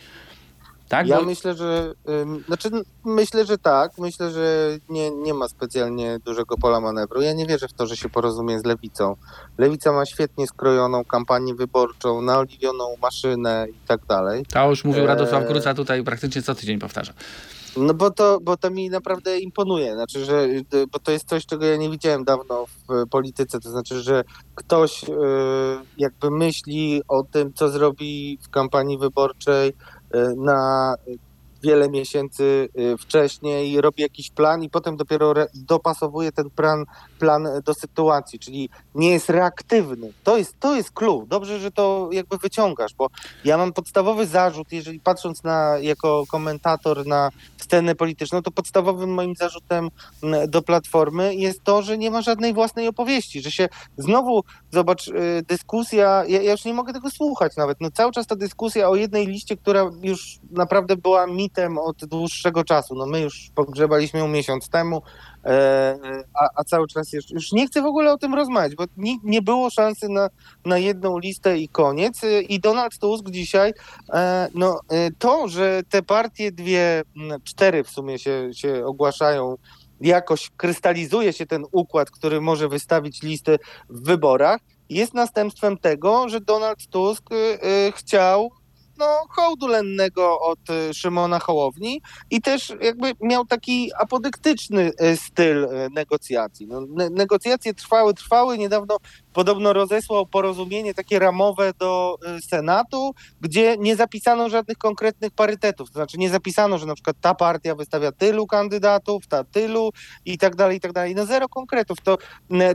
Tak? 0.89 1.07
Ja 1.07 1.17
Bo- 1.17 1.25
myślę, 1.25 1.55
że 1.55 1.93
ym, 2.09 2.43
znaczy 2.47 2.69
myślę, 3.05 3.45
że 3.45 3.57
tak. 3.57 3.91
Myślę, 3.97 4.31
że 4.31 4.77
nie, 4.89 5.11
nie 5.11 5.33
ma 5.33 5.47
specjalnie 5.47 6.19
dużego 6.25 6.57
pola 6.57 6.79
manewru. 6.79 7.21
Ja 7.21 7.33
nie 7.33 7.45
wierzę 7.45 7.67
w 7.67 7.73
to, 7.73 7.87
że 7.87 7.97
się 7.97 8.09
porozumie 8.09 8.59
z 8.59 8.65
lewicą. 8.65 9.15
Lewica 9.57 9.91
ma 9.91 10.05
świetnie 10.05 10.47
skrojoną 10.47 11.05
kampanię 11.05 11.55
wyborczą, 11.55 12.21
naoliwioną 12.21 12.95
maszynę 13.01 13.67
i 13.69 13.87
tak 13.87 14.05
dalej. 14.05 14.45
To 14.45 14.69
już 14.69 14.83
mówił 14.83 15.05
Radosław. 15.05 15.47
Gruca, 15.47 15.73
tutaj 15.73 16.03
praktycznie 16.03 16.41
co 16.41 16.55
tydzień 16.55 16.79
powtarza. 16.79 17.13
No 17.77 17.93
bo 17.93 18.11
to, 18.11 18.39
bo 18.41 18.57
to 18.57 18.71
mi 18.71 18.89
naprawdę 18.89 19.39
imponuje. 19.39 19.93
Znaczy, 19.93 20.25
że 20.25 20.43
y, 20.43 20.87
bo 20.91 20.99
to 20.99 21.11
jest 21.11 21.29
coś, 21.29 21.45
czego 21.45 21.65
ja 21.65 21.77
nie 21.77 21.89
widziałem 21.89 22.23
dawno 22.23 22.65
w 22.65 23.09
polityce. 23.09 23.59
To 23.59 23.69
znaczy, 23.69 24.01
że 24.01 24.23
ktoś 24.55 25.03
y, 25.03 25.13
jakby 25.97 26.31
myśli 26.31 27.01
o 27.07 27.23
tym, 27.23 27.53
co 27.53 27.69
zrobi 27.69 28.39
w 28.41 28.49
kampanii 28.49 28.97
wyborczej 28.97 29.69
y, 29.69 29.73
na 30.37 30.95
wiele 31.63 31.89
miesięcy 31.89 32.69
y, 32.79 32.97
wcześniej, 32.97 33.81
robi 33.81 34.01
jakiś 34.01 34.29
plan 34.29 34.63
i 34.63 34.69
potem 34.69 34.97
dopiero 34.97 35.33
dopasowuje 35.53 36.31
ten 36.31 36.49
plan, 36.49 36.85
plan 37.23 37.47
do 37.65 37.73
sytuacji, 37.73 38.39
czyli 38.39 38.69
nie 38.95 39.09
jest 39.11 39.29
reaktywny. 39.29 40.13
To 40.23 40.37
jest, 40.37 40.59
to 40.59 40.75
jest 40.75 40.91
clue. 40.91 41.25
Dobrze, 41.27 41.59
że 41.59 41.71
to 41.71 42.09
jakby 42.11 42.37
wyciągasz, 42.37 42.93
bo 42.93 43.07
ja 43.45 43.57
mam 43.57 43.73
podstawowy 43.73 44.27
zarzut, 44.27 44.71
jeżeli 44.71 44.99
patrząc 44.99 45.43
na 45.43 45.77
jako 45.81 46.23
komentator 46.27 47.07
na 47.07 47.29
scenę 47.57 47.95
polityczną, 47.95 48.41
to 48.41 48.51
podstawowym 48.51 49.13
moim 49.13 49.35
zarzutem 49.35 49.89
m, 50.23 50.35
do 50.47 50.61
Platformy 50.61 51.35
jest 51.35 51.63
to, 51.63 51.81
że 51.81 51.97
nie 51.97 52.11
ma 52.11 52.21
żadnej 52.21 52.53
własnej 52.53 52.87
opowieści, 52.87 53.41
że 53.41 53.51
się 53.51 53.69
znowu, 53.97 54.43
zobacz, 54.71 55.07
y, 55.07 55.43
dyskusja, 55.47 56.23
ja, 56.27 56.41
ja 56.41 56.51
już 56.51 56.65
nie 56.65 56.73
mogę 56.73 56.93
tego 56.93 57.09
słuchać 57.09 57.55
nawet, 57.55 57.81
no 57.81 57.91
cały 57.91 58.11
czas 58.11 58.27
ta 58.27 58.35
dyskusja 58.35 58.89
o 58.89 58.95
jednej 58.95 59.27
liście, 59.27 59.57
która 59.57 59.89
już 60.01 60.39
naprawdę 60.51 60.97
była 60.97 61.27
mitem 61.27 61.77
od 61.77 62.05
dłuższego 62.05 62.63
czasu, 62.63 62.95
no 62.95 63.05
my 63.05 63.21
już 63.21 63.51
pogrzebaliśmy 63.55 64.19
ją 64.19 64.27
miesiąc 64.27 64.69
temu, 64.69 65.01
a, 66.33 66.47
a 66.55 66.63
cały 66.63 66.87
czas 66.87 67.13
jeszcze, 67.13 67.33
już 67.33 67.51
nie 67.51 67.67
chcę 67.67 67.81
w 67.81 67.85
ogóle 67.85 68.13
o 68.13 68.17
tym 68.17 68.33
rozmawiać, 68.33 68.75
bo 68.75 68.83
nie, 68.97 69.15
nie 69.23 69.41
było 69.41 69.69
szansy 69.69 70.09
na, 70.09 70.29
na 70.65 70.77
jedną 70.77 71.17
listę 71.17 71.57
i 71.57 71.69
koniec. 71.69 72.23
Y, 72.23 72.41
i 72.41 72.59
Donald 72.59 72.97
Tusk 72.97 73.29
dzisiaj 73.29 73.73
E, 74.13 74.47
No, 74.53 74.79
e, 74.89 75.11
to, 75.11 75.47
że 75.47 75.81
te 75.89 76.01
partie 76.01 76.51
dwie, 76.51 77.03
cztery 77.43 77.83
w 77.83 77.89
sumie 77.89 78.19
się, 78.19 78.49
się 78.53 78.85
ogłaszają, 78.85 79.55
jakoś 80.01 80.49
krystalizuje 80.57 81.33
się 81.33 81.45
ten 81.45 81.65
układ, 81.71 82.11
który 82.11 82.41
może 82.41 82.69
wystawić 82.69 83.21
listę 83.21 83.57
w 83.89 84.03
wyborach, 84.03 84.61
jest 84.89 85.13
następstwem 85.13 85.77
tego, 85.77 86.29
że 86.29 86.41
Donald 86.41 86.87
Tusk 86.87 87.23
e, 87.31 87.35
e, 87.35 87.91
chciał 87.91 88.51
no, 88.97 89.25
hołdu 89.29 89.67
lennego 89.67 90.39
od 90.39 90.59
e, 90.69 90.93
Szymona 90.93 91.39
Hołowni 91.39 92.01
i 92.29 92.41
też 92.41 92.73
jakby 92.81 93.11
miał 93.21 93.45
taki 93.45 93.91
apodyktyczny 93.99 94.91
e, 94.97 95.17
styl 95.17 95.65
e, 95.65 95.89
negocjacji. 95.89 96.67
No, 96.67 96.81
ne- 96.89 97.09
negocjacje 97.09 97.73
trwały, 97.73 98.13
trwały. 98.13 98.57
Niedawno 98.57 98.97
podobno 99.33 99.73
rozesłał 99.73 100.25
porozumienie 100.25 100.93
takie 100.93 101.19
ramowe 101.19 101.71
do 101.79 102.17
e, 102.25 102.41
Senatu, 102.41 103.11
gdzie 103.41 103.77
nie 103.79 103.95
zapisano 103.95 104.49
żadnych 104.49 104.77
konkretnych 104.77 105.31
parytetów. 105.31 105.89
To 105.89 105.93
znaczy 105.93 106.17
nie 106.17 106.29
zapisano, 106.29 106.77
że 106.77 106.85
na 106.85 106.93
przykład 106.93 107.15
ta 107.21 107.35
partia 107.35 107.75
wystawia 107.75 108.11
tylu 108.11 108.47
kandydatów, 108.47 109.27
ta 109.27 109.43
tylu 109.43 109.89
i 110.25 110.37
tak 110.37 110.55
dalej, 110.55 110.77
i 110.77 110.79
tak 110.79 110.93
dalej. 110.93 111.15
No 111.15 111.25
zero 111.25 111.49
konkretów. 111.49 111.97
To 112.03 112.17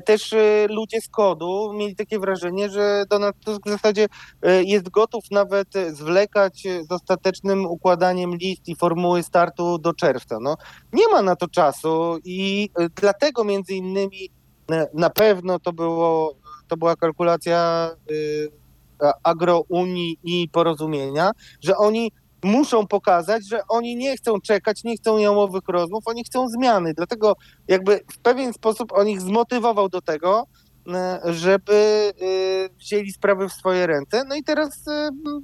też 0.05 0.33
e, 0.33 0.67
ludzie 0.71 1.01
z 1.01 1.09
kodu 1.09 1.73
mieli 1.75 1.97
takie 1.97 2.19
wrażenie, 2.19 2.71
że 2.71 3.05
Donald 3.11 3.37
Tusk 3.45 3.67
w 3.67 3.71
zasadzie 3.71 4.07
e, 4.43 4.63
jest 4.63 4.89
gotów 4.89 5.25
nawet 5.31 5.69
zwlekać 5.93 6.63
z 6.89 6.93
ostatecznym 6.93 7.67
układaniem 7.67 8.37
list 8.37 8.69
i 8.69 8.77
formuły 8.77 9.23
startu 9.23 9.79
do 9.79 9.93
czerwca. 9.93 10.39
No, 10.41 10.57
nie 10.93 11.09
ma 11.09 11.23
na 11.23 11.37
to 11.37 11.49
czasu 11.49 12.19
i 12.25 12.71
dlatego 12.95 13.45
między 13.45 13.75
innymi 13.75 14.31
na 14.95 15.11
pewno 15.11 15.59
to 15.59 15.73
było 15.73 16.35
to 16.69 16.77
była 16.77 16.97
kalkulacja 16.97 17.91
y, 18.11 18.49
agrounii 19.23 20.19
i 20.25 20.49
porozumienia, 20.53 21.31
że 21.61 21.77
oni 21.77 22.13
muszą 22.45 22.87
pokazać, 22.87 23.49
że 23.49 23.61
oni 23.69 23.97
nie 23.97 24.17
chcą 24.17 24.41
czekać, 24.41 24.85
nie 24.85 24.97
chcą 24.97 25.19
jałowych 25.19 25.63
rozmów, 25.69 26.03
oni 26.07 26.25
chcą 26.25 26.49
zmiany. 26.49 26.95
Dlatego 26.95 27.37
jakby 27.69 28.01
w 28.13 28.19
pewien 28.19 28.53
sposób 28.53 28.93
on 28.93 29.09
ich 29.09 29.21
zmotywował 29.21 29.89
do 29.89 30.01
tego, 30.01 30.47
y, 31.27 31.33
żeby 31.33 32.13
y, 32.23 32.69
wzięli 32.79 33.13
sprawy 33.13 33.49
w 33.49 33.53
swoje 33.53 33.87
ręce. 33.87 34.25
No 34.29 34.35
i 34.35 34.45
teraz 34.45 34.85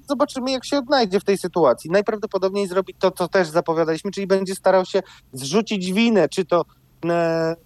zobaczymy, 0.09 0.51
jak 0.51 0.65
się 0.65 0.79
odnajdzie 0.79 1.21
w 1.21 1.25
tej 1.25 1.39
sytuacji. 1.39 1.91
Najprawdopodobniej 1.91 2.67
zrobi 2.69 2.95
to, 2.95 3.11
co 3.11 3.29
też 3.29 3.49
zapowiadaliśmy, 3.49 4.11
czyli 4.11 4.27
będzie 4.27 4.55
starał 4.55 4.85
się 4.85 5.03
zrzucić 5.33 5.93
winę, 5.93 6.29
czy 6.29 6.45
to 6.45 6.65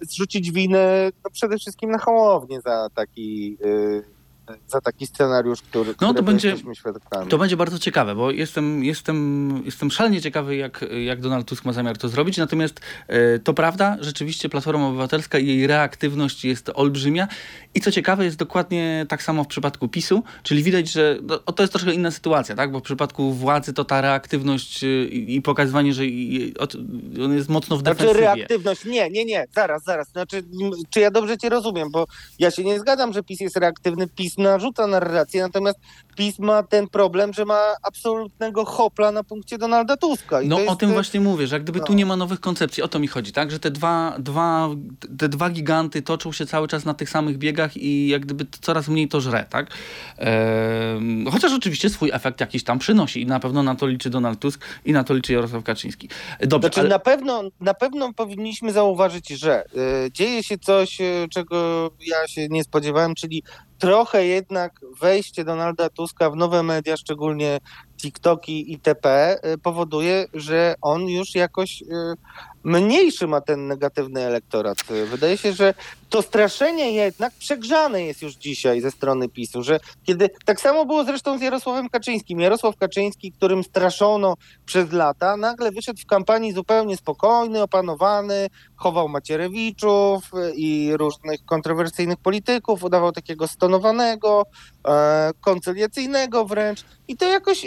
zrzucić 0.01 0.53
winę 0.53 1.11
no 1.25 1.31
przede 1.31 1.59
wszystkim 1.59 1.91
na 1.91 1.99
Hołownię 1.99 2.61
za 2.61 2.89
taki, 2.95 3.57
e, 3.65 4.18
za 4.67 4.81
taki 4.81 5.07
scenariusz, 5.07 5.63
który, 5.63 5.95
No, 6.01 6.15
to 6.15 6.23
będzie- 6.23 6.49
jesteśmy 6.49 6.75
świadkami. 6.75 7.29
To 7.31 7.39
będzie 7.39 7.57
bardzo 7.57 7.79
ciekawe, 7.79 8.15
bo 8.15 8.31
jestem, 8.31 8.85
jestem, 8.85 9.63
jestem 9.65 9.91
szalenie 9.91 10.21
ciekawy, 10.23 10.57
jak, 10.57 10.85
jak 11.05 11.21
Donald 11.21 11.47
Tusk 11.49 11.65
ma 11.65 11.73
zamiar 11.73 11.99
to 11.99 12.09
zrobić. 12.09 12.37
Natomiast 12.37 12.81
e, 13.09 13.39
to 13.39 13.55
prawda, 13.55 13.97
rzeczywiście 14.01 14.49
Platforma 14.49 14.87
Obywatelska 14.89 15.39
i 15.39 15.47
jej 15.47 15.67
reaktywność 15.67 16.45
jest 16.45 16.71
olbrzymia. 16.75 17.29
I 17.75 17.81
co 17.81 17.91
ciekawe, 17.93 18.25
jest 18.25 18.37
dokładnie 18.37 19.07
tak 19.09 19.23
samo 19.23 19.45
w 19.45 19.47
przypadku 19.47 19.89
PiSu, 19.89 20.23
czyli 20.43 20.63
widać, 20.63 20.91
że 20.93 21.19
no, 21.23 21.39
to 21.39 21.63
jest 21.63 21.73
troszkę 21.73 21.93
inna 21.95 22.11
sytuacja, 22.11 22.55
tak? 22.57 22.73
Bo 22.73 22.79
w 22.79 22.83
przypadku 22.83 23.33
władzy 23.33 23.73
to 23.73 23.85
ta 23.85 24.01
reaktywność 24.01 24.85
e, 24.85 24.87
i, 25.05 25.37
i 25.37 25.43
pokazywanie, 25.43 25.93
że 25.93 26.07
i, 26.07 26.55
on 27.25 27.35
jest 27.35 27.49
mocno 27.49 27.77
w 27.77 27.81
Znaczy 27.81 27.99
defensywie. 27.99 28.21
reaktywność, 28.35 28.85
nie, 28.85 29.11
nie, 29.11 29.25
nie, 29.25 29.45
zaraz, 29.55 29.85
zaraz. 29.85 30.09
Znaczy, 30.09 30.43
czy 30.91 31.01
ja 31.01 31.11
dobrze 31.11 31.39
cię 31.39 31.49
rozumiem, 31.49 31.91
bo 31.91 32.07
ja 32.39 32.51
się 32.51 32.65
nie 32.65 32.81
zgadzam, 32.81 33.13
że 33.13 33.23
PiS 33.23 33.41
jest 33.41 33.57
reaktywny. 33.57 34.09
PiS 34.09 34.38
narzuca 34.39 34.87
narrację, 34.87 35.43
natomiast 35.43 35.79
PiS 36.19 36.39
ma 36.39 36.63
ten 36.63 36.89
problem, 36.89 37.33
że 37.33 37.45
ma 37.45 37.75
absolutnego 37.83 38.65
hopla 38.65 39.13
na 39.13 39.25
punkcie 39.25 39.59
Donalda 39.59 39.97
Tuska. 39.97 40.43
I 40.43 40.49
no 40.49 40.59
jest, 40.59 40.71
o 40.71 40.77
tym 40.77 40.91
e, 40.91 40.93
właśnie 40.93 41.21
mówię, 41.21 41.47
że 41.47 41.57
jak 41.57 41.63
gdyby 41.63 41.79
no. 41.79 41.85
tu 41.85 41.93
nie 41.93 42.07
ma 42.07 42.17
nowych 42.17 42.41
koncepcji, 42.41 42.83
o 42.83 42.89
to 42.89 42.99
mi 42.99 43.09
chodzi, 43.09 43.33
tak? 43.33 43.51
Że 43.51 43.59
te 43.59 43.71
dwa, 43.71 44.17
dwa, 44.19 44.69
te 45.19 45.29
dwa 45.29 45.51
giganty 45.51 46.03
toczą 46.03 46.33
się 46.33 46.47
cały 46.47 46.69
czas 46.69 46.85
na 46.85 46.95
tych 46.95 47.11
samych 47.11 47.39
biegach 47.39 47.77
i 47.77 48.09
jak 48.09 48.23
gdyby 48.23 48.47
coraz 48.61 48.89
mniej 48.89 49.09
to 49.09 49.21
żre, 49.21 49.47
tak? 49.51 49.71
Ehm, 50.17 51.27
chociaż 51.31 51.53
oczywiście 51.53 51.91
swój 51.91 52.11
efekt 52.13 52.41
jakiś 52.41 52.65
tam 52.65 52.79
przynosi 52.79 53.23
i 53.23 53.27
na 53.27 53.41
pewno 53.41 53.63
na 53.63 53.75
to 53.75 53.87
liczy 53.87 54.11
Donald 54.11 54.41
Tusk 54.41 54.65
i 54.85 54.93
na 54.93 55.05
to 55.05 55.15
liczy 55.15 55.33
Jarosław 55.33 55.65
Kaczyński. 55.65 56.09
Dobrze, 56.41 56.69
Znaczy, 56.69 56.81
ale... 56.81 56.89
na, 56.89 56.99
pewno, 56.99 57.43
na 57.61 57.75
pewno 57.75 58.13
powinniśmy 58.13 58.73
zauważyć, 58.73 59.29
że 59.29 59.65
y, 60.07 60.13
dzieje 60.13 60.43
się 60.43 60.59
coś, 60.59 61.01
y, 61.01 61.29
czego 61.31 61.91
ja 62.07 62.29
się 62.29 62.49
nie 62.49 62.65
spodziewałem, 62.65 63.15
czyli 63.15 63.43
trochę 63.79 64.27
jednak 64.27 64.81
wejście 65.01 65.45
Donalda 65.45 65.89
Tuska 65.89 66.08
w 66.31 66.37
nowe 66.37 66.63
media, 66.63 66.97
szczególnie 66.97 67.59
TikToki 67.99 68.73
itp. 68.73 69.37
Y, 69.55 69.59
powoduje, 69.59 70.27
że 70.35 70.75
on 70.83 71.09
już 71.09 71.35
jakoś 71.35 71.83
y, 71.83 71.87
mniejszy 72.65 73.27
ma 73.27 73.41
ten 73.41 73.67
negatywny 73.67 74.21
elektorat. 74.21 74.79
Y, 74.91 75.07
Wydaje 75.07 75.37
się, 75.37 75.53
że 75.53 75.75
to 76.11 76.23
straszenie 76.23 76.93
jednak 76.93 77.33
przegrzane 77.39 78.03
jest 78.03 78.23
już 78.23 78.35
dzisiaj 78.35 78.81
ze 78.81 78.91
strony 78.91 79.29
PiSu, 79.29 79.63
że 79.63 79.81
kiedy 80.05 80.31
tak 80.45 80.61
samo 80.61 80.87
było 80.87 81.05
zresztą 81.05 81.39
z 81.39 81.43
Jarosławem 81.43 81.89
Kaczyńskim. 81.89 82.41
Jarosław 82.41 82.77
Kaczyński, 82.77 83.33
którym 83.33 83.65
straszono 83.65 84.35
przez 84.67 84.93
lata, 84.93 85.37
nagle 85.37 85.73
wyszedł 85.73 86.01
w 86.01 86.07
kampanii 86.07 86.53
zupełnie 86.53 86.97
spokojny, 86.97 87.63
opanowany, 87.63 88.47
chował 88.77 89.09
Macierewiczów 89.09 90.31
i 90.55 90.91
różnych 90.97 91.45
kontrowersyjnych 91.45 92.19
polityków, 92.19 92.85
udawał 92.85 93.13
takiego 93.13 93.49
stonowanego, 93.49 94.47
e, 94.89 95.31
koncyliacyjnego 95.41 96.45
wręcz. 96.45 96.85
I 97.09 97.17
to 97.17 97.25
jakoś 97.25 97.65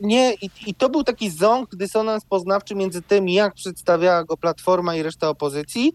nie, 0.00 0.34
i, 0.34 0.50
i 0.66 0.74
to 0.74 0.88
był 0.88 1.04
taki 1.04 1.30
ząg, 1.30 1.74
dysonans 1.74 2.24
poznawczy 2.24 2.74
między 2.74 3.02
tym, 3.02 3.28
jak 3.28 3.54
przedstawiała 3.54 4.24
go 4.24 4.36
Platforma 4.36 4.96
i 4.96 5.02
reszta 5.02 5.28
opozycji, 5.28 5.92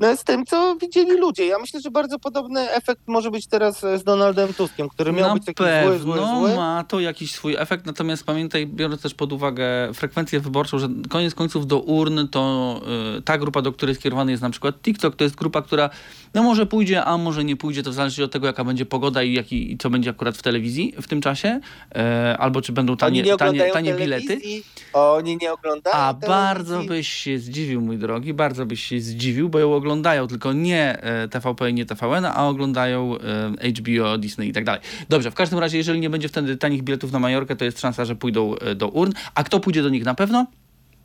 e, 0.00 0.16
z 0.16 0.24
tym, 0.24 0.46
co 0.46 0.76
widzieli 0.76 1.18
ludzie. 1.18 1.46
Ja 1.46 1.58
myślę, 1.58 1.80
że 1.80 1.90
bardzo 1.90 2.18
podobny 2.18 2.70
efekt 2.70 3.02
może 3.06 3.30
być 3.30 3.46
teraz 3.46 3.84
e, 3.84 3.98
z 3.98 4.04
Donaldem 4.04 4.54
Tuskiem, 4.54 4.88
który 4.88 5.12
miał 5.12 5.28
na 5.28 5.34
być 5.34 5.44
taki 5.44 5.64
zły, 5.84 5.98
zły, 5.98 6.16
zły. 6.16 6.56
ma 6.56 6.84
to 6.88 7.00
jakiś 7.00 7.32
swój 7.32 7.56
efekt, 7.58 7.86
natomiast 7.86 8.24
pamiętaj, 8.24 8.66
biorąc 8.66 9.02
też 9.02 9.14
pod 9.14 9.32
uwagę 9.32 9.64
frekwencję 9.94 10.40
wyborczą, 10.40 10.78
że 10.78 10.88
koniec 11.08 11.34
końców 11.34 11.66
do 11.66 11.78
urn 11.78 12.28
to 12.28 12.80
y, 13.18 13.22
ta 13.22 13.38
grupa, 13.38 13.62
do 13.62 13.72
której 13.72 13.94
skierowany 13.94 14.30
jest 14.30 14.42
na 14.42 14.50
przykład 14.50 14.82
TikTok, 14.82 15.16
to 15.16 15.24
jest 15.24 15.36
grupa, 15.36 15.62
która 15.62 15.90
no 16.34 16.42
może 16.42 16.66
pójdzie, 16.66 17.04
a 17.04 17.18
może 17.18 17.44
nie 17.44 17.56
pójdzie, 17.56 17.82
to 17.82 17.92
zależy 17.92 18.24
od 18.24 18.32
tego, 18.32 18.46
jaka 18.46 18.64
będzie 18.64 18.86
pogoda 18.86 19.22
i, 19.22 19.32
jaki, 19.32 19.72
i 19.72 19.78
co 19.78 19.90
będzie 19.90 20.10
akurat 20.10 20.36
w 20.36 20.42
telewizji 20.42 20.94
w 21.02 21.08
tym 21.08 21.20
czasie, 21.20 21.60
e, 21.94 22.36
albo 22.38 22.62
czy 22.62 22.72
będą 22.72 22.96
tanie, 22.96 23.22
nie 23.22 23.36
tanie, 23.36 23.70
tanie 23.72 23.94
bilety. 23.94 24.38
Oni 24.92 25.38
nie 25.42 25.52
oglądają 25.52 25.96
A 25.96 26.14
telewizji. 26.14 26.28
bardzo 26.28 26.82
byś 26.82 27.08
się 27.08 27.38
zdziwił, 27.38 27.80
mój 27.80 27.98
drogi, 27.98 28.34
bardzo 28.34 28.66
byś 28.66 28.84
się 28.84 29.00
zdziwił, 29.00 29.48
bo 29.48 29.58
ją 29.58 29.74
oglądają 29.74 30.26
tylko 30.26 30.52
nie 30.52 31.02
e, 31.02 31.28
TVP 31.28 31.70
i 31.70 31.74
nie 31.74 31.86
TVN, 31.86 32.24
a 32.24 32.48
oglądają 32.48 33.14
e, 33.62 33.70
HBO, 33.70 34.18
Disney 34.18 34.48
i 34.48 34.52
tak 34.52 34.64
dalej. 34.64 34.80
Dobrze, 35.08 35.30
w 35.30 35.34
każdym 35.34 35.58
razie, 35.58 35.78
jeżeli 35.78 36.00
nie 36.00 36.10
będzie 36.10 36.28
wtedy 36.28 36.56
tanich 36.56 36.82
biletów 36.82 37.12
na 37.12 37.18
Majorkę, 37.18 37.56
to 37.56 37.64
jest 37.64 37.80
szansa, 37.80 38.04
że 38.04 38.16
pójdą 38.16 38.54
e, 38.54 38.74
do 38.74 38.88
urn. 38.88 39.12
A 39.34 39.44
kto 39.44 39.60
pójdzie 39.60 39.82
do 39.82 39.88
nich 39.88 40.04
na 40.04 40.14
pewno? 40.14 40.46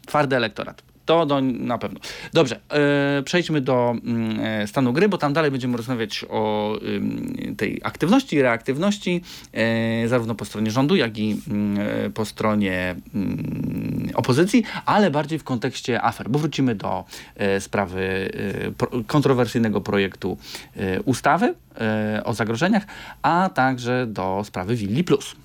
Twardy 0.06 0.36
elektorat. 0.36 0.93
To 1.06 1.26
do, 1.26 1.42
na 1.42 1.78
pewno. 1.78 2.00
Dobrze, 2.34 2.60
e, 2.70 3.24
przejdźmy 3.24 3.62
do 3.62 3.96
mm, 4.04 4.40
e, 4.40 4.68
stanu 4.68 4.94
gry, 4.94 5.10
bo 5.10 5.18
tam 5.18 5.34
dalej 5.34 5.52
będziemy 5.52 5.78
rozmawiać 5.78 6.26
o 6.30 6.74
ym, 6.88 7.56
tej 7.58 7.82
aktywności 7.84 8.36
i 8.36 8.42
reaktywności, 8.42 9.22
e, 9.54 10.08
zarówno 10.08 10.36
po 10.36 10.46
stronie 10.46 10.72
rządu, 10.72 10.96
jak 10.96 11.18
i 11.18 11.42
mm, 11.48 11.88
e, 12.06 12.10
po 12.10 12.26
stronie 12.26 12.96
mm, 13.16 14.10
opozycji, 14.16 14.64
ale 14.86 15.12
bardziej 15.12 15.40
w 15.40 15.44
kontekście 15.44 16.02
afer, 16.02 16.30
bo 16.30 16.40
wrócimy 16.40 16.76
do 16.76 17.06
e, 17.36 17.60
sprawy 17.60 18.32
e, 18.68 18.72
pro, 18.72 18.90
kontrowersyjnego 19.08 19.82
projektu 19.82 20.38
e, 20.76 21.02
ustawy 21.02 21.54
e, 21.82 22.22
o 22.24 22.34
zagrożeniach, 22.34 22.84
a 23.22 23.50
także 23.54 24.08
do 24.08 24.42
sprawy 24.46 24.76
Willi 24.76 25.04
Plus. 25.04 25.36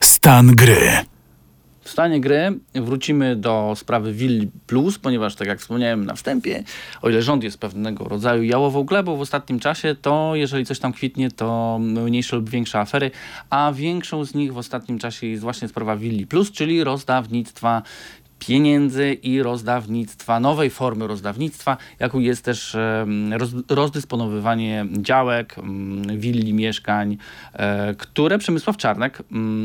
Stan 0.00 0.46
gry. 0.46 1.17
W 1.88 1.90
stanie 1.90 2.20
gry 2.20 2.58
wrócimy 2.74 3.36
do 3.36 3.72
sprawy 3.76 4.12
Willi 4.12 4.50
Plus, 4.66 4.98
ponieważ 4.98 5.34
tak 5.34 5.48
jak 5.48 5.60
wspomniałem 5.60 6.04
na 6.04 6.14
wstępie, 6.14 6.64
o 7.02 7.08
ile 7.08 7.22
rząd 7.22 7.44
jest 7.44 7.58
pewnego 7.58 8.04
rodzaju 8.04 8.42
jałową 8.42 8.84
glebą 8.84 9.16
w 9.16 9.20
ostatnim 9.20 9.60
czasie, 9.60 9.96
to 10.02 10.32
jeżeli 10.34 10.66
coś 10.66 10.78
tam 10.78 10.92
kwitnie, 10.92 11.30
to 11.30 11.78
mniejsze 11.80 12.36
lub 12.36 12.50
większe 12.50 12.80
afery, 12.80 13.10
a 13.50 13.72
większą 13.72 14.24
z 14.24 14.34
nich 14.34 14.52
w 14.52 14.58
ostatnim 14.58 14.98
czasie 14.98 15.26
jest 15.26 15.42
właśnie 15.42 15.68
sprawa 15.68 15.96
Willi 15.96 16.26
Plus, 16.26 16.52
czyli 16.52 16.84
rozdawnictwa 16.84 17.82
pieniędzy 18.38 19.12
i 19.12 19.42
rozdawnictwa, 19.42 20.40
nowej 20.40 20.70
formy 20.70 21.06
rozdawnictwa, 21.06 21.76
jaką 21.98 22.18
jest 22.18 22.44
też 22.44 22.76
rozdysponowywanie 23.68 24.86
działek, 24.92 25.56
willi, 26.16 26.54
mieszkań, 26.54 27.16
e, 27.52 27.94
które 27.94 28.38
Przemysław 28.38 28.76
Czarnek 28.76 29.22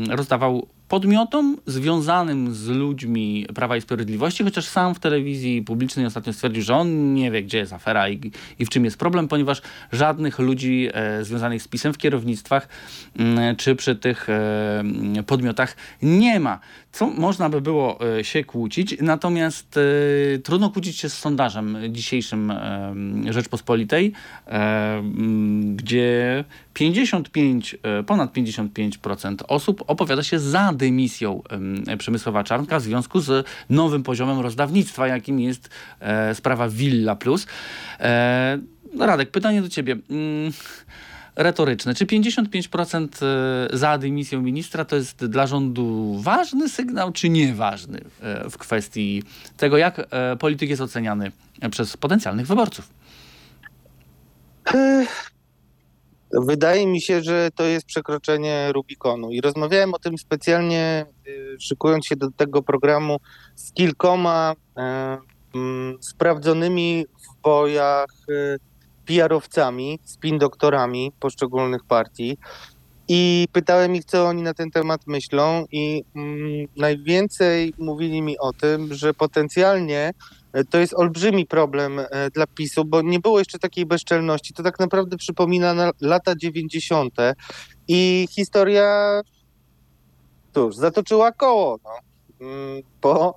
rozdawał 0.08 0.66
podmiotom 0.94 1.56
związanym 1.66 2.54
z 2.54 2.68
ludźmi 2.68 3.46
Prawa 3.54 3.76
i 3.76 3.80
Sprawiedliwości, 3.80 4.44
chociaż 4.44 4.66
sam 4.66 4.94
w 4.94 4.98
telewizji 4.98 5.62
publicznej 5.62 6.06
ostatnio 6.06 6.32
stwierdził, 6.32 6.62
że 6.62 6.76
on 6.76 7.14
nie 7.14 7.30
wie, 7.30 7.42
gdzie 7.42 7.58
jest 7.58 7.72
afera 7.72 8.08
i, 8.08 8.30
i 8.58 8.66
w 8.66 8.68
czym 8.68 8.84
jest 8.84 8.98
problem, 8.98 9.28
ponieważ 9.28 9.62
żadnych 9.92 10.38
ludzi 10.38 10.88
e, 10.92 11.24
związanych 11.24 11.62
z 11.62 11.68
pisem 11.68 11.92
w 11.92 11.98
kierownictwach 11.98 12.68
mm, 13.18 13.56
czy 13.56 13.76
przy 13.76 13.96
tych 13.96 14.28
e, 14.28 14.80
mm, 14.80 15.24
podmiotach 15.24 15.76
nie 16.02 16.40
ma. 16.40 16.58
Co 16.94 17.06
można 17.06 17.48
by 17.48 17.60
było 17.60 17.98
e, 18.18 18.24
się 18.24 18.44
kłócić, 18.44 18.96
natomiast 19.00 19.76
e, 19.76 20.38
trudno 20.38 20.70
kłócić 20.70 20.98
się 20.98 21.08
z 21.08 21.18
sondażem 21.18 21.78
dzisiejszym 21.88 22.50
e, 22.50 22.94
Rzeczpospolitej, 23.30 24.12
gdzie 25.74 26.44
55, 26.74 27.76
e, 27.82 28.02
ponad 28.02 28.32
55% 28.32 29.36
osób 29.48 29.84
opowiada 29.86 30.22
się 30.22 30.38
za 30.38 30.72
dymisją 30.72 31.42
em, 31.50 31.98
Przemysława 31.98 32.44
Czarnka 32.44 32.78
w 32.78 32.82
związku 32.82 33.20
z 33.20 33.46
nowym 33.70 34.02
poziomem 34.02 34.40
rozdawnictwa, 34.40 35.08
jakim 35.08 35.40
jest 35.40 35.70
sprawa 36.34 36.68
Villa 36.68 37.16
Plus. 37.16 37.46
No 38.94 39.06
Radek, 39.06 39.30
pytanie 39.30 39.62
do 39.62 39.68
ciebie. 39.68 39.96
Retoryczne. 41.36 41.94
Czy 41.94 42.06
55% 42.06 43.08
e, 43.22 43.76
za 43.76 43.98
dymisją 43.98 44.42
ministra 44.42 44.84
to 44.84 44.96
jest 44.96 45.26
dla 45.26 45.46
rządu 45.46 46.18
ważny 46.22 46.68
sygnał, 46.68 47.12
czy 47.12 47.28
nieważny 47.28 48.00
e, 48.20 48.50
w 48.50 48.58
kwestii 48.58 49.22
tego, 49.56 49.76
jak 49.76 50.06
e, 50.10 50.36
polityk 50.36 50.70
jest 50.70 50.82
oceniany 50.82 51.32
przez 51.70 51.96
potencjalnych 51.96 52.46
wyborców? 52.46 52.88
Wydaje 56.32 56.86
mi 56.86 57.00
się, 57.00 57.22
że 57.22 57.48
to 57.54 57.64
jest 57.64 57.86
przekroczenie 57.86 58.72
Rubikonu 58.72 59.30
i 59.30 59.40
rozmawiałem 59.40 59.94
o 59.94 59.98
tym 59.98 60.18
specjalnie, 60.18 61.06
szykując 61.60 62.06
się 62.06 62.16
do 62.16 62.30
tego 62.30 62.62
programu 62.62 63.16
z 63.54 63.72
kilkoma 63.72 64.54
sprawdzonymi 66.00 67.04
w 67.08 67.42
bojach 67.42 68.06
PR-owcami, 69.06 69.98
spin-doktorami 70.04 71.12
poszczególnych 71.20 71.84
partii 71.84 72.36
i 73.08 73.48
pytałem 73.52 73.94
ich, 73.94 74.04
co 74.04 74.26
oni 74.26 74.42
na 74.42 74.54
ten 74.54 74.70
temat 74.70 75.06
myślą 75.06 75.64
i 75.72 76.04
mm, 76.16 76.66
najwięcej 76.76 77.74
mówili 77.78 78.22
mi 78.22 78.38
o 78.38 78.52
tym, 78.52 78.94
że 78.94 79.14
potencjalnie 79.14 80.10
e, 80.52 80.64
to 80.64 80.78
jest 80.78 80.94
olbrzymi 80.94 81.46
problem 81.46 81.98
e, 81.98 82.30
dla 82.30 82.46
PiSu, 82.46 82.84
bo 82.84 83.02
nie 83.02 83.20
było 83.20 83.38
jeszcze 83.38 83.58
takiej 83.58 83.86
bezczelności. 83.86 84.54
To 84.54 84.62
tak 84.62 84.78
naprawdę 84.78 85.16
przypomina 85.16 85.74
na 85.74 85.90
lata 86.00 86.36
90. 86.36 87.14
i 87.88 88.28
historia, 88.30 89.20
cóż, 90.54 90.76
zatoczyła 90.76 91.32
koło. 91.32 91.78
No. 91.84 91.90
Mm, 92.46 92.82
Bo 93.02 93.34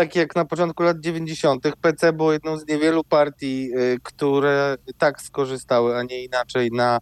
tak 0.00 0.16
jak 0.16 0.36
na 0.36 0.44
początku 0.44 0.82
lat 0.82 1.00
90. 1.00 1.62
PC 1.80 2.12
było 2.12 2.32
jedną 2.32 2.58
z 2.58 2.66
niewielu 2.66 3.04
partii, 3.04 3.70
y, 3.78 3.98
które 4.02 4.76
tak 4.98 5.22
skorzystały, 5.22 5.96
a 5.96 6.02
nie 6.02 6.24
inaczej 6.24 6.70
na 6.72 6.98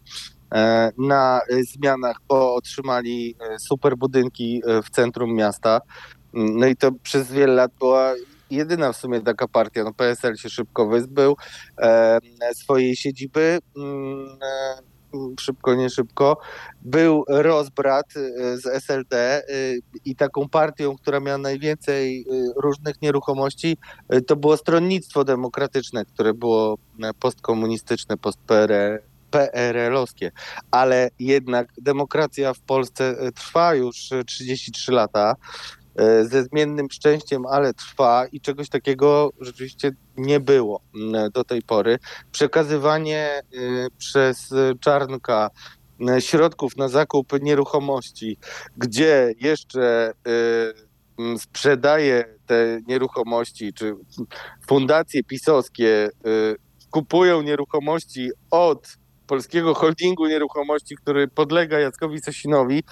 e, 0.55 0.90
na 0.99 1.40
zmianach, 1.74 2.16
bo 2.28 2.55
otrzymali 2.55 3.36
e, 3.40 3.59
super 3.59 3.96
budynki 3.96 4.62
e, 4.66 4.82
w 4.82 4.90
centrum 4.90 5.34
miasta. 5.34 5.80
Mm, 6.34 6.57
No 6.59 6.66
i 6.66 6.76
to 6.76 6.92
przez 7.03 7.32
wiele 7.32 7.55
lat 7.55 7.70
była 7.78 8.14
jedyna 8.51 8.92
w 8.92 8.96
sumie 8.96 9.20
taka 9.20 9.49
partia. 9.49 9.84
No 9.84 9.92
PSL 9.94 10.36
się 10.36 10.49
szybko 10.49 10.86
wyzbył 10.86 11.36
swojej 12.55 12.96
siedziby. 12.96 13.59
mm, 13.76 14.38
Szybko, 15.41 15.74
nie 15.74 15.91
szybko. 15.91 16.39
Był 16.82 17.24
rozbrat 17.28 18.07
e, 18.16 18.57
z 18.57 18.66
SLD 18.66 19.16
e, 19.16 19.43
i 20.05 20.16
taką 20.16 20.49
partią, 20.49 20.97
która 20.97 21.20
miała 21.20 21.39
najwięcej 21.39 22.20
e, 22.20 22.24
różnych 22.62 23.03
nieruchomości, 23.03 23.76
e, 24.09 24.20
to 24.20 24.36
było 24.36 24.57
Stronnictwo 24.57 25.24
Demokratyczne, 25.24 26.05
które 26.05 26.34
było 26.34 26.78
e, 27.03 27.14
postkomunistyczne, 27.14 28.16
post-PRL 28.16 28.99
PRL-owskie, 29.30 30.32
ale 30.70 31.11
jednak 31.18 31.68
demokracja 31.78 32.55
w 32.55 32.61
Polsce 32.61 33.16
trwa 33.34 33.74
już 33.74 34.11
33 34.26 34.93
lata 34.93 35.36
ze 36.22 36.42
zmiennym 36.44 36.90
szczęściem, 36.90 37.46
ale 37.46 37.74
trwa 37.74 38.26
i 38.26 38.40
czegoś 38.40 38.68
takiego 38.68 39.30
rzeczywiście 39.40 39.90
nie 40.16 40.40
było 40.40 40.80
do 41.34 41.44
tej 41.44 41.62
pory. 41.62 41.99
Przekazywanie 42.32 43.42
przez 43.99 44.55
Czarnka 44.80 45.51
środków 46.18 46.76
na 46.76 46.88
zakup 46.88 47.32
nieruchomości, 47.42 48.38
gdzie 48.76 49.34
jeszcze 49.40 50.12
sprzedaje 51.38 52.24
te 52.46 52.80
nieruchomości, 52.86 53.72
czy 53.72 53.94
fundacje 54.66 55.24
pisowskie 55.24 56.11
kupują 56.90 57.42
nieruchomości 57.42 58.30
od 58.51 58.96
polskiego 59.26 59.74
holdingu 59.74 60.26
nieruchomości, 60.26 60.96
który 60.96 61.28
podlega 61.28 61.78
Jackowi 61.78 62.20
Sasinowi, 62.20 62.82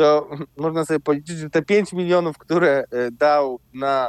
to 0.00 0.28
można 0.56 0.84
sobie 0.84 1.00
policzyć, 1.00 1.38
że 1.38 1.50
te 1.50 1.62
5 1.62 1.92
milionów, 1.92 2.38
które 2.38 2.84
e, 2.90 3.10
dał 3.10 3.60
na, 3.74 4.08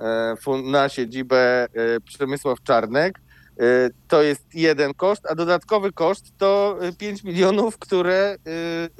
e, 0.00 0.34
na 0.64 0.88
siedzibę 0.88 1.64
e, 1.64 1.68
Przemysław 2.04 2.62
Czarnek, 2.62 3.20
to 4.08 4.22
jest 4.22 4.54
jeden 4.54 4.94
koszt, 4.94 5.26
a 5.30 5.34
dodatkowy 5.34 5.92
koszt 5.92 6.24
to 6.38 6.78
5 6.98 7.24
milionów, 7.24 7.78
które 7.78 8.36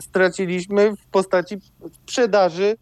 straciliśmy 0.01 0.97
w 0.97 1.07
postaci 1.07 1.57
sprzedaży 1.93 2.77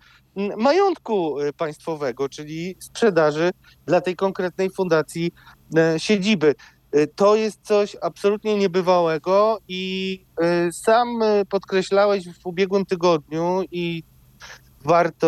majątku 0.56 1.36
państwowego, 1.56 2.28
czyli 2.28 2.76
sprzedaży 2.80 3.50
dla 3.86 4.00
tej 4.00 4.16
konkretnej 4.16 4.70
fundacji 4.70 5.32
siedziby. 5.96 6.54
Y, 6.96 7.06
to 7.06 7.36
jest 7.36 7.60
coś 7.62 7.96
absolutnie 8.02 8.58
niebywałego 8.58 9.58
i 9.68 10.24
y, 10.68 10.72
sam 10.72 11.22
y, 11.22 11.44
podkreślałeś 11.44 12.24
w 12.28 12.46
ubiegłym 12.46 12.86
tygodniu 12.86 13.62
i 13.70 14.02
warto 14.84 15.26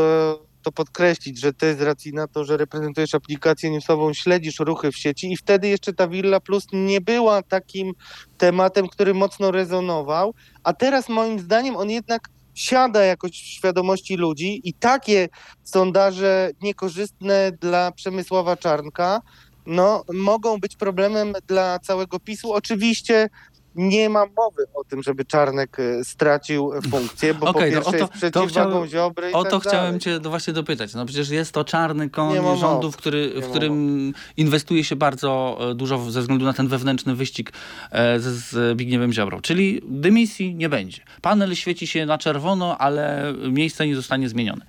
to 0.63 0.73
podkreślić, 0.73 1.41
że 1.41 1.53
ty 1.53 1.75
z 1.75 1.81
racji 1.81 2.13
na 2.13 2.27
to, 2.27 2.45
że 2.45 2.57
reprezentujesz 2.57 3.15
aplikację 3.15 3.71
newsową, 3.71 4.13
śledzisz 4.13 4.59
ruchy 4.59 4.93
w 4.93 4.97
sieci 4.97 5.33
i 5.33 5.37
wtedy 5.37 5.69
jeszcze 5.69 5.93
ta 5.93 6.09
Villa 6.09 6.41
Plus 6.41 6.67
nie 6.73 7.01
była 7.01 7.43
takim 7.43 7.93
tematem, 8.39 8.89
który 8.89 9.15
mocno 9.15 9.51
rezonował, 9.51 10.35
a 10.63 10.73
teraz 10.73 11.09
moim 11.09 11.39
zdaniem 11.39 11.77
on 11.77 11.91
jednak 11.91 12.29
siada 12.55 13.05
jakoś 13.05 13.31
w 13.31 13.47
świadomości 13.47 14.17
ludzi 14.17 14.61
i 14.65 14.75
takie 14.75 15.29
sondaże 15.65 16.51
niekorzystne 16.63 17.53
dla 17.61 17.93
Przemysława 17.93 18.57
Czarnka 18.57 19.21
no, 19.69 20.05
mogą 20.13 20.59
być 20.59 20.77
problemem 20.77 21.33
dla 21.47 21.79
całego 21.79 22.21
PiSu. 22.21 22.53
Oczywiście 22.53 23.29
nie 23.75 24.09
ma 24.09 24.27
mowy 24.37 24.67
o 24.75 24.85
tym, 24.85 25.03
żeby 25.03 25.25
Czarnek 25.25 25.81
e, 25.81 26.05
stracił 26.05 26.73
funkcję, 26.91 27.35
bo 27.35 27.47
okay, 27.47 27.71
po 27.71 27.75
pierwsze 27.75 27.93
no, 27.93 27.93
to, 27.93 27.97
jest 27.97 28.13
przeciwwagą 28.13 28.87
Ziobry 28.87 29.33
O 29.33 29.43
tak 29.43 29.51
to 29.53 29.59
dalej. 29.59 29.69
chciałem 29.69 30.01
cię 30.01 30.21
właśnie 30.21 30.53
dopytać. 30.53 30.95
No 30.95 31.07
przecież 31.07 31.31
jest 31.31 31.53
to 31.53 31.65
czarny 31.65 32.11
koń 32.11 32.59
rządów, 32.61 32.97
który, 32.97 33.41
w 33.43 33.51
którym 33.51 34.13
inwestuje 34.37 34.85
się 34.85 34.97
bardzo 34.97 35.59
e, 35.61 35.75
dużo 35.75 36.11
ze 36.11 36.21
względu 36.21 36.45
na 36.45 36.53
ten 36.53 36.69
wewnętrzny 36.69 37.15
wyścig 37.15 37.53
e, 37.91 38.21
z 38.21 38.27
Zbigniewem 38.27 39.13
Ziobrą. 39.13 39.41
Czyli 39.41 39.81
dymisji 39.89 40.55
nie 40.55 40.69
będzie. 40.69 41.03
Panel 41.23 41.55
świeci 41.55 41.87
się 41.87 42.07
na 42.07 42.19
czerwono, 42.19 42.79
ale 42.79 43.35
miejsce 43.51 43.87
nie 43.87 43.97
zostanie 43.97 44.29
zmienione. 44.29 44.67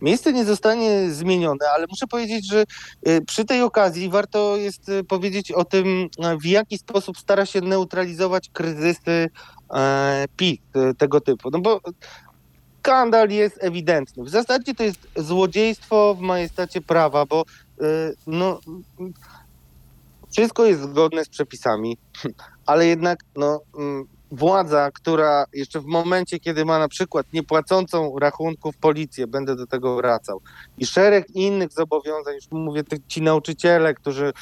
Miejsce 0.00 0.32
nie 0.32 0.44
zostanie 0.44 1.10
zmienione, 1.10 1.70
ale 1.74 1.86
muszę 1.90 2.06
powiedzieć, 2.06 2.48
że 2.48 2.64
y, 3.08 3.24
przy 3.26 3.44
tej 3.44 3.62
okazji 3.62 4.08
warto 4.08 4.56
jest 4.56 4.88
y, 4.88 5.04
powiedzieć 5.04 5.52
o 5.52 5.64
tym, 5.64 6.08
w 6.40 6.46
jaki 6.46 6.78
sposób 6.78 7.18
stara 7.18 7.46
się 7.46 7.60
neutralizować 7.60 8.48
kryzysy 8.52 9.30
e, 9.74 10.24
PiS 10.36 10.58
y, 10.76 10.94
tego 10.94 11.20
typu. 11.20 11.50
No 11.50 11.58
bo 11.58 11.80
skandal 12.80 13.30
jest 13.30 13.64
ewidentny. 13.64 14.24
W 14.24 14.28
zasadzie 14.28 14.74
to 14.74 14.82
jest 14.82 15.08
złodziejstwo 15.16 16.14
w 16.14 16.20
majestacie 16.20 16.80
prawa, 16.80 17.26
bo 17.26 17.44
no, 18.26 18.60
wszystko 20.30 20.64
jest 20.64 20.82
zgodne 20.82 21.24
z 21.24 21.28
przepisami, 21.28 21.98
ale 22.66 22.86
jednak 22.86 23.18
no, 23.36 23.60
mm, 23.78 24.06
władza, 24.36 24.90
która 24.94 25.44
jeszcze 25.52 25.80
w 25.80 25.86
momencie, 25.86 26.40
kiedy 26.40 26.64
ma 26.64 26.78
na 26.78 26.88
przykład 26.88 27.26
niepłacącą 27.32 28.18
rachunków 28.18 28.76
policję, 28.76 29.26
będę 29.26 29.56
do 29.56 29.66
tego 29.66 29.96
wracał, 29.96 30.40
i 30.78 30.86
szereg 30.86 31.30
innych 31.30 31.72
zobowiązań, 31.72 32.34
już 32.34 32.50
mówię, 32.50 32.82
ci 33.08 33.22
nauczyciele, 33.22 33.94
którzy 33.94 34.32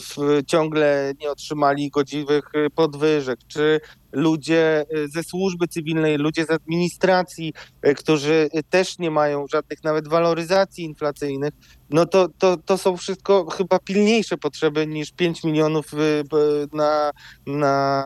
w, 0.00 0.42
ciągle 0.46 1.12
nie 1.20 1.30
otrzymali 1.30 1.90
godziwych 1.90 2.44
e, 2.54 2.70
podwyżek, 2.70 3.38
czy 3.48 3.80
ludzie 4.12 4.80
e, 4.80 5.08
ze 5.08 5.22
służby 5.22 5.68
cywilnej, 5.68 6.16
ludzie 6.16 6.44
z 6.44 6.50
administracji, 6.50 7.52
którzy 7.96 8.48
też 8.70 8.98
nie 8.98 9.10
mają 9.10 9.46
żadnych 9.52 9.84
nawet 9.84 10.08
waloryzacji 10.08 10.84
inflacyjnych, 10.84 11.54
no 11.90 12.06
to, 12.06 12.28
to, 12.38 12.56
to 12.56 12.78
są 12.78 12.96
wszystko 12.96 13.46
chyba 13.50 13.78
pilniejsze 13.78 14.36
potrzeby 14.36 14.86
niż 14.86 15.12
5 15.12 15.44
milionów 15.44 15.86
na, 16.72 17.10
na 17.46 18.04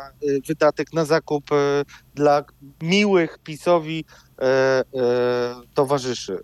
wydatek 0.49 0.93
na 0.93 1.05
zakup 1.05 1.45
dla 2.15 2.45
miłych 2.83 3.39
PiSowi 3.45 4.05
E, 4.05 4.24
e, 4.24 4.24
towarzyszy 5.75 6.33
e, 6.33 6.39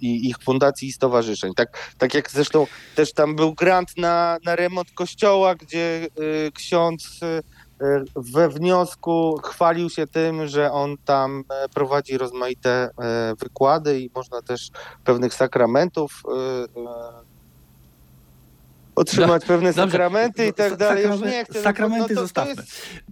i 0.00 0.28
ich 0.28 0.36
fundacji 0.38 0.88
i 0.88 0.92
stowarzyszeń. 0.92 1.54
Tak, 1.54 1.94
tak 1.98 2.14
jak 2.14 2.30
zresztą 2.30 2.66
też 2.94 3.12
tam 3.12 3.36
był 3.36 3.54
grant 3.54 3.96
na, 3.96 4.38
na 4.44 4.56
remont 4.56 4.90
kościoła, 4.90 5.54
gdzie 5.54 6.08
ksiądz 6.54 7.20
we 8.16 8.48
wniosku 8.48 9.40
chwalił 9.44 9.90
się 9.90 10.06
tym, 10.06 10.46
że 10.46 10.72
on 10.72 10.96
tam 11.04 11.44
prowadzi 11.74 12.18
rozmaite 12.18 12.90
wykłady 13.40 14.00
i 14.00 14.10
można 14.14 14.42
też 14.42 14.70
pewnych 15.04 15.34
sakramentów 15.34 16.22
otrzymać 18.98 19.44
pewne 19.44 19.72
Dobrze. 19.72 19.90
sakramenty 19.92 20.46
i 20.46 20.52
tak 20.52 20.76
dalej. 20.76 21.06
Już 21.06 21.20
nie 21.20 21.44
chcę. 21.44 21.62
Sakramenty 21.62 22.14
no 22.14 22.20
to, 22.20 22.22
zostawmy. 22.22 22.62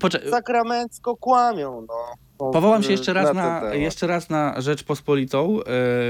To 0.01 0.09
sakramencko 0.31 1.17
kłamią. 1.17 1.87
No. 1.89 2.26
Powołam 2.39 2.83
się 2.83 2.91
jeszcze 2.93 3.13
raz 3.13 3.35
na, 3.35 3.61
na 3.61 3.75
jeszcze 3.75 4.07
raz 4.07 4.31
na 4.31 4.61
Rzeczpospolitą, 4.61 5.59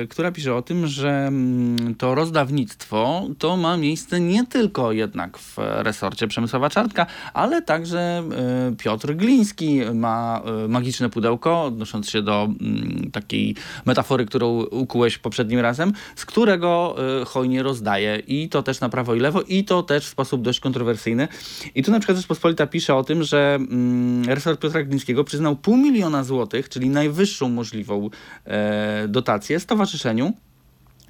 yy, 0.00 0.08
która 0.08 0.32
pisze 0.32 0.54
o 0.54 0.62
tym, 0.62 0.86
że 0.86 1.30
yy, 1.86 1.94
to 1.94 2.14
rozdawnictwo 2.14 3.28
to 3.38 3.56
ma 3.56 3.76
miejsce 3.76 4.20
nie 4.20 4.46
tylko 4.46 4.92
jednak 4.92 5.38
w 5.38 5.56
resorcie 5.58 6.28
Przemysława 6.28 6.70
Czartka, 6.70 7.06
ale 7.34 7.62
także 7.62 8.22
yy, 8.70 8.76
Piotr 8.76 9.14
Gliński 9.14 9.80
ma 9.94 10.42
magiczne 10.68 11.10
pudełko, 11.10 11.64
odnosząc 11.64 12.10
się 12.10 12.22
do 12.22 12.42
mm, 12.42 13.10
takiej 13.12 13.54
metafory, 13.86 14.26
którą 14.26 14.62
ukułeś 14.62 15.18
poprzednim 15.18 15.60
razem, 15.60 15.92
z 16.16 16.26
którego 16.26 16.96
hojnie 17.26 17.62
rozdaje 17.62 18.22
i 18.26 18.48
to 18.48 18.62
też 18.62 18.80
na 18.80 18.88
prawo 18.88 19.14
i 19.14 19.20
lewo 19.20 19.42
i 19.42 19.64
to 19.64 19.82
też 19.82 20.06
w 20.06 20.08
sposób 20.08 20.42
dość 20.42 20.60
kontrowersyjny. 20.60 21.28
I 21.74 21.82
tu 21.82 21.90
na 21.90 21.98
przykład 21.98 22.16
Rzeczpospolita 22.16 22.66
pisze 22.66 22.94
o 22.94 23.04
tym, 23.04 23.22
że 23.22 23.54
mm, 23.54 24.24
resort 24.24 24.60
Piotra 24.60 24.82
Glińskiego 24.82 25.24
przyznał 25.24 25.56
pół 25.56 25.76
miliona 25.76 26.15
miliona 26.16 26.24
złotych, 26.24 26.68
czyli 26.68 26.88
najwyższą 26.88 27.48
możliwą 27.48 28.10
e, 28.44 29.08
dotację 29.08 29.60
stowarzyszeniu, 29.60 30.32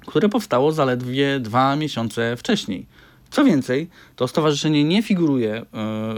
które 0.05 0.29
powstało 0.29 0.71
zaledwie 0.71 1.39
dwa 1.39 1.75
miesiące 1.75 2.37
wcześniej. 2.37 2.85
Co 3.29 3.43
więcej, 3.43 3.89
to 4.15 4.27
stowarzyszenie 4.27 4.83
nie 4.83 5.03
figuruje 5.03 5.55
e, 5.55 5.65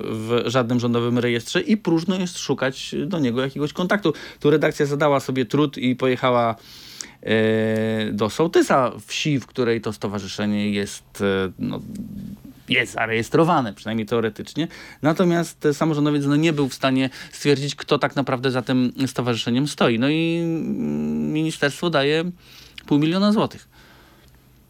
w 0.03 0.43
żadnym 0.45 0.79
rządowym 0.79 1.19
rejestrze 1.19 1.61
i 1.61 1.77
próżno 1.77 2.19
jest 2.19 2.37
szukać 2.37 2.95
do 3.07 3.19
niego 3.19 3.41
jakiegoś 3.41 3.73
kontaktu. 3.73 4.13
Tu 4.39 4.49
redakcja 4.49 4.85
zadała 4.85 5.19
sobie 5.19 5.45
trud 5.45 5.77
i 5.77 5.95
pojechała 5.95 6.55
e, 7.21 8.11
do 8.11 8.29
Sołtysa, 8.29 8.91
wsi, 9.07 9.39
w 9.39 9.45
której 9.45 9.81
to 9.81 9.93
stowarzyszenie 9.93 10.71
jest 10.71 11.21
e, 11.21 11.51
no, 11.59 11.79
jest 12.70 12.93
zarejestrowane, 12.93 13.74
przynajmniej 13.74 14.07
teoretycznie. 14.07 14.67
Natomiast 15.01 15.67
samorządowiec 15.74 16.26
no, 16.26 16.36
nie 16.36 16.53
był 16.53 16.70
w 16.70 16.74
stanie 16.74 17.09
stwierdzić, 17.32 17.76
kto 17.76 17.99
tak 17.99 18.15
naprawdę 18.15 18.51
za 18.51 18.61
tym 18.61 18.93
stowarzyszeniem 19.07 19.67
stoi. 19.67 19.99
No 19.99 20.09
i 20.09 20.41
ministerstwo 21.34 21.89
daje 21.89 22.32
pół 22.86 22.99
miliona 22.99 23.32
złotych. 23.32 23.67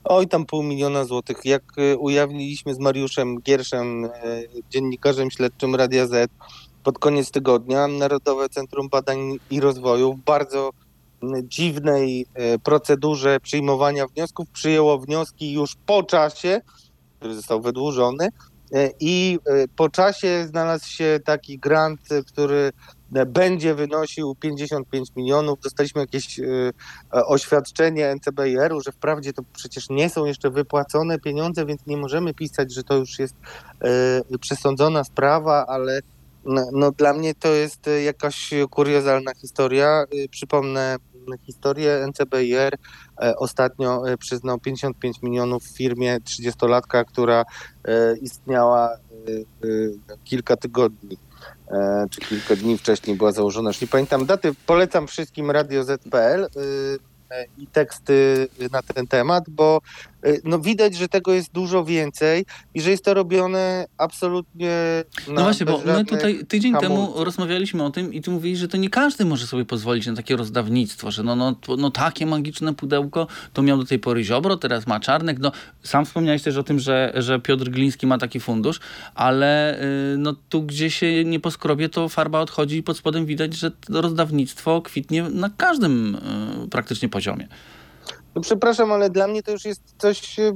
Oj, 0.04 0.28
tam 0.28 0.46
pół 0.46 0.64
miliona 0.64 1.06
złotych. 1.06 1.38
Jak 1.46 1.64
e, 1.78 1.98
ujawniliśmy 1.98 2.74
z 2.74 2.80
Mariuszem 2.80 3.42
Gierszem, 3.42 4.06
e, 4.06 4.10
dziennikarzem 4.70 5.32
śledczym 5.32 5.76
Radia 5.76 6.08
Z, 6.08 6.32
pod 6.84 7.00
koniec 7.00 7.32
tygodnia 7.32 7.88
Narodowe 7.88 8.50
Centrum 8.50 8.90
Badań 8.90 9.38
i 9.52 9.60
Rozwoju 9.60 10.14
w 10.14 10.20
bardzo 10.20 10.70
dziwnej 11.44 12.26
e, 12.34 12.60
procedurze 12.60 13.40
przyjmowania 13.40 14.08
wniosków 14.08 14.50
przyjęło 14.50 15.00
wnioski 15.00 15.52
już 15.54 15.76
po 15.86 16.04
czasie, 16.04 16.62
który 17.20 17.36
został 17.36 17.62
wydłużony. 17.62 18.30
E, 18.74 18.90
I 19.00 19.40
e, 19.46 19.68
po 19.76 19.90
czasie 19.90 20.46
znalazł 20.48 20.88
się 20.88 21.20
taki 21.26 21.60
grant, 21.60 22.00
który 22.28 22.72
będzie 23.28 23.76
wynosił 23.76 24.36
55 24.36 25.10
milionów. 25.16 25.60
Dostaliśmy 25.60 26.02
jakieś 26.02 26.40
e, 26.40 26.46
oświadczenie 27.12 28.16
NCBR-u, 28.16 28.82
że 28.82 28.92
wprawdzie 28.92 29.34
to 29.34 29.42
przecież 29.54 29.90
nie 29.90 30.10
są 30.10 30.26
jeszcze 30.26 30.50
wypłacone 30.50 31.20
pieniądze, 31.20 31.66
więc 31.66 31.86
nie 31.88 31.98
możemy 31.98 32.34
pisać, 32.34 32.74
że 32.74 32.84
to 32.84 32.96
już 32.98 33.20
jest 33.20 33.36
przesądzona 34.40 35.04
sprawa, 35.04 35.66
ale 35.68 36.00
no, 36.46 36.70
no 36.74 36.92
dla 36.92 37.14
mnie 37.14 37.36
to 37.36 37.48
jest 37.48 37.90
jakaś 38.04 38.50
kuriozalna 38.70 39.32
historia. 39.34 40.04
Przypomnę 40.32 40.96
historię 41.44 42.08
NCBIR 42.08 42.78
e, 43.22 43.36
ostatnio 43.36 44.10
e, 44.10 44.18
przyznał 44.18 44.60
55 44.60 45.22
milionów 45.22 45.64
firmie 45.64 46.20
30-latka, 46.20 47.06
która 47.06 47.46
e, 47.86 48.18
istniała 48.18 48.90
kilka 50.24 50.58
tygodni 50.58 51.18
czy 52.10 52.22
kilka 52.22 52.56
dni 52.56 52.78
wcześniej 52.78 53.18
była 53.18 53.32
założona. 53.32 53.70
Już 53.70 53.82
nie 53.82 53.88
pamiętam 53.88 54.26
daty. 54.26 54.52
Polecam 54.66 55.08
wszystkim 55.08 55.52
Radio 55.52 55.84
ZPL. 55.84 56.44
e, 57.32 57.46
i 57.58 57.68
teksty 57.68 58.48
na 58.72 58.82
ten 58.82 59.08
temat, 59.08 59.44
bo 59.50 59.82
y, 60.19 60.19
no 60.44 60.60
widać, 60.60 60.96
że 60.96 61.08
tego 61.08 61.34
jest 61.34 61.52
dużo 61.52 61.86
więcej 61.86 62.46
i 62.74 62.82
że 62.82 62.92
jest 62.92 63.04
to 63.04 63.14
robione 63.14 63.86
absolutnie 63.98 64.72
No 65.28 65.42
właśnie, 65.44 65.66
bo 65.66 65.82
my 65.86 66.06
tutaj 66.06 66.46
tydzień 66.48 66.76
temu 66.76 67.14
rozmawialiśmy 67.16 67.84
o 67.84 67.90
tym 67.90 68.14
i 68.14 68.22
ty 68.22 68.32
mówiłeś, 68.32 68.60
że 68.60 68.68
to 68.68 68.78
nie 68.78 68.90
każdy 68.90 69.26
może 69.26 69.48
sobie 69.48 69.66
pozwolić 69.66 70.08
na 70.08 70.16
takie 70.16 70.36
rozdawnictwo, 70.36 71.12
że 71.12 71.24
no, 71.24 71.36
no, 71.36 71.56
no 71.78 71.92
takie 71.92 72.26
magiczne 72.26 72.74
pudełko 72.74 73.28
to 73.54 73.62
miał 73.62 73.78
do 73.78 73.86
tej 73.86 74.00
pory 74.00 74.24
Ziobro, 74.24 74.58
teraz 74.58 74.88
ma 74.88 75.00
Czarnek. 75.00 75.40
No, 75.40 75.52
sam 75.84 76.06
wspomniałeś 76.06 76.44
też 76.44 76.58
o 76.58 76.64
tym, 76.64 76.80
że, 76.80 77.14
że 77.16 77.40
Piotr 77.40 77.70
Gliński 77.70 78.08
ma 78.08 78.18
taki 78.18 78.40
fundusz, 78.40 78.80
ale 79.16 79.82
y, 79.82 80.18
no, 80.18 80.36
tu 80.50 80.64
gdzie 80.64 80.92
się 80.92 81.26
nie 81.26 81.40
poskrobie, 81.40 81.90
to 81.90 82.10
farba 82.10 82.40
odchodzi 82.40 82.78
i 82.78 82.84
pod 82.84 82.98
spodem 82.98 83.26
widać, 83.26 83.54
że 83.54 83.72
to 83.72 84.02
rozdawnictwo 84.02 84.82
kwitnie 84.82 85.24
na 85.24 85.50
każdym 85.58 86.16
y, 86.16 86.70
praktycznie 86.70 87.10
poziomie. 87.10 87.48
No 88.36 88.42
przepraszam, 88.42 88.92
ale 88.92 89.10
dla 89.10 89.28
mnie 89.28 89.44
to 89.44 89.52
już 89.52 89.66
jest 89.66 89.82
coś 89.98 90.40
y, 90.40 90.54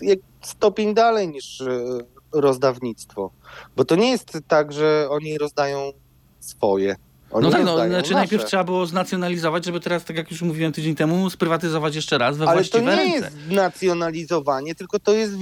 jak 0.00 0.18
stopień 0.42 0.94
dalej 0.94 1.28
niż 1.28 1.60
y, 1.60 1.98
rozdawnictwo. 2.32 3.30
Bo 3.76 3.84
to 3.84 3.96
nie 3.96 4.10
jest 4.10 4.38
tak, 4.48 4.72
że 4.72 5.06
oni 5.10 5.38
rozdają 5.38 5.92
swoje. 6.40 6.96
Oni 7.30 7.44
No 7.46 7.52
tak, 7.52 7.64
no, 7.64 7.86
znaczy 7.88 8.14
najpierw 8.14 8.44
trzeba 8.44 8.64
było 8.64 8.86
znacjonalizować, 8.86 9.64
żeby 9.64 9.80
teraz, 9.80 10.04
tak 10.04 10.16
jak 10.16 10.30
już 10.30 10.42
mówiłem 10.42 10.72
tydzień 10.72 10.94
temu, 10.94 11.30
sprywatyzować 11.30 11.94
jeszcze 11.94 12.18
raz 12.18 12.36
we 12.36 12.44
Ale 12.44 12.50
to 12.50 12.56
właściwe 12.56 12.84
nie 12.84 12.96
ręce. 12.96 13.14
jest 13.16 13.36
nacjonalizowanie, 13.50 14.74
tylko 14.74 14.98
to 14.98 15.12
jest 15.12 15.32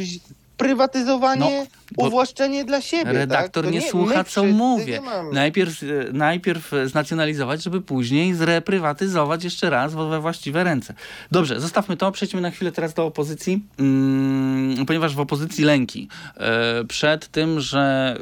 prywatyzowanie, 0.57 1.67
No, 1.99 2.05
uwłaszczenie 2.07 2.65
dla 2.65 2.81
siebie. 2.81 3.13
Redaktor 3.13 3.65
tak? 3.65 3.73
To 3.73 3.79
nie, 3.79 3.91
słucha, 3.91 4.25
co 4.25 4.45
mówię. 4.45 5.01
nie. 5.03 5.33
Najpierw, 5.33 5.83
e, 5.83 5.87
najpierw 6.13 6.73
e, 6.73 6.89
znacjonalizować, 6.89 7.63
żeby 7.63 7.81
później 7.81 8.35
zreprywatyzować 8.35 9.45
jeszcze 9.45 9.71
raz 9.71 9.95
we 9.95 10.09
we 10.09 10.21
właściwe 10.21 10.65
ręce. 10.65 10.95
Dobrze, 11.31 11.61
zostawmy 11.61 11.97
to. 11.97 12.13
Przejdźmy 12.13 12.41
na 12.41 12.51
chwilę 12.51 12.73
teraz 12.73 12.95
do 12.95 13.07
opozycji, 13.07 13.63
mm, 13.79 14.87
ponieważ 14.87 15.15
w 15.15 15.21
opozycji 15.21 15.65
lęki 15.65 16.09
e, 16.37 16.85
przed 16.85 17.29
tym, 17.29 17.61
że 17.61 18.17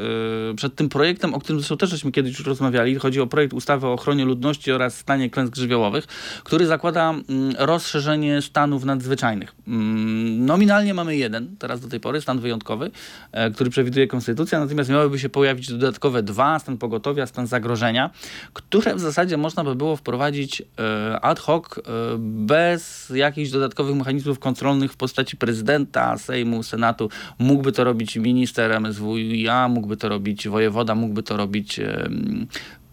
e, 0.53 0.55
przed 0.55 0.75
tym 0.75 0.89
projektem, 0.89 1.35
o 1.35 1.41
którym 1.41 1.61
zresztą 1.61 1.77
też 1.77 1.91
żeśmy 1.91 2.13
kiedyś 2.13 2.39
już 2.39 2.47
rozmawiali, 2.47 2.95
chodzi 2.95 3.21
o 3.21 3.27
projekt 3.27 3.53
ustawy 3.53 3.87
o 3.87 3.93
ochronie 3.93 4.25
ludności 4.25 4.73
oraz 4.73 4.97
stanie 4.97 5.31
klęsk 5.31 5.57
żywiołowych, 5.57 6.07
który 6.45 6.67
zakłada 6.67 7.11
mm, 7.11 7.23
rozszerzenie 7.59 8.43
stanów 8.43 8.85
nadzwyczajnych. 8.85 9.55
Mm, 9.69 10.47
Nominalnie 10.47 10.95
mamy 10.95 11.17
jeden, 11.17 11.57
teraz 11.59 11.81
do 11.81 11.89
tej 11.89 12.01
pory, 12.01 12.21
stan 12.23 12.41
wyjątkowy, 12.41 12.91
e, 13.33 13.51
który 13.51 13.71
przewiduje 13.71 14.07
konstytucja, 14.07 14.61
natomiast 14.61 14.91
miałyby 14.91 15.19
się 15.19 15.29
pojawić 15.29 15.69
dodatkowe 15.69 16.23
dwa, 16.23 16.59
stan 16.59 16.79
pogotowia, 16.79 17.27
stan 17.27 17.47
zagrożenia, 17.47 18.11
które 18.53 18.95
w 18.95 19.01
zasadzie 19.01 19.37
można 19.37 19.65
by 19.65 19.75
było 19.75 19.97
wprowadzić 19.97 20.63
e, 20.63 21.21
ad 21.21 21.41
hoc, 21.41 21.65
e, 21.79 21.83
bez 22.19 23.13
jakichś 23.15 23.51
dodatkowych 23.51 23.97
mechanizmów 23.97 24.39
kontrolnych 24.39 24.93
w 24.93 24.97
postaci 24.97 25.37
prezydenta, 25.37 26.19
Sejmu, 26.19 26.63
Senatu. 26.63 27.11
Mógłby 27.39 27.73
to 27.73 27.85
robić 27.85 28.17
minister 28.17 28.81
MSWiA, 28.81 29.69
mógłby 29.69 29.97
to 29.97 30.09
robić 30.09 30.49
wojewoda, 30.49 30.95
mógłby 30.95 31.23
to 31.23 31.37
robić 31.37 31.79
em, 31.79 32.47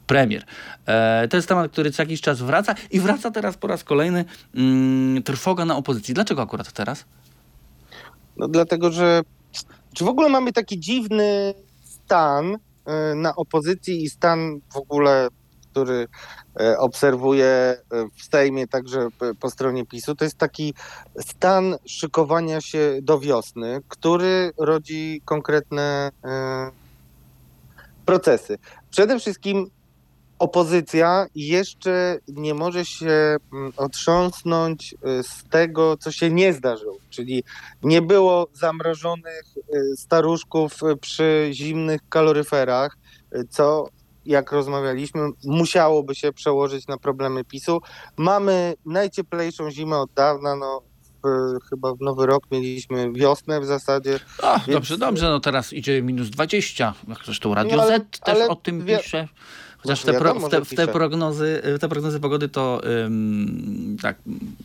premier. 0.07 0.43
To 1.29 1.37
jest 1.37 1.47
temat, 1.47 1.71
który 1.71 1.91
co 1.91 2.01
jakiś 2.01 2.21
czas 2.21 2.41
wraca 2.41 2.75
i 2.91 2.99
wraca 2.99 3.31
teraz 3.31 3.57
po 3.57 3.67
raz 3.67 3.83
kolejny 3.83 4.25
mm, 4.55 5.23
trwoga 5.23 5.65
na 5.65 5.77
opozycji. 5.77 6.13
Dlaczego 6.13 6.41
akurat 6.41 6.71
teraz? 6.71 7.05
No 8.39 8.47
dlatego, 8.47 8.91
że 8.91 9.21
czy 9.93 10.05
w 10.05 10.07
ogóle 10.07 10.29
mamy 10.29 10.53
taki 10.53 10.79
dziwny 10.79 11.53
stan 11.83 12.57
e, 12.85 13.15
na 13.15 13.35
opozycji 13.35 14.03
i 14.03 14.09
stan 14.09 14.59
w 14.73 14.77
ogóle, 14.77 15.27
który 15.71 16.07
e, 16.59 16.79
obserwuję 16.79 17.45
e, 17.45 17.77
w 18.15 18.23
Sejmie, 18.31 18.67
także 18.67 19.07
po 19.39 19.49
stronie 19.49 19.85
PiSu, 19.85 20.15
to 20.15 20.23
jest 20.23 20.37
taki 20.37 20.73
stan 21.19 21.75
szykowania 21.85 22.61
się 22.61 22.99
do 23.01 23.19
wiosny, 23.19 23.81
który 23.87 24.51
rodzi 24.57 25.21
konkretne 25.25 26.11
procesy. 28.05 28.57
Przede 28.89 29.19
wszystkim 29.19 29.69
opozycja 30.39 31.27
jeszcze 31.35 32.17
nie 32.27 32.53
może 32.53 32.85
się 32.85 33.37
mm, 33.53 33.73
otrząsnąć 33.77 34.93
y, 34.93 35.23
z 35.23 35.43
tego, 35.49 35.97
co 35.97 36.11
się 36.11 36.29
nie 36.29 36.53
zdarzyło. 36.53 36.97
Czyli 37.09 37.43
nie 37.83 38.01
było 38.01 38.47
zamrożonych 38.53 39.43
y, 39.57 39.97
staruszków 39.97 40.83
y, 40.83 40.97
przy 40.97 41.49
zimnych 41.51 42.01
kaloryferach, 42.09 42.97
co 43.49 43.89
jak 44.25 44.51
rozmawialiśmy, 44.51 45.21
musiałoby 45.45 46.15
się 46.15 46.33
przełożyć 46.33 46.87
na 46.87 46.97
problemy 46.97 47.43
PiSu. 47.45 47.81
Mamy 48.17 48.73
najcieplejszą 48.85 49.71
zimę 49.71 49.97
od 49.97 50.13
dawna, 50.13 50.55
no 50.55 50.81
chyba 51.69 51.93
w 51.95 52.01
nowy 52.01 52.25
rok 52.25 52.43
mieliśmy 52.51 53.11
wiosnę 53.13 53.61
w 53.61 53.65
zasadzie. 53.65 54.19
A, 54.43 54.59
Więc- 54.59 54.67
dobrze, 54.67 54.97
dobrze, 54.97 55.29
no 55.29 55.39
teraz 55.39 55.73
idzie 55.73 56.01
minus 56.01 56.29
20. 56.29 56.93
Jak 57.07 57.25
Zresztą 57.25 57.53
Radio 57.53 57.77
No, 57.77 57.83
ale- 57.83 57.97
Z 57.97 58.19
też 58.19 58.35
ale 58.35 58.47
o 58.47 58.55
tym 58.55 58.85
pisze. 58.85 59.27
Chociaż 59.81 60.05
No, 60.05 60.13
te, 60.13 60.19
pro, 60.19 60.33
w, 60.33 60.49
te, 60.49 60.65
w 60.65 60.75
te 60.75 60.87
prognozy, 60.87 61.61
w 61.63 61.79
te 61.79 61.89
prognozy 61.89 62.19
pogody 62.19 62.49
to 62.49 62.81
ym, 63.05 63.97
tak 64.01 64.15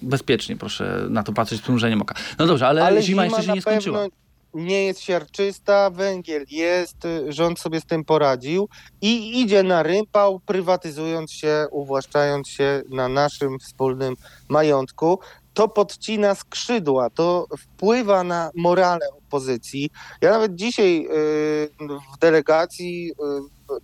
bezpiecznie 0.02 0.56
proszę 0.56 1.06
na 1.10 1.22
to 1.22 1.32
patrzeć 1.32 1.58
z 1.58 1.62
przymrużeniem 1.62 2.02
oka. 2.02 2.14
No 2.38 2.46
dobrze, 2.46 2.66
ale, 2.66 3.02
zima, 3.02 3.24
jeszcze 3.24 3.42
się 3.42 3.52
nie 3.52 3.62
skończyła. 3.62 4.06
Nie 4.54 4.84
jest 4.84 5.00
siarczysta, 5.00 5.90
węgiel 5.90 6.44
jest, 6.50 7.04
y, 7.04 7.32
rząd 7.32 7.58
sobie 7.58 7.80
z 7.80 7.84
tym 7.84 8.04
poradził 8.04 8.68
i 9.02 9.40
idzie 9.40 9.62
na 9.62 9.82
rympał, 9.82 10.40
prywatyzując 10.46 11.32
się, 11.32 11.66
uwłaszczając 11.70 12.48
się 12.48 12.82
na 12.90 13.08
naszym 13.08 13.58
wspólnym 13.58 14.16
majątku. 14.48 15.18
To 15.54 15.68
podcina 15.68 16.34
skrzydła, 16.34 17.10
to 17.10 17.46
wpływa 17.58 18.24
na 18.24 18.50
morale 18.54 19.06
opozycji. 19.18 19.90
Ja 20.20 20.30
nawet 20.30 20.54
dzisiaj 20.54 21.06
y, 21.06 21.68
w 22.14 22.18
delegacji, 22.18 23.10
y, 23.10 23.14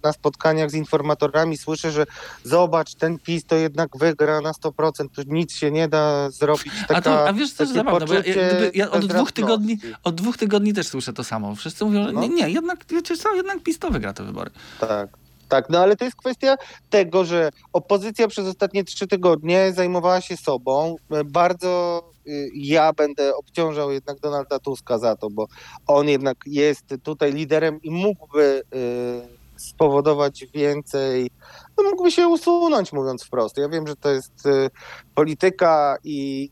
na 0.03 0.13
spotkaniach 0.13 0.71
z 0.71 0.75
informatorami 0.75 1.59
słyszę, 1.59 1.91
że 1.93 2.07
zobacz, 2.45 2.95
ten 2.95 3.19
PiS 3.19 3.45
to 3.45 3.57
jednak 3.57 3.97
wygra 3.99 4.41
na 4.41 4.53
100%, 4.53 5.09
tu 5.15 5.23
nic 5.27 5.53
się 5.53 5.71
nie 5.71 5.89
da 5.89 6.31
zrobić. 6.31 6.73
Taka, 6.89 6.95
A, 6.99 7.03
to, 7.03 7.29
a 7.29 7.33
wiesz 7.33 7.53
co 7.53 7.63
jest 7.63 7.75
zabawne, 7.75 8.07
bo 8.07 8.15
ja, 8.15 8.21
ja, 8.25 8.35
ja 8.75 8.91
od 8.91 9.07
dwóch 9.07 9.33
tygodni 9.33 9.79
od 10.05 10.15
dwóch 10.15 10.37
tygodni 10.37 10.75
też 10.75 10.89
słyszę 10.89 11.13
to 11.13 11.25
samo. 11.25 11.55
Wszyscy 11.55 11.85
mówią, 11.85 12.05
że 12.05 12.13
No. 12.13 12.21
nie, 12.21 12.29
nie, 12.29 12.51
jednak, 12.51 12.85
wiecie 12.89 13.17
co, 13.17 13.35
jednak 13.35 13.63
PiS 13.63 13.79
to 13.79 13.91
wygra 13.91 14.13
te 14.13 14.25
wybory. 14.25 14.51
Tak. 14.81 15.09
Tak, 15.49 15.71
no 15.71 15.79
ale 15.79 15.97
to 15.97 16.05
jest 16.05 16.17
kwestia 16.17 16.57
tego, 16.91 17.25
że 17.25 17.51
opozycja 17.73 18.29
przez 18.29 18.47
ostatnie 18.47 18.85
trzy 18.85 19.07
tygodnie 19.07 19.73
zajmowała 19.73 20.21
się 20.21 20.37
sobą. 20.37 20.97
Bardzo 21.25 22.03
y, 22.27 22.51
ja 22.55 22.93
będę 22.93 23.37
obciążał 23.37 23.93
jednak 23.93 24.21
Donalda 24.21 24.59
Tuska 24.59 24.99
za 24.99 25.17
to, 25.17 25.31
bo 25.31 25.47
on 25.87 26.09
jednak 26.09 26.37
jest 26.47 26.85
tutaj 27.03 27.33
liderem 27.33 27.83
i 27.83 27.91
mógłby 27.91 28.63
y, 28.75 29.40
spowodować 29.61 30.47
więcej, 30.55 31.31
no 31.79 31.85
mógłby 31.91 32.11
się 32.11 32.29
usunąć, 32.29 32.93
mówiąc 32.93 33.25
wprost. 33.25 33.57
Ja 33.57 33.69
wiem, 33.69 33.87
że 33.87 33.97
to 33.97 34.11
jest 34.11 34.47
y, 34.47 34.71
polityka 35.15 35.97
i 36.05 36.51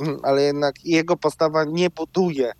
y, 0.00 0.16
ale 0.28 0.42
jednak 0.42 0.84
jego 0.84 1.16
postawa 1.16 1.64
nie 1.64 1.90
buduje 1.90 2.50
y, 2.50 2.54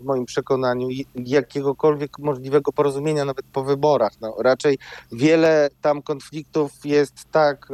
w 0.00 0.04
moim 0.04 0.26
przekonaniu 0.26 0.88
jakiegokolwiek 1.14 2.18
możliwego 2.18 2.72
porozumienia 2.72 3.24
nawet 3.24 3.44
po 3.52 3.64
wyborach. 3.64 4.12
No, 4.20 4.34
raczej 4.38 4.78
wiele 5.12 5.68
tam 5.80 6.02
konfliktów 6.02 6.72
jest 6.84 7.14
tak 7.30 7.68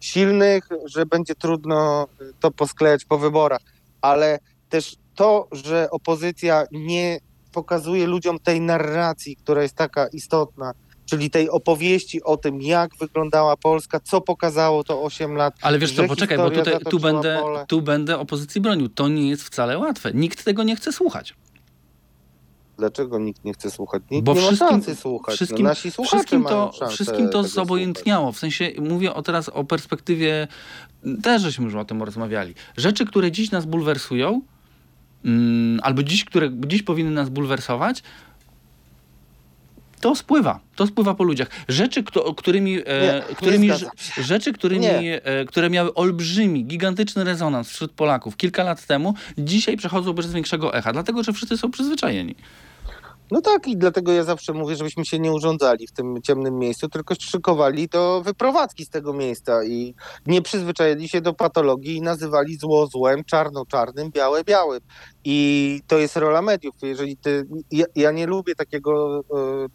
silnych, 0.00 0.68
że 0.84 1.06
będzie 1.06 1.34
trudno 1.34 2.06
to 2.40 2.50
posklejać 2.50 3.04
po 3.04 3.18
wyborach, 3.18 3.60
ale 4.00 4.38
też 4.68 4.96
to, 5.14 5.48
że 5.52 5.90
opozycja 5.90 6.64
nie 6.72 7.20
pokazuje 7.52 8.06
ludziom 8.06 8.38
tej 8.38 8.60
narracji, 8.60 9.36
która 9.36 9.62
jest 9.62 9.74
taka 9.74 10.06
istotna, 10.06 10.72
czyli 11.10 11.30
tej 11.30 11.50
opowieści 11.50 12.22
o 12.22 12.36
tym, 12.36 12.62
jak 12.62 12.96
wyglądała 12.96 13.56
Polska, 13.56 14.00
co 14.00 14.20
pokazało 14.20 14.84
to 14.84 15.02
8 15.02 15.34
lat. 15.34 15.54
Ale 15.62 15.78
wiesz 15.78 15.92
co, 15.92 16.04
poczekaj, 16.04 16.38
bo 16.38 16.50
tutaj, 16.50 16.74
tu, 16.90 16.98
będę, 17.00 17.38
pole. 17.42 17.64
tu 17.68 17.82
będę 17.82 18.18
opozycji 18.18 18.60
bronił. 18.60 18.88
To 18.88 19.08
nie 19.08 19.28
jest 19.28 19.42
wcale 19.42 19.78
łatwe. 19.78 20.12
Nikt 20.14 20.44
tego 20.44 20.62
nie 20.62 20.76
chce 20.76 20.92
słuchać. 20.92 21.34
Dlaczego 22.78 23.18
nikt 23.18 23.44
nie 23.44 23.52
chce 23.52 23.70
słuchać? 23.70 24.02
Nikt 24.10 24.24
Bo 24.24 24.34
nie 24.34 24.40
wszystkim- 24.40 24.96
słuchać. 24.96 25.34
wszystkim- 25.34 25.62
no, 25.62 25.68
nasi 25.68 25.90
Wszystkim 25.90 26.44
to, 26.44 26.72
wszystkim 26.88 27.28
to 27.28 27.44
zobojętniało. 27.44 28.32
W 28.32 28.38
sensie 28.38 28.70
mówię 28.78 29.14
o 29.14 29.22
teraz 29.22 29.48
o 29.48 29.64
perspektywie, 29.64 30.48
też 31.22 31.42
żeśmy 31.42 31.64
już 31.64 31.74
o 31.74 31.84
tym 31.84 32.02
rozmawiali. 32.02 32.54
Rzeczy, 32.76 33.06
które 33.06 33.32
dziś 33.32 33.50
nas 33.50 33.66
bulwersują, 33.66 34.40
mm, 35.24 35.80
albo 35.82 36.02
dziś, 36.02 36.24
które 36.24 36.50
dziś 36.66 36.82
powinny 36.82 37.10
nas 37.10 37.28
bulwersować, 37.28 38.02
to 40.00 40.14
spływa, 40.14 40.60
to 40.76 40.86
spływa 40.86 41.14
po 41.14 41.24
ludziach. 41.24 41.48
Rzeczy, 41.68 42.02
kto, 42.02 42.34
którymi, 42.34 42.78
e, 42.86 43.00
Nie, 43.02 43.34
którymi 43.36 43.68
nie 43.68 43.74
rzeczy, 44.24 44.52
którymi, 44.52 44.86
Nie. 44.86 45.22
e, 45.24 45.44
które 45.44 45.70
miały 45.70 45.94
olbrzymi, 45.94 46.64
gigantyczny 46.64 47.24
rezonans 47.24 47.70
wśród 47.70 47.92
Polaków 47.92 48.36
kilka 48.36 48.64
lat 48.64 48.86
temu, 48.86 49.14
dzisiaj 49.38 49.76
przechodzą 49.76 50.12
bez 50.12 50.32
większego 50.32 50.74
echa, 50.74 50.92
dlatego 50.92 51.22
że 51.22 51.32
wszyscy 51.32 51.58
są 51.58 51.70
przyzwyczajeni. 51.70 52.34
No 53.30 53.40
tak 53.40 53.68
i 53.68 53.76
dlatego 53.76 54.12
ja 54.12 54.24
zawsze 54.24 54.52
mówię, 54.52 54.76
żebyśmy 54.76 55.04
się 55.04 55.18
nie 55.18 55.32
urządzali 55.32 55.86
w 55.86 55.92
tym 55.92 56.22
ciemnym 56.22 56.58
miejscu, 56.58 56.88
tylko 56.88 57.14
szykowali 57.20 57.88
do 57.88 58.22
wyprowadzki 58.24 58.84
z 58.84 58.88
tego 58.88 59.12
miejsca 59.12 59.64
i 59.64 59.94
nie 60.26 60.42
przyzwyczaili 60.42 61.08
się 61.08 61.20
do 61.20 61.34
patologii 61.34 61.96
i 61.96 62.02
nazywali 62.02 62.56
zło 62.56 62.86
złem, 62.86 63.24
czarno 63.24 63.66
czarnym, 63.66 64.10
białe 64.10 64.44
białym. 64.44 64.80
I 65.24 65.80
to 65.86 65.98
jest 65.98 66.16
rola 66.16 66.42
mediów. 66.42 66.74
Jeżeli 66.82 67.16
ty, 67.16 67.46
ja, 67.70 67.84
ja 67.94 68.10
nie 68.10 68.26
lubię 68.26 68.54
takiego 68.54 69.18
e, 69.18 69.22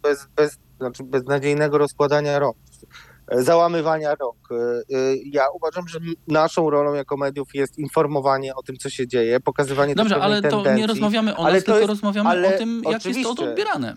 bez, 0.01 0.27
bez, 0.35 0.57
znaczy 0.77 1.03
beznadziejnego 1.03 1.77
rozkładania 1.77 2.39
rąk, 2.39 2.57
załamywania 3.31 4.15
rąk. 4.15 4.37
E, 4.51 4.55
e, 4.55 5.15
Ja 5.25 5.43
uważam, 5.53 5.87
że 5.87 5.99
naszą 6.27 6.69
rolą 6.69 6.93
jako 6.93 7.17
mediów 7.17 7.47
jest 7.55 7.77
informowanie 7.77 8.55
o 8.55 8.63
tym, 8.63 8.77
co 8.77 8.89
się 8.89 9.07
dzieje, 9.07 9.39
pokazywanie 9.39 9.95
Dobrze, 9.95 10.15
ale 10.21 10.41
to 10.41 10.47
nie 10.47 10.51
tendencji. 10.63 10.87
rozmawiamy 10.87 11.37
o 11.37 11.45
Ale 11.45 11.55
nas, 11.55 11.63
tylko 11.63 11.77
jest- 11.79 11.89
rozmawiamy 11.89 12.47
o 12.47 12.57
tym, 12.57 12.81
jak 12.83 12.93
jest 12.93 13.03
to 13.03 13.09
oczywiście. 13.29 13.49
odbierane. 13.49 13.95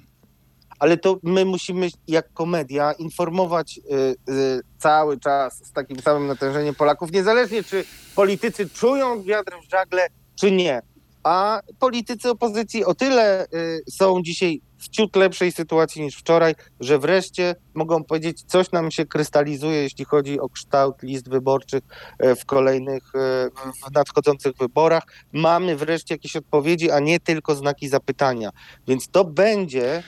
ale 0.80 0.96
to 0.96 1.18
my 1.22 1.44
musimy 1.44 1.88
jako 2.08 2.46
media 2.46 2.92
informować 2.92 3.78
y, 3.78 4.32
y, 4.32 4.60
cały 4.78 5.18
czas 5.20 5.66
z 5.66 5.72
takim 5.72 6.00
samym 6.00 6.26
natężeniem 6.26 6.74
Polaków, 6.74 7.12
niezależnie 7.12 7.62
czy 7.62 7.84
politycy 8.14 8.68
czują 8.70 9.22
wiatr 9.22 9.52
w 9.66 9.70
żagle, 9.70 10.06
czy 10.36 10.50
nie. 10.52 10.82
A 11.28 11.60
politycy 11.78 12.30
opozycji 12.30 12.84
o 12.84 12.94
tyle 12.94 13.46
y, 13.54 13.82
są 13.90 14.22
dzisiaj 14.22 14.60
w 14.78 14.88
ciut 14.88 15.16
lepszej 15.16 15.52
sytuacji 15.52 16.02
niż 16.02 16.16
wczoraj, 16.16 16.54
że 16.80 16.98
wreszcie 16.98 17.54
mogą 17.74 18.04
powiedzieć, 18.04 18.42
coś 18.42 18.70
nam 18.70 18.90
się 18.90 19.06
krystalizuje, 19.06 19.82
jeśli 19.82 20.04
chodzi 20.04 20.40
o 20.40 20.48
kształt 20.48 21.02
list 21.02 21.28
wyborczych 21.28 21.82
e, 22.18 22.36
w 22.36 22.44
kolejnych, 22.44 23.02
e, 23.14 23.48
w 23.88 23.94
nadchodzących 23.94 24.52
wyborach. 24.60 25.02
Mamy 25.32 25.76
wreszcie 25.76 26.14
jakieś 26.14 26.36
odpowiedzi, 26.36 26.90
a 26.90 27.00
nie 27.00 27.20
tylko 27.20 27.54
znaki 27.54 27.88
zapytania. 27.88 28.50
Więc 28.86 29.08
to 29.08 29.24
będzie. 29.24 30.02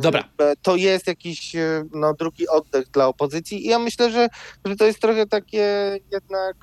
Dobra. 0.00 0.24
To 0.62 0.76
jest 0.76 1.06
jakiś 1.06 1.56
no, 1.94 2.14
drugi 2.14 2.48
oddech 2.48 2.90
dla 2.90 3.06
opozycji. 3.06 3.66
I 3.66 3.68
ja 3.68 3.78
myślę, 3.78 4.10
że, 4.10 4.28
że 4.64 4.76
to 4.76 4.84
jest 4.84 5.00
trochę 5.00 5.26
takie 5.26 5.98
jednak 6.12 6.56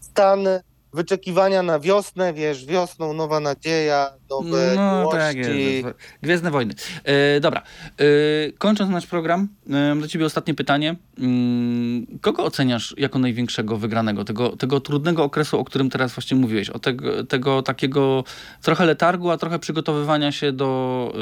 stan 0.00 0.48
wyczekiwania 0.98 1.62
na 1.62 1.78
wiosnę, 1.78 2.32
wiesz, 2.32 2.66
wiosną 2.66 3.12
nowa 3.12 3.40
nadzieja, 3.40 4.17
nowe 4.30 4.72
No 4.76 4.98
miłości. 4.98 5.18
tak 5.18 5.36
jest. 5.36 5.88
Gwiezdne 6.22 6.50
wojny. 6.50 6.74
E, 7.04 7.40
dobra. 7.40 7.62
E, 7.98 8.04
kończąc 8.58 8.90
nasz 8.90 9.06
program, 9.06 9.48
e, 9.70 9.96
do 10.00 10.08
ciebie 10.08 10.26
ostatnie 10.26 10.54
pytanie. 10.54 10.96
Mm, 11.18 12.06
kogo 12.20 12.44
oceniasz 12.44 12.94
jako 12.98 13.18
największego 13.18 13.76
wygranego? 13.76 14.24
Tego, 14.24 14.56
tego 14.56 14.80
trudnego 14.80 15.24
okresu, 15.24 15.58
o 15.58 15.64
którym 15.64 15.90
teraz 15.90 16.14
właśnie 16.14 16.36
mówiłeś. 16.36 16.70
O 16.70 16.78
tego, 16.78 17.24
tego 17.24 17.62
takiego 17.62 18.24
trochę 18.62 18.86
letargu, 18.86 19.30
a 19.30 19.36
trochę 19.36 19.58
przygotowywania 19.58 20.32
się 20.32 20.52
do, 20.52 21.12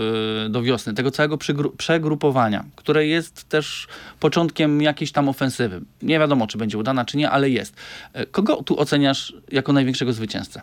e, 0.47 0.49
do 0.49 0.63
wiosny. 0.63 0.95
Tego 0.95 1.11
całego 1.11 1.39
przegrupowania, 1.77 2.65
które 2.77 3.07
jest 3.07 3.49
też 3.49 3.87
początkiem 4.21 4.83
jakiejś 4.83 5.13
tam 5.13 5.29
ofensywy. 5.29 5.81
Nie 6.03 6.19
wiadomo, 6.19 6.47
czy 6.47 6.59
będzie 6.59 6.79
udana, 6.79 7.05
czy 7.05 7.17
nie, 7.17 7.31
ale 7.31 7.51
jest. 7.51 7.75
E, 8.13 8.27
kogo 8.27 8.63
tu 8.63 8.81
oceniasz 8.81 9.33
jako 9.53 9.73
największego 9.73 10.13
zwycięzcę? 10.13 10.63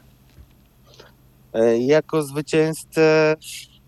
E, 1.53 1.77
Jako 1.77 2.23
zwycięzcę 2.23 3.35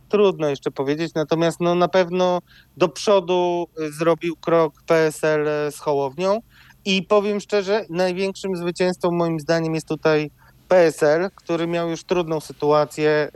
trudno 0.09 0.49
jeszcze 0.49 0.72
powiedzieć, 0.72 1.13
natomiast 1.13 1.59
no, 1.59 1.76
na 1.76 1.88
pewno 1.88 2.39
do 2.78 2.89
przodu 2.89 3.68
e, 3.80 3.91
zrobił 3.91 4.36
krok 4.36 4.84
PSL 4.86 5.47
z 5.72 5.80
Hołownią 5.80 6.39
i 6.86 7.03
powiem 7.03 7.39
szczerze, 7.39 7.86
największym 7.89 8.55
zwycięzcą 8.55 9.11
moim 9.11 9.39
zdaniem 9.39 9.76
jest 9.76 9.88
tutaj 9.88 10.32
PSL, 10.68 11.30
który 11.36 11.68
miał 11.68 11.89
już 11.89 12.03
trudną 12.03 12.39
sytuację 12.39 13.09
e, 13.09 13.32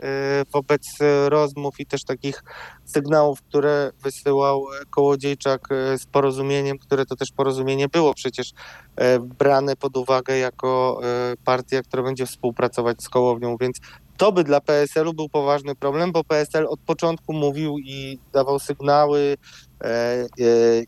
wobec 0.52 0.88
e, 1.00 1.28
rozmów 1.28 1.80
i 1.80 1.86
też 1.86 2.04
takich 2.04 2.44
sygnałów, 2.84 3.42
które 3.42 3.92
wysyłał 4.02 4.64
e, 4.72 4.84
Kołodziejczak 4.90 5.68
e, 5.72 5.98
z 5.98 6.06
porozumieniem, 6.06 6.78
które 6.78 7.06
to 7.06 7.16
też 7.16 7.32
porozumienie 7.32 7.88
było 7.88 8.14
przecież 8.14 8.52
e, 8.96 9.18
brane 9.18 9.76
pod 9.76 9.96
uwagę 9.96 10.38
jako 10.38 11.00
e, 11.02 11.34
partia, 11.44 11.82
która 11.82 12.02
będzie 12.02 12.26
współpracować 12.26 13.02
z 13.02 13.08
Kołownią, 13.08 13.56
więc 13.60 13.80
to 14.20 14.32
by 14.32 14.44
dla 14.44 14.60
PSL-u 14.60 15.14
był 15.14 15.28
poważny 15.28 15.74
problem, 15.74 16.12
bo 16.12 16.24
PSL 16.24 16.66
od 16.66 16.80
początku 16.80 17.32
mówił 17.32 17.78
i 17.78 18.18
dawał 18.32 18.58
sygnały 18.58 19.36
e, 19.80 19.86
e, 19.86 20.26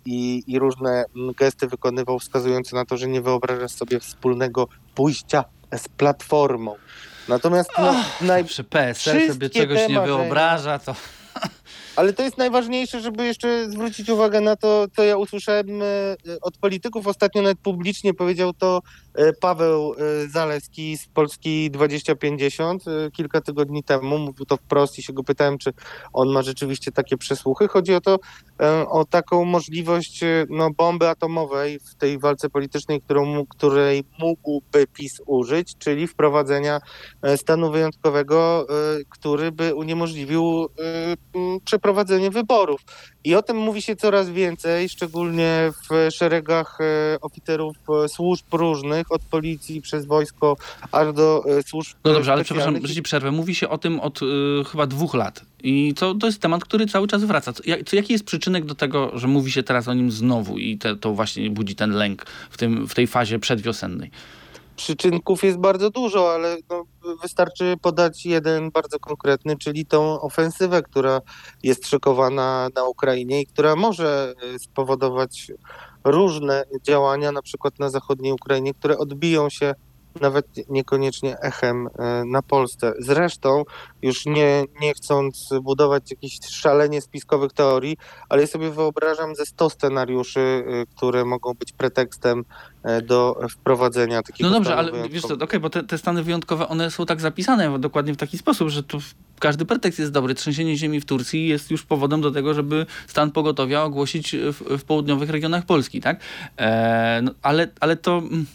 i, 0.04 0.42
i 0.46 0.58
różne 0.58 1.04
gesty 1.36 1.66
wykonywał, 1.66 2.18
wskazujące 2.18 2.76
na 2.76 2.84
to, 2.84 2.96
że 2.96 3.08
nie 3.08 3.22
wyobraża 3.22 3.68
sobie 3.68 4.00
wspólnego 4.00 4.68
pójścia 4.94 5.44
z 5.76 5.88
platformą. 5.88 6.74
Natomiast 7.28 7.70
no, 7.78 7.94
naj... 8.20 8.44
Przy 8.44 8.64
PSL 8.64 9.32
sobie 9.32 9.50
czegoś 9.50 9.88
nie 9.88 10.00
wyobraża, 10.00 10.78
to... 10.78 10.94
Ale 11.96 12.12
to 12.12 12.22
jest 12.22 12.38
najważniejsze, 12.38 13.00
żeby 13.00 13.26
jeszcze 13.26 13.70
zwrócić 13.70 14.08
uwagę 14.08 14.40
na 14.40 14.56
to, 14.56 14.86
co 14.96 15.04
ja 15.04 15.16
usłyszałem 15.16 15.82
e, 15.82 15.84
od 16.40 16.58
polityków. 16.58 17.06
Ostatnio 17.06 17.42
nawet 17.42 17.58
publicznie 17.58 18.14
powiedział 18.14 18.52
to 18.52 18.82
e, 19.14 19.32
Paweł 19.32 19.94
e, 19.94 20.28
Zaleski 20.28 20.96
z 20.96 21.06
Polski 21.06 21.70
2050 21.70 22.88
e, 22.88 23.10
kilka 23.10 23.40
tygodni 23.40 23.84
temu. 23.84 24.18
Mówił 24.18 24.46
to 24.46 24.56
wprost 24.56 24.98
i 24.98 25.02
się 25.02 25.12
go 25.12 25.24
pytałem, 25.24 25.58
czy 25.58 25.72
on 26.12 26.28
ma 26.28 26.42
rzeczywiście 26.42 26.92
takie 26.92 27.16
przesłuchy. 27.16 27.68
Chodzi 27.68 27.94
o 27.94 28.00
to, 28.00 28.18
o 28.88 29.04
taką 29.04 29.44
możliwość 29.44 30.20
no, 30.48 30.70
bomby 30.70 31.08
atomowej 31.08 31.78
w 31.78 31.94
tej 31.94 32.18
walce 32.18 32.50
politycznej, 32.50 33.00
którą, 33.00 33.46
której 33.46 34.04
mógłby 34.18 34.86
PiS 34.86 35.20
użyć, 35.26 35.78
czyli 35.78 36.06
wprowadzenia 36.06 36.80
stanu 37.36 37.70
wyjątkowego, 37.70 38.66
który 39.08 39.52
by 39.52 39.74
uniemożliwił 39.74 40.68
przeprowadzenie 41.64 42.30
wyborów. 42.30 42.80
I 43.24 43.34
o 43.34 43.42
tym 43.42 43.56
mówi 43.56 43.82
się 43.82 43.96
coraz 43.96 44.30
więcej, 44.30 44.88
szczególnie 44.88 45.70
w 45.90 46.14
szeregach 46.14 46.78
e, 46.80 47.20
oficerów 47.20 47.76
e, 48.04 48.08
służb 48.08 48.46
różnych, 48.52 49.12
od 49.12 49.22
policji 49.22 49.82
przez 49.82 50.06
wojsko 50.06 50.56
aż 50.92 51.12
do 51.12 51.44
e, 51.58 51.62
służb 51.62 51.96
No 52.04 52.12
dobrze, 52.12 52.32
ale 52.32 52.44
przepraszam, 52.44 52.86
że 52.86 52.94
ci 52.94 53.02
przerwę. 53.02 53.30
Mówi 53.30 53.54
się 53.54 53.68
o 53.68 53.78
tym 53.78 54.00
od 54.00 54.22
y, 54.22 54.26
chyba 54.70 54.86
dwóch 54.86 55.14
lat. 55.14 55.42
I 55.62 55.94
to, 55.94 56.14
to 56.14 56.26
jest 56.26 56.40
temat, 56.40 56.64
który 56.64 56.86
cały 56.86 57.08
czas 57.08 57.24
wraca. 57.24 57.52
Co, 57.52 57.62
jak, 57.66 57.84
co, 57.84 57.96
jaki 57.96 58.12
jest 58.12 58.24
przyczynek 58.24 58.64
do 58.64 58.74
tego, 58.74 59.18
że 59.18 59.28
mówi 59.28 59.52
się 59.52 59.62
teraz 59.62 59.88
o 59.88 59.94
nim 59.94 60.10
znowu 60.10 60.58
i 60.58 60.78
te, 60.78 60.96
to 60.96 61.12
właśnie 61.12 61.50
budzi 61.50 61.74
ten 61.74 61.90
lęk 61.90 62.26
w, 62.50 62.56
tym, 62.56 62.88
w 62.88 62.94
tej 62.94 63.06
fazie 63.06 63.38
przedwiosennej? 63.38 64.10
Przyczynków 64.76 65.44
jest 65.44 65.58
bardzo 65.58 65.90
dużo, 65.90 66.34
ale 66.34 66.56
no, 66.70 66.84
wystarczy 67.22 67.74
podać 67.82 68.26
jeden 68.26 68.70
bardzo 68.70 68.98
konkretny, 68.98 69.56
czyli 69.56 69.86
tą 69.86 70.20
ofensywę, 70.20 70.82
która 70.82 71.20
jest 71.62 71.86
szykowana 71.86 72.68
na 72.74 72.84
Ukrainie 72.84 73.40
i 73.40 73.46
która 73.46 73.76
może 73.76 74.34
e, 74.54 74.58
spowodować 74.58 75.52
różne 76.04 76.64
działania, 76.82 77.32
na 77.32 77.42
przykład 77.42 77.78
na 77.78 77.90
zachodniej 77.90 78.32
Ukrainie, 78.32 78.74
które 78.74 78.98
odbiją 78.98 79.50
się 79.50 79.74
nawet 80.20 80.46
niekoniecznie 80.68 81.38
echem 81.40 81.88
e, 81.98 82.24
na 82.24 82.42
Polsce. 82.42 82.92
Zresztą, 82.98 83.64
już 84.02 84.26
nie, 84.26 84.64
nie 84.80 84.94
chcąc 84.94 85.48
budować 85.62 86.10
jakichś 86.10 86.38
szalenie 86.48 87.00
spiskowych 87.00 87.52
teorii, 87.52 87.96
ale 88.28 88.40
ja 88.40 88.46
sobie 88.46 88.70
wyobrażam 88.70 89.36
ze 89.36 89.46
100 89.46 89.70
scenariuszy, 89.70 90.40
e, 90.40 90.86
które 90.96 91.24
mogą 91.24 91.54
być 91.54 91.72
pretekstem 91.72 92.44
e, 92.82 93.02
do 93.02 93.36
wprowadzenia 93.50 94.22
takiego 94.22 94.50
No 94.50 94.56
dobrze, 94.56 94.76
ale 94.76 95.08
wiesz 95.08 95.22
co, 95.22 95.34
okej, 95.34 95.60
bo 95.60 95.70
te, 95.70 95.82
te 95.82 95.98
stany 95.98 96.22
wyjątkowe, 96.22 96.68
one 96.68 96.90
są 96.90 97.06
tak 97.06 97.20
zapisane 97.20 97.78
dokładnie 97.78 98.14
w 98.14 98.16
taki 98.16 98.38
sposób, 98.38 98.68
że 98.68 98.82
tu 98.82 98.98
każdy 99.38 99.64
pretekst 99.64 99.98
jest 99.98 100.12
dobry. 100.12 100.34
Trzęsienie 100.34 100.76
ziemi 100.76 101.00
w 101.00 101.04
Turcji 101.04 101.48
jest 101.48 101.70
już 101.70 101.82
powodem 101.82 102.20
do 102.20 102.30
tego, 102.30 102.54
żeby 102.54 102.86
stan 103.06 103.30
pogotowia 103.30 103.82
ogłosić 103.82 104.36
w, 104.36 104.78
w 104.78 104.84
południowych 104.84 105.30
regionach 105.30 105.66
Polski, 105.66 106.00
tak? 106.00 106.20
No, 107.22 107.32
ale, 107.42 107.68
ale 107.80 107.96
to, 107.96 108.18
mm, 108.18 108.46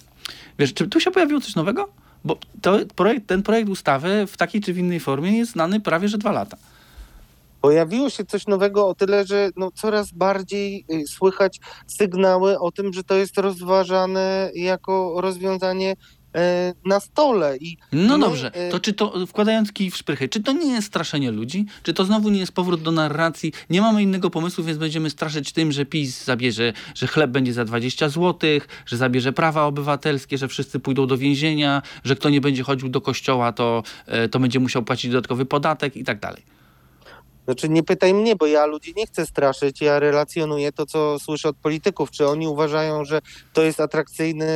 wiesz, 0.60 0.74
czy 0.74 0.88
tu 0.88 1.00
się 1.00 1.12
pojawiło 1.12 1.42
coś 1.42 1.56
nowego? 1.56 1.90
Bo 2.24 2.38
to, 2.62 2.80
projekt, 2.96 3.28
ten 3.28 3.44
projekt 3.44 3.70
ustawy 3.70 4.28
w 4.28 4.38
takiej 4.38 4.62
czy 4.62 4.74
w 4.74 4.78
innej 4.78 5.00
formie 5.00 5.38
jest 5.38 5.52
znany 5.52 5.80
prawie 5.80 6.08
że 6.08 6.18
dwa 6.18 6.32
lata. 6.32 6.58
Pojawiło 7.62 8.10
się 8.10 8.26
coś 8.26 8.48
nowego 8.48 8.88
o 8.88 8.96
tyle, 8.96 9.26
że 9.26 9.50
no, 9.56 9.72
coraz 9.72 10.12
bardziej 10.12 10.86
y, 10.92 11.08
słychać 11.08 11.60
sygnały 11.88 12.60
o 12.60 12.72
tym, 12.72 12.94
że 12.94 13.04
to 13.04 13.16
jest 13.16 13.38
rozważane 13.38 14.52
jako 14.56 15.22
rozwiązanie 15.22 15.96
na 16.86 17.00
stole. 17.00 17.58
I 17.58 17.78
No 17.92 18.18
my, 18.18 18.26
dobrze, 18.26 18.54
e, 18.54 18.72
to 18.72 18.80
czy 18.80 18.94
to, 18.94 19.28
wkładając 19.28 19.72
kij 19.72 19.92
w 19.92 19.98
szprychy, 19.98 20.30
czy 20.30 20.44
to 20.44 20.52
nie 20.52 20.72
jest 20.72 20.88
straszenie 20.88 21.32
ludzi? 21.32 21.66
Czy 21.84 21.94
to 21.94 22.06
znowu 22.06 22.30
nie 22.30 22.40
jest 22.40 22.52
powrót 22.52 22.82
do 22.82 22.92
narracji? 22.92 23.54
Nie 23.70 23.82
mamy 23.82 24.04
innego 24.04 24.30
pomysłu, 24.30 24.64
więc 24.64 24.78
będziemy 24.78 25.10
straszyć 25.10 25.52
tym, 25.52 25.72
że 25.72 25.86
PiS 25.86 26.24
zabierze, 26.24 26.74
że 26.96 27.08
chleb 27.08 27.32
będzie 27.32 27.54
za 27.54 27.66
20 27.66 28.10
zł, 28.10 28.50
że 28.86 28.98
zabierze 28.98 29.34
prawa 29.34 29.64
obywatelskie, 29.64 30.38
że 30.38 30.48
wszyscy 30.48 30.80
pójdą 30.80 31.08
do 31.08 31.18
więzienia, 31.18 31.82
że 32.04 32.16
kto 32.16 32.30
nie 32.30 32.42
będzie 32.42 32.64
chodził 32.64 32.90
do 32.90 33.02
kościoła, 33.02 33.52
to, 33.52 33.84
e, 34.06 34.30
to 34.30 34.40
będzie 34.40 34.60
musiał 34.60 34.84
płacić 34.84 35.12
dodatkowy 35.12 35.46
podatek 35.46 35.98
i 35.98 36.04
tak 36.04 36.20
dalej. 36.20 36.58
Znaczy 37.46 37.70
nie 37.70 37.84
pytaj 37.84 38.14
mnie, 38.14 38.36
bo 38.36 38.46
ja 38.46 38.66
ludzi 38.66 38.94
nie 38.98 39.08
chcę 39.08 39.26
straszyć, 39.26 39.82
ja 39.82 40.00
relacjonuję 40.00 40.72
to, 40.72 40.86
co 40.86 41.20
słyszę 41.20 41.50
od 41.50 41.58
polityków. 41.58 42.12
Czy 42.12 42.28
oni 42.28 42.48
uważają, 42.48 43.06
że 43.06 43.22
to 43.54 43.64
jest 43.64 43.80
atrakcyjny 43.80 44.48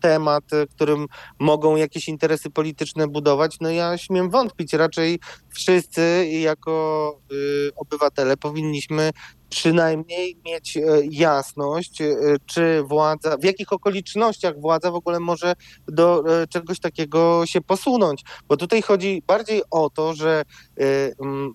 temat, 0.00 0.44
którym 0.74 1.06
mogą 1.38 1.76
jakieś 1.76 2.08
interesy 2.08 2.50
polityczne 2.50 3.08
budować, 3.08 3.56
no 3.60 3.70
ja 3.70 3.98
śmiem 3.98 4.30
wątpić. 4.30 4.72
Raczej 4.72 5.18
wszyscy 5.48 6.28
jako 6.30 7.18
y, 7.32 7.70
obywatele 7.76 8.36
powinniśmy 8.36 9.10
przynajmniej 9.50 10.36
mieć 10.44 10.76
e, 10.76 10.82
jasność, 11.10 12.00
e, 12.00 12.14
czy 12.46 12.82
władza, 12.82 13.36
w 13.36 13.44
jakich 13.44 13.72
okolicznościach 13.72 14.60
władza 14.60 14.90
w 14.90 14.94
ogóle 14.94 15.20
może 15.20 15.54
do 15.88 16.24
czegoś 16.48 16.80
takiego 16.80 17.46
się 17.46 17.60
posunąć. 17.60 18.24
Bo 18.48 18.56
tutaj 18.56 18.82
chodzi 18.82 19.22
bardziej 19.26 19.62
o 19.70 19.90
to, 19.90 20.14
że 20.14 20.42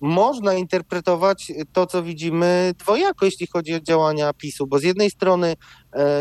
można 0.01 0.53
interpretować 0.53 1.51
to, 1.73 1.85
co 1.87 2.03
widzimy 2.03 2.73
dwojako, 2.77 3.25
jeśli 3.25 3.47
chodzi 3.47 3.75
o 3.75 3.79
działania 3.79 4.33
PiSu, 4.33 4.67
bo 4.67 4.79
z 4.79 4.83
jednej 4.83 5.09
strony 5.09 5.55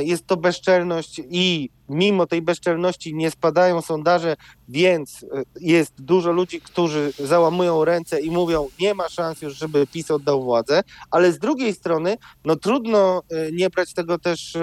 jest 0.00 0.26
to 0.26 0.36
bezczelność 0.36 1.20
i 1.30 1.70
mimo 1.88 2.26
tej 2.26 2.42
bezczelności 2.42 3.14
nie 3.14 3.30
spadają 3.30 3.82
sondaże, 3.82 4.36
więc 4.68 5.26
jest 5.60 6.02
dużo 6.02 6.32
ludzi, 6.32 6.60
którzy 6.60 7.12
załamują 7.18 7.84
ręce 7.84 8.20
i 8.20 8.30
mówią, 8.30 8.68
nie 8.80 8.94
ma 8.94 9.08
szans 9.08 9.42
już, 9.42 9.54
żeby 9.54 9.86
PiS 9.86 10.10
oddał 10.10 10.42
władzę, 10.42 10.82
ale 11.10 11.32
z 11.32 11.38
drugiej 11.38 11.74
strony, 11.74 12.16
no 12.44 12.56
trudno 12.56 13.22
y, 13.32 13.52
nie 13.52 13.70
brać 13.70 13.94
tego 13.94 14.18
też 14.18 14.56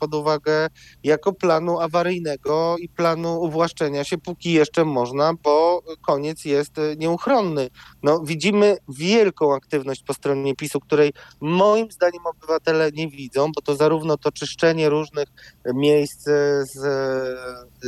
pod 0.00 0.14
uwagę 0.14 0.68
jako 1.04 1.32
planu 1.32 1.80
awaryjnego 1.80 2.76
i 2.78 2.88
planu 2.88 3.40
uwłaszczenia 3.40 4.04
się, 4.04 4.18
póki 4.18 4.52
jeszcze 4.52 4.84
można, 4.84 5.34
bo 5.42 5.82
koniec 6.02 6.44
jest 6.44 6.72
nieuchronny. 6.96 7.70
No, 8.02 8.20
widzimy 8.20 8.76
wielką 8.88 9.54
aktywność 9.54 10.02
po 10.02 10.14
stronie 10.14 10.54
PiSu, 10.56 10.80
której 10.80 11.12
moim 11.40 11.90
zdaniem 11.90 12.26
obywatele 12.26 12.92
nie 12.92 13.08
widzą, 13.08 13.52
bo 13.54 13.62
to 13.62 13.76
zarówno 13.76 14.16
to 14.16 14.25
czyszczenie 14.32 14.88
różnych 14.88 15.28
miejsc 15.74 16.24
z 16.62 16.78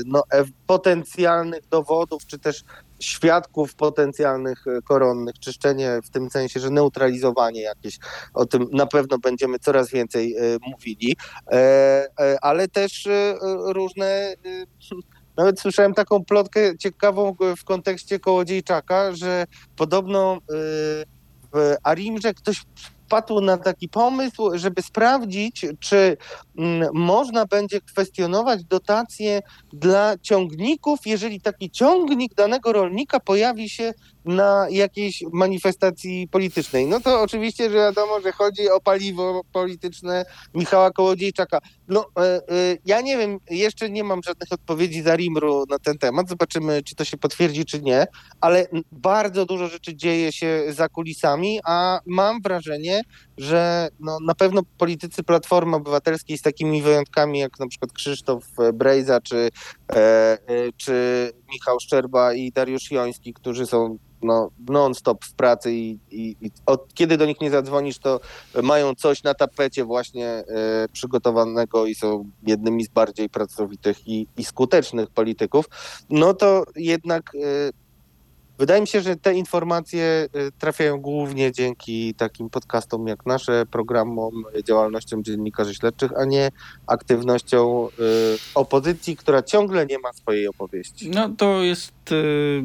no, 0.06 0.22
potencjalnych 0.66 1.68
dowodów, 1.68 2.26
czy 2.26 2.38
też 2.38 2.64
świadków 3.00 3.74
potencjalnych 3.74 4.66
e, 4.66 4.82
koronnych, 4.82 5.38
czyszczenie 5.38 6.00
w 6.04 6.10
tym 6.10 6.30
sensie, 6.30 6.60
że 6.60 6.70
neutralizowanie 6.70 7.62
jakieś, 7.62 7.98
o 8.34 8.46
tym 8.46 8.66
na 8.72 8.86
pewno 8.86 9.18
będziemy 9.18 9.58
coraz 9.58 9.90
więcej 9.90 10.36
e, 10.36 10.40
mówili, 10.70 11.16
e, 11.52 12.08
ale 12.42 12.68
też 12.68 13.08
różne 13.64 14.34
nawet 15.36 15.60
słyszałem 15.60 15.94
taką 15.94 16.24
plotkę 16.24 16.78
ciekawą 16.78 17.36
w 17.58 17.64
kontekście 17.64 18.20
Kołodziejczaka, 18.20 19.12
że 19.12 19.44
podobno 19.76 20.38
w 21.52 21.74
Arimrze 21.82 22.34
ktoś 22.34 22.62
wpadł 23.08 23.40
na 23.40 23.56
taki 23.56 23.88
pomysł, 23.88 24.50
żeby 24.54 24.82
sprawdzić, 24.82 25.66
czy 25.80 26.16
mm, 26.58 26.88
można 26.94 27.46
będzie 27.46 27.80
kwestionować 27.80 28.64
dotacje 28.64 29.42
dla 29.72 30.18
ciągników, 30.18 30.98
jeżeli 31.06 31.40
taki 31.40 31.70
ciągnik 31.70 32.34
danego 32.34 32.72
rolnika 32.72 33.20
pojawi 33.20 33.68
się 33.68 33.92
na 34.24 34.66
jakiejś 34.70 35.24
manifestacji 35.32 36.28
politycznej. 36.28 36.86
No 36.86 37.00
to 37.00 37.22
oczywiście, 37.22 37.70
że 37.70 37.76
wiadomo, 37.76 38.20
że 38.20 38.32
chodzi 38.32 38.70
o 38.70 38.80
paliwo 38.80 39.42
polityczne 39.52 40.24
Michała 40.54 40.90
Kołodziejczaka. 40.90 41.58
No, 41.88 42.06
e, 42.18 42.20
e, 42.22 42.40
ja 42.84 43.00
nie 43.00 43.16
wiem, 43.16 43.38
jeszcze 43.50 43.90
nie 43.90 44.04
mam 44.04 44.22
żadnych 44.22 44.52
odpowiedzi 44.52 45.02
za 45.02 45.16
Rimru 45.16 45.64
na 45.70 45.78
ten 45.78 45.98
temat. 45.98 46.28
Zobaczymy, 46.28 46.82
czy 46.82 46.94
to 46.94 47.04
się 47.04 47.16
potwierdzi, 47.16 47.64
czy 47.64 47.82
nie, 47.82 48.06
ale 48.40 48.66
bardzo 48.92 49.46
dużo 49.46 49.68
rzeczy 49.68 49.96
dzieje 49.96 50.32
się 50.32 50.64
za 50.68 50.88
kulisami, 50.88 51.60
a 51.64 52.00
mam 52.06 52.42
wrażenie, 52.42 52.97
że 53.38 53.88
no, 54.00 54.18
na 54.20 54.34
pewno 54.34 54.62
politycy 54.78 55.22
Platformy 55.22 55.76
Obywatelskiej 55.76 56.38
z 56.38 56.42
takimi 56.42 56.82
wyjątkami 56.82 57.38
jak 57.38 57.60
na 57.60 57.66
przykład 57.66 57.92
Krzysztof 57.92 58.44
Brejza 58.74 59.20
czy, 59.20 59.48
e, 59.92 59.96
e, 59.96 60.38
czy 60.76 61.30
Michał 61.52 61.80
Szczerba 61.80 62.34
i 62.34 62.52
Dariusz 62.52 62.90
Joński, 62.90 63.34
którzy 63.34 63.66
są 63.66 63.98
no, 64.22 64.50
non-stop 64.68 65.24
w 65.24 65.34
pracy 65.34 65.72
i, 65.72 65.98
i, 66.10 66.36
i, 66.40 66.50
od 66.66 66.94
kiedy 66.94 67.16
do 67.16 67.26
nich 67.26 67.40
nie 67.40 67.50
zadzwonisz, 67.50 67.98
to 67.98 68.20
mają 68.62 68.94
coś 68.94 69.22
na 69.22 69.34
tapecie 69.34 69.84
właśnie 69.84 70.26
e, 70.28 70.44
przygotowanego 70.92 71.86
i 71.86 71.94
są 71.94 72.30
jednymi 72.46 72.84
z 72.84 72.88
bardziej 72.88 73.28
pracowitych 73.28 74.08
i, 74.08 74.26
i 74.36 74.44
skutecznych 74.44 75.10
polityków, 75.10 75.68
no 76.10 76.34
to 76.34 76.64
jednak 76.76 77.32
e, 77.34 77.38
Wydaje 78.58 78.80
mi 78.80 78.86
się, 78.86 79.00
że 79.00 79.16
te 79.16 79.34
informacje 79.34 80.28
y, 80.36 80.52
trafiają 80.58 81.00
głównie 81.00 81.52
dzięki 81.52 82.14
takim 82.14 82.50
podcastom 82.50 83.06
jak 83.06 83.26
nasze, 83.26 83.66
programom, 83.70 84.44
działalnościom 84.64 85.24
dziennikarzy 85.24 85.74
śledczych, 85.74 86.12
a 86.16 86.24
nie 86.24 86.50
aktywnością 86.86 87.88
y, 87.88 87.90
opozycji, 88.54 89.16
która 89.16 89.42
ciągle 89.42 89.86
nie 89.86 89.98
ma 89.98 90.12
swojej 90.12 90.48
opowieści. 90.48 91.10
No 91.10 91.28
to 91.28 91.62
jest 91.62 92.12
y, 92.12 92.62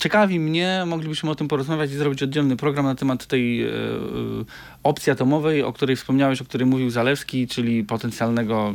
ciekawi 0.00 0.40
mnie, 0.40 0.84
moglibyśmy 0.86 1.30
o 1.30 1.34
tym 1.34 1.48
porozmawiać 1.48 1.90
i 1.90 1.94
zrobić 1.94 2.22
oddzielny 2.22 2.56
program 2.56 2.84
na 2.84 2.94
temat 2.94 3.26
tej 3.26 3.66
opcji 4.82 5.12
atomowej, 5.12 5.62
o 5.62 5.72
której 5.72 5.96
wspomniałeś, 5.96 6.42
o 6.42 6.44
której 6.44 6.66
mówił 6.66 6.90
Zalewski, 6.90 7.48
czyli 7.48 7.84
potencjalnego 7.84 8.74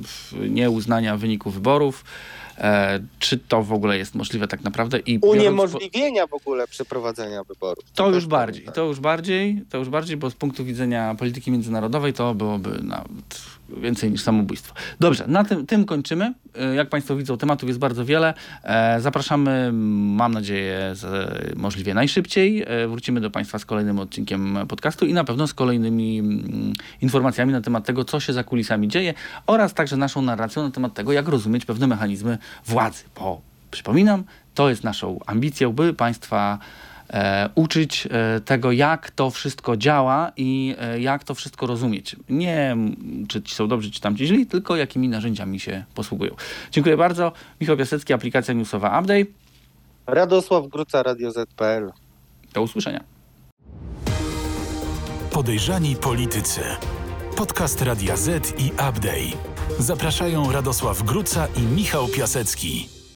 nieuznania 0.49 1.17
wyników 1.17 1.53
wyborów. 1.53 2.03
E, 2.57 2.99
czy 3.19 3.37
to 3.37 3.63
w 3.63 3.73
ogóle 3.73 3.97
jest 3.97 4.15
możliwe 4.15 4.47
tak 4.47 4.63
naprawdę? 4.63 4.99
I 4.99 5.19
Uniemożliwienia 5.19 6.27
w 6.27 6.33
ogóle 6.33 6.67
przeprowadzenia 6.67 7.43
wyborów. 7.43 7.83
To, 7.83 8.03
to 8.03 8.09
już 8.09 8.25
bardziej, 8.25 8.65
to 8.73 8.85
już 8.85 8.99
bardziej, 8.99 9.61
to 9.69 9.77
już 9.77 9.89
bardziej, 9.89 10.17
bo 10.17 10.29
z 10.29 10.35
punktu 10.35 10.65
widzenia 10.65 11.15
polityki 11.15 11.51
międzynarodowej 11.51 12.13
to 12.13 12.35
byłoby 12.35 12.79
nawet 12.83 13.56
więcej 13.69 14.11
niż 14.11 14.21
samobójstwo. 14.21 14.75
Dobrze, 14.99 15.27
na 15.27 15.43
tym, 15.43 15.65
tym 15.65 15.85
kończymy. 15.85 16.33
E, 16.55 16.75
jak 16.75 16.89
Państwo 16.89 17.15
widzą, 17.15 17.37
tematów 17.37 17.69
jest 17.69 17.79
bardzo 17.79 18.05
wiele. 18.05 18.33
E, 18.63 19.01
zapraszamy, 19.01 19.69
mam 19.73 20.33
nadzieję, 20.33 20.93
możliwie 21.55 21.93
najszybciej. 21.93 22.65
Wrócimy 22.87 23.21
do 23.21 23.31
Państwa 23.31 23.59
z 23.59 23.65
kolejnym 23.65 23.99
odcinkiem 23.99 24.57
podcastu 24.67 25.05
i 25.05 25.13
na 25.13 25.23
pewno 25.23 25.47
z 25.47 25.53
kolejnymi 25.53 26.19
mm, 26.19 26.73
informacjami 27.01 27.51
na 27.51 27.61
temat 27.61 27.85
tego, 27.85 28.05
co 28.05 28.19
się 28.19 28.33
za 28.33 28.43
kulisami 28.43 28.87
dzieje 28.87 29.13
oraz 29.47 29.73
także 29.73 29.97
naszą 29.97 30.21
narracją 30.21 30.63
na 30.63 30.71
temat 30.71 30.93
tego, 30.93 31.11
jak 31.11 31.27
rozumieć 31.27 31.65
pewne 31.65 31.87
mechanizmy 31.87 32.37
władzy. 32.65 33.03
Bo 33.15 33.41
przypominam, 33.71 34.23
to 34.53 34.69
jest 34.69 34.83
naszą 34.83 35.19
ambicją, 35.25 35.73
by 35.73 35.93
państwa 35.93 36.59
e, 36.59 36.96
uczyć 37.55 38.07
e, 38.11 38.41
tego, 38.41 38.71
jak 38.71 39.11
to 39.11 39.29
wszystko 39.29 39.77
działa 39.77 40.31
i 40.37 40.75
e, 40.79 40.99
jak 40.99 41.23
to 41.23 41.35
wszystko 41.35 41.67
rozumieć. 41.67 42.15
Nie 42.29 42.77
czy 43.27 43.41
ci 43.41 43.55
są 43.55 43.67
dobrzy, 43.67 43.91
czy 43.91 44.01
tam 44.01 44.17
ci 44.17 44.27
źli, 44.27 44.45
tylko 44.45 44.75
jakimi 44.75 45.09
narzędziami 45.09 45.59
się 45.59 45.83
posługują. 45.95 46.35
Dziękuję 46.71 46.97
bardzo. 46.97 47.31
Michał 47.61 47.77
Piasecki, 47.77 48.13
aplikacja 48.13 48.53
newsowa 48.53 48.99
Update. 48.99 49.25
Radosław 50.07 50.67
Gruca, 50.67 51.03
Radio 51.03 51.31
ZPL. 51.31 51.91
Do 52.53 52.61
usłyszenia. 52.61 53.03
Podejrzani 55.31 55.95
politycy. 55.95 56.61
Podcast 57.35 57.81
Radia 57.81 58.17
Z 58.17 58.59
i 58.59 58.71
Update. 58.71 59.37
Zapraszają 59.79 60.51
Radosław 60.51 61.03
Gruca 61.03 61.47
i 61.57 61.61
Michał 61.61 62.07
Piasecki. 62.07 62.96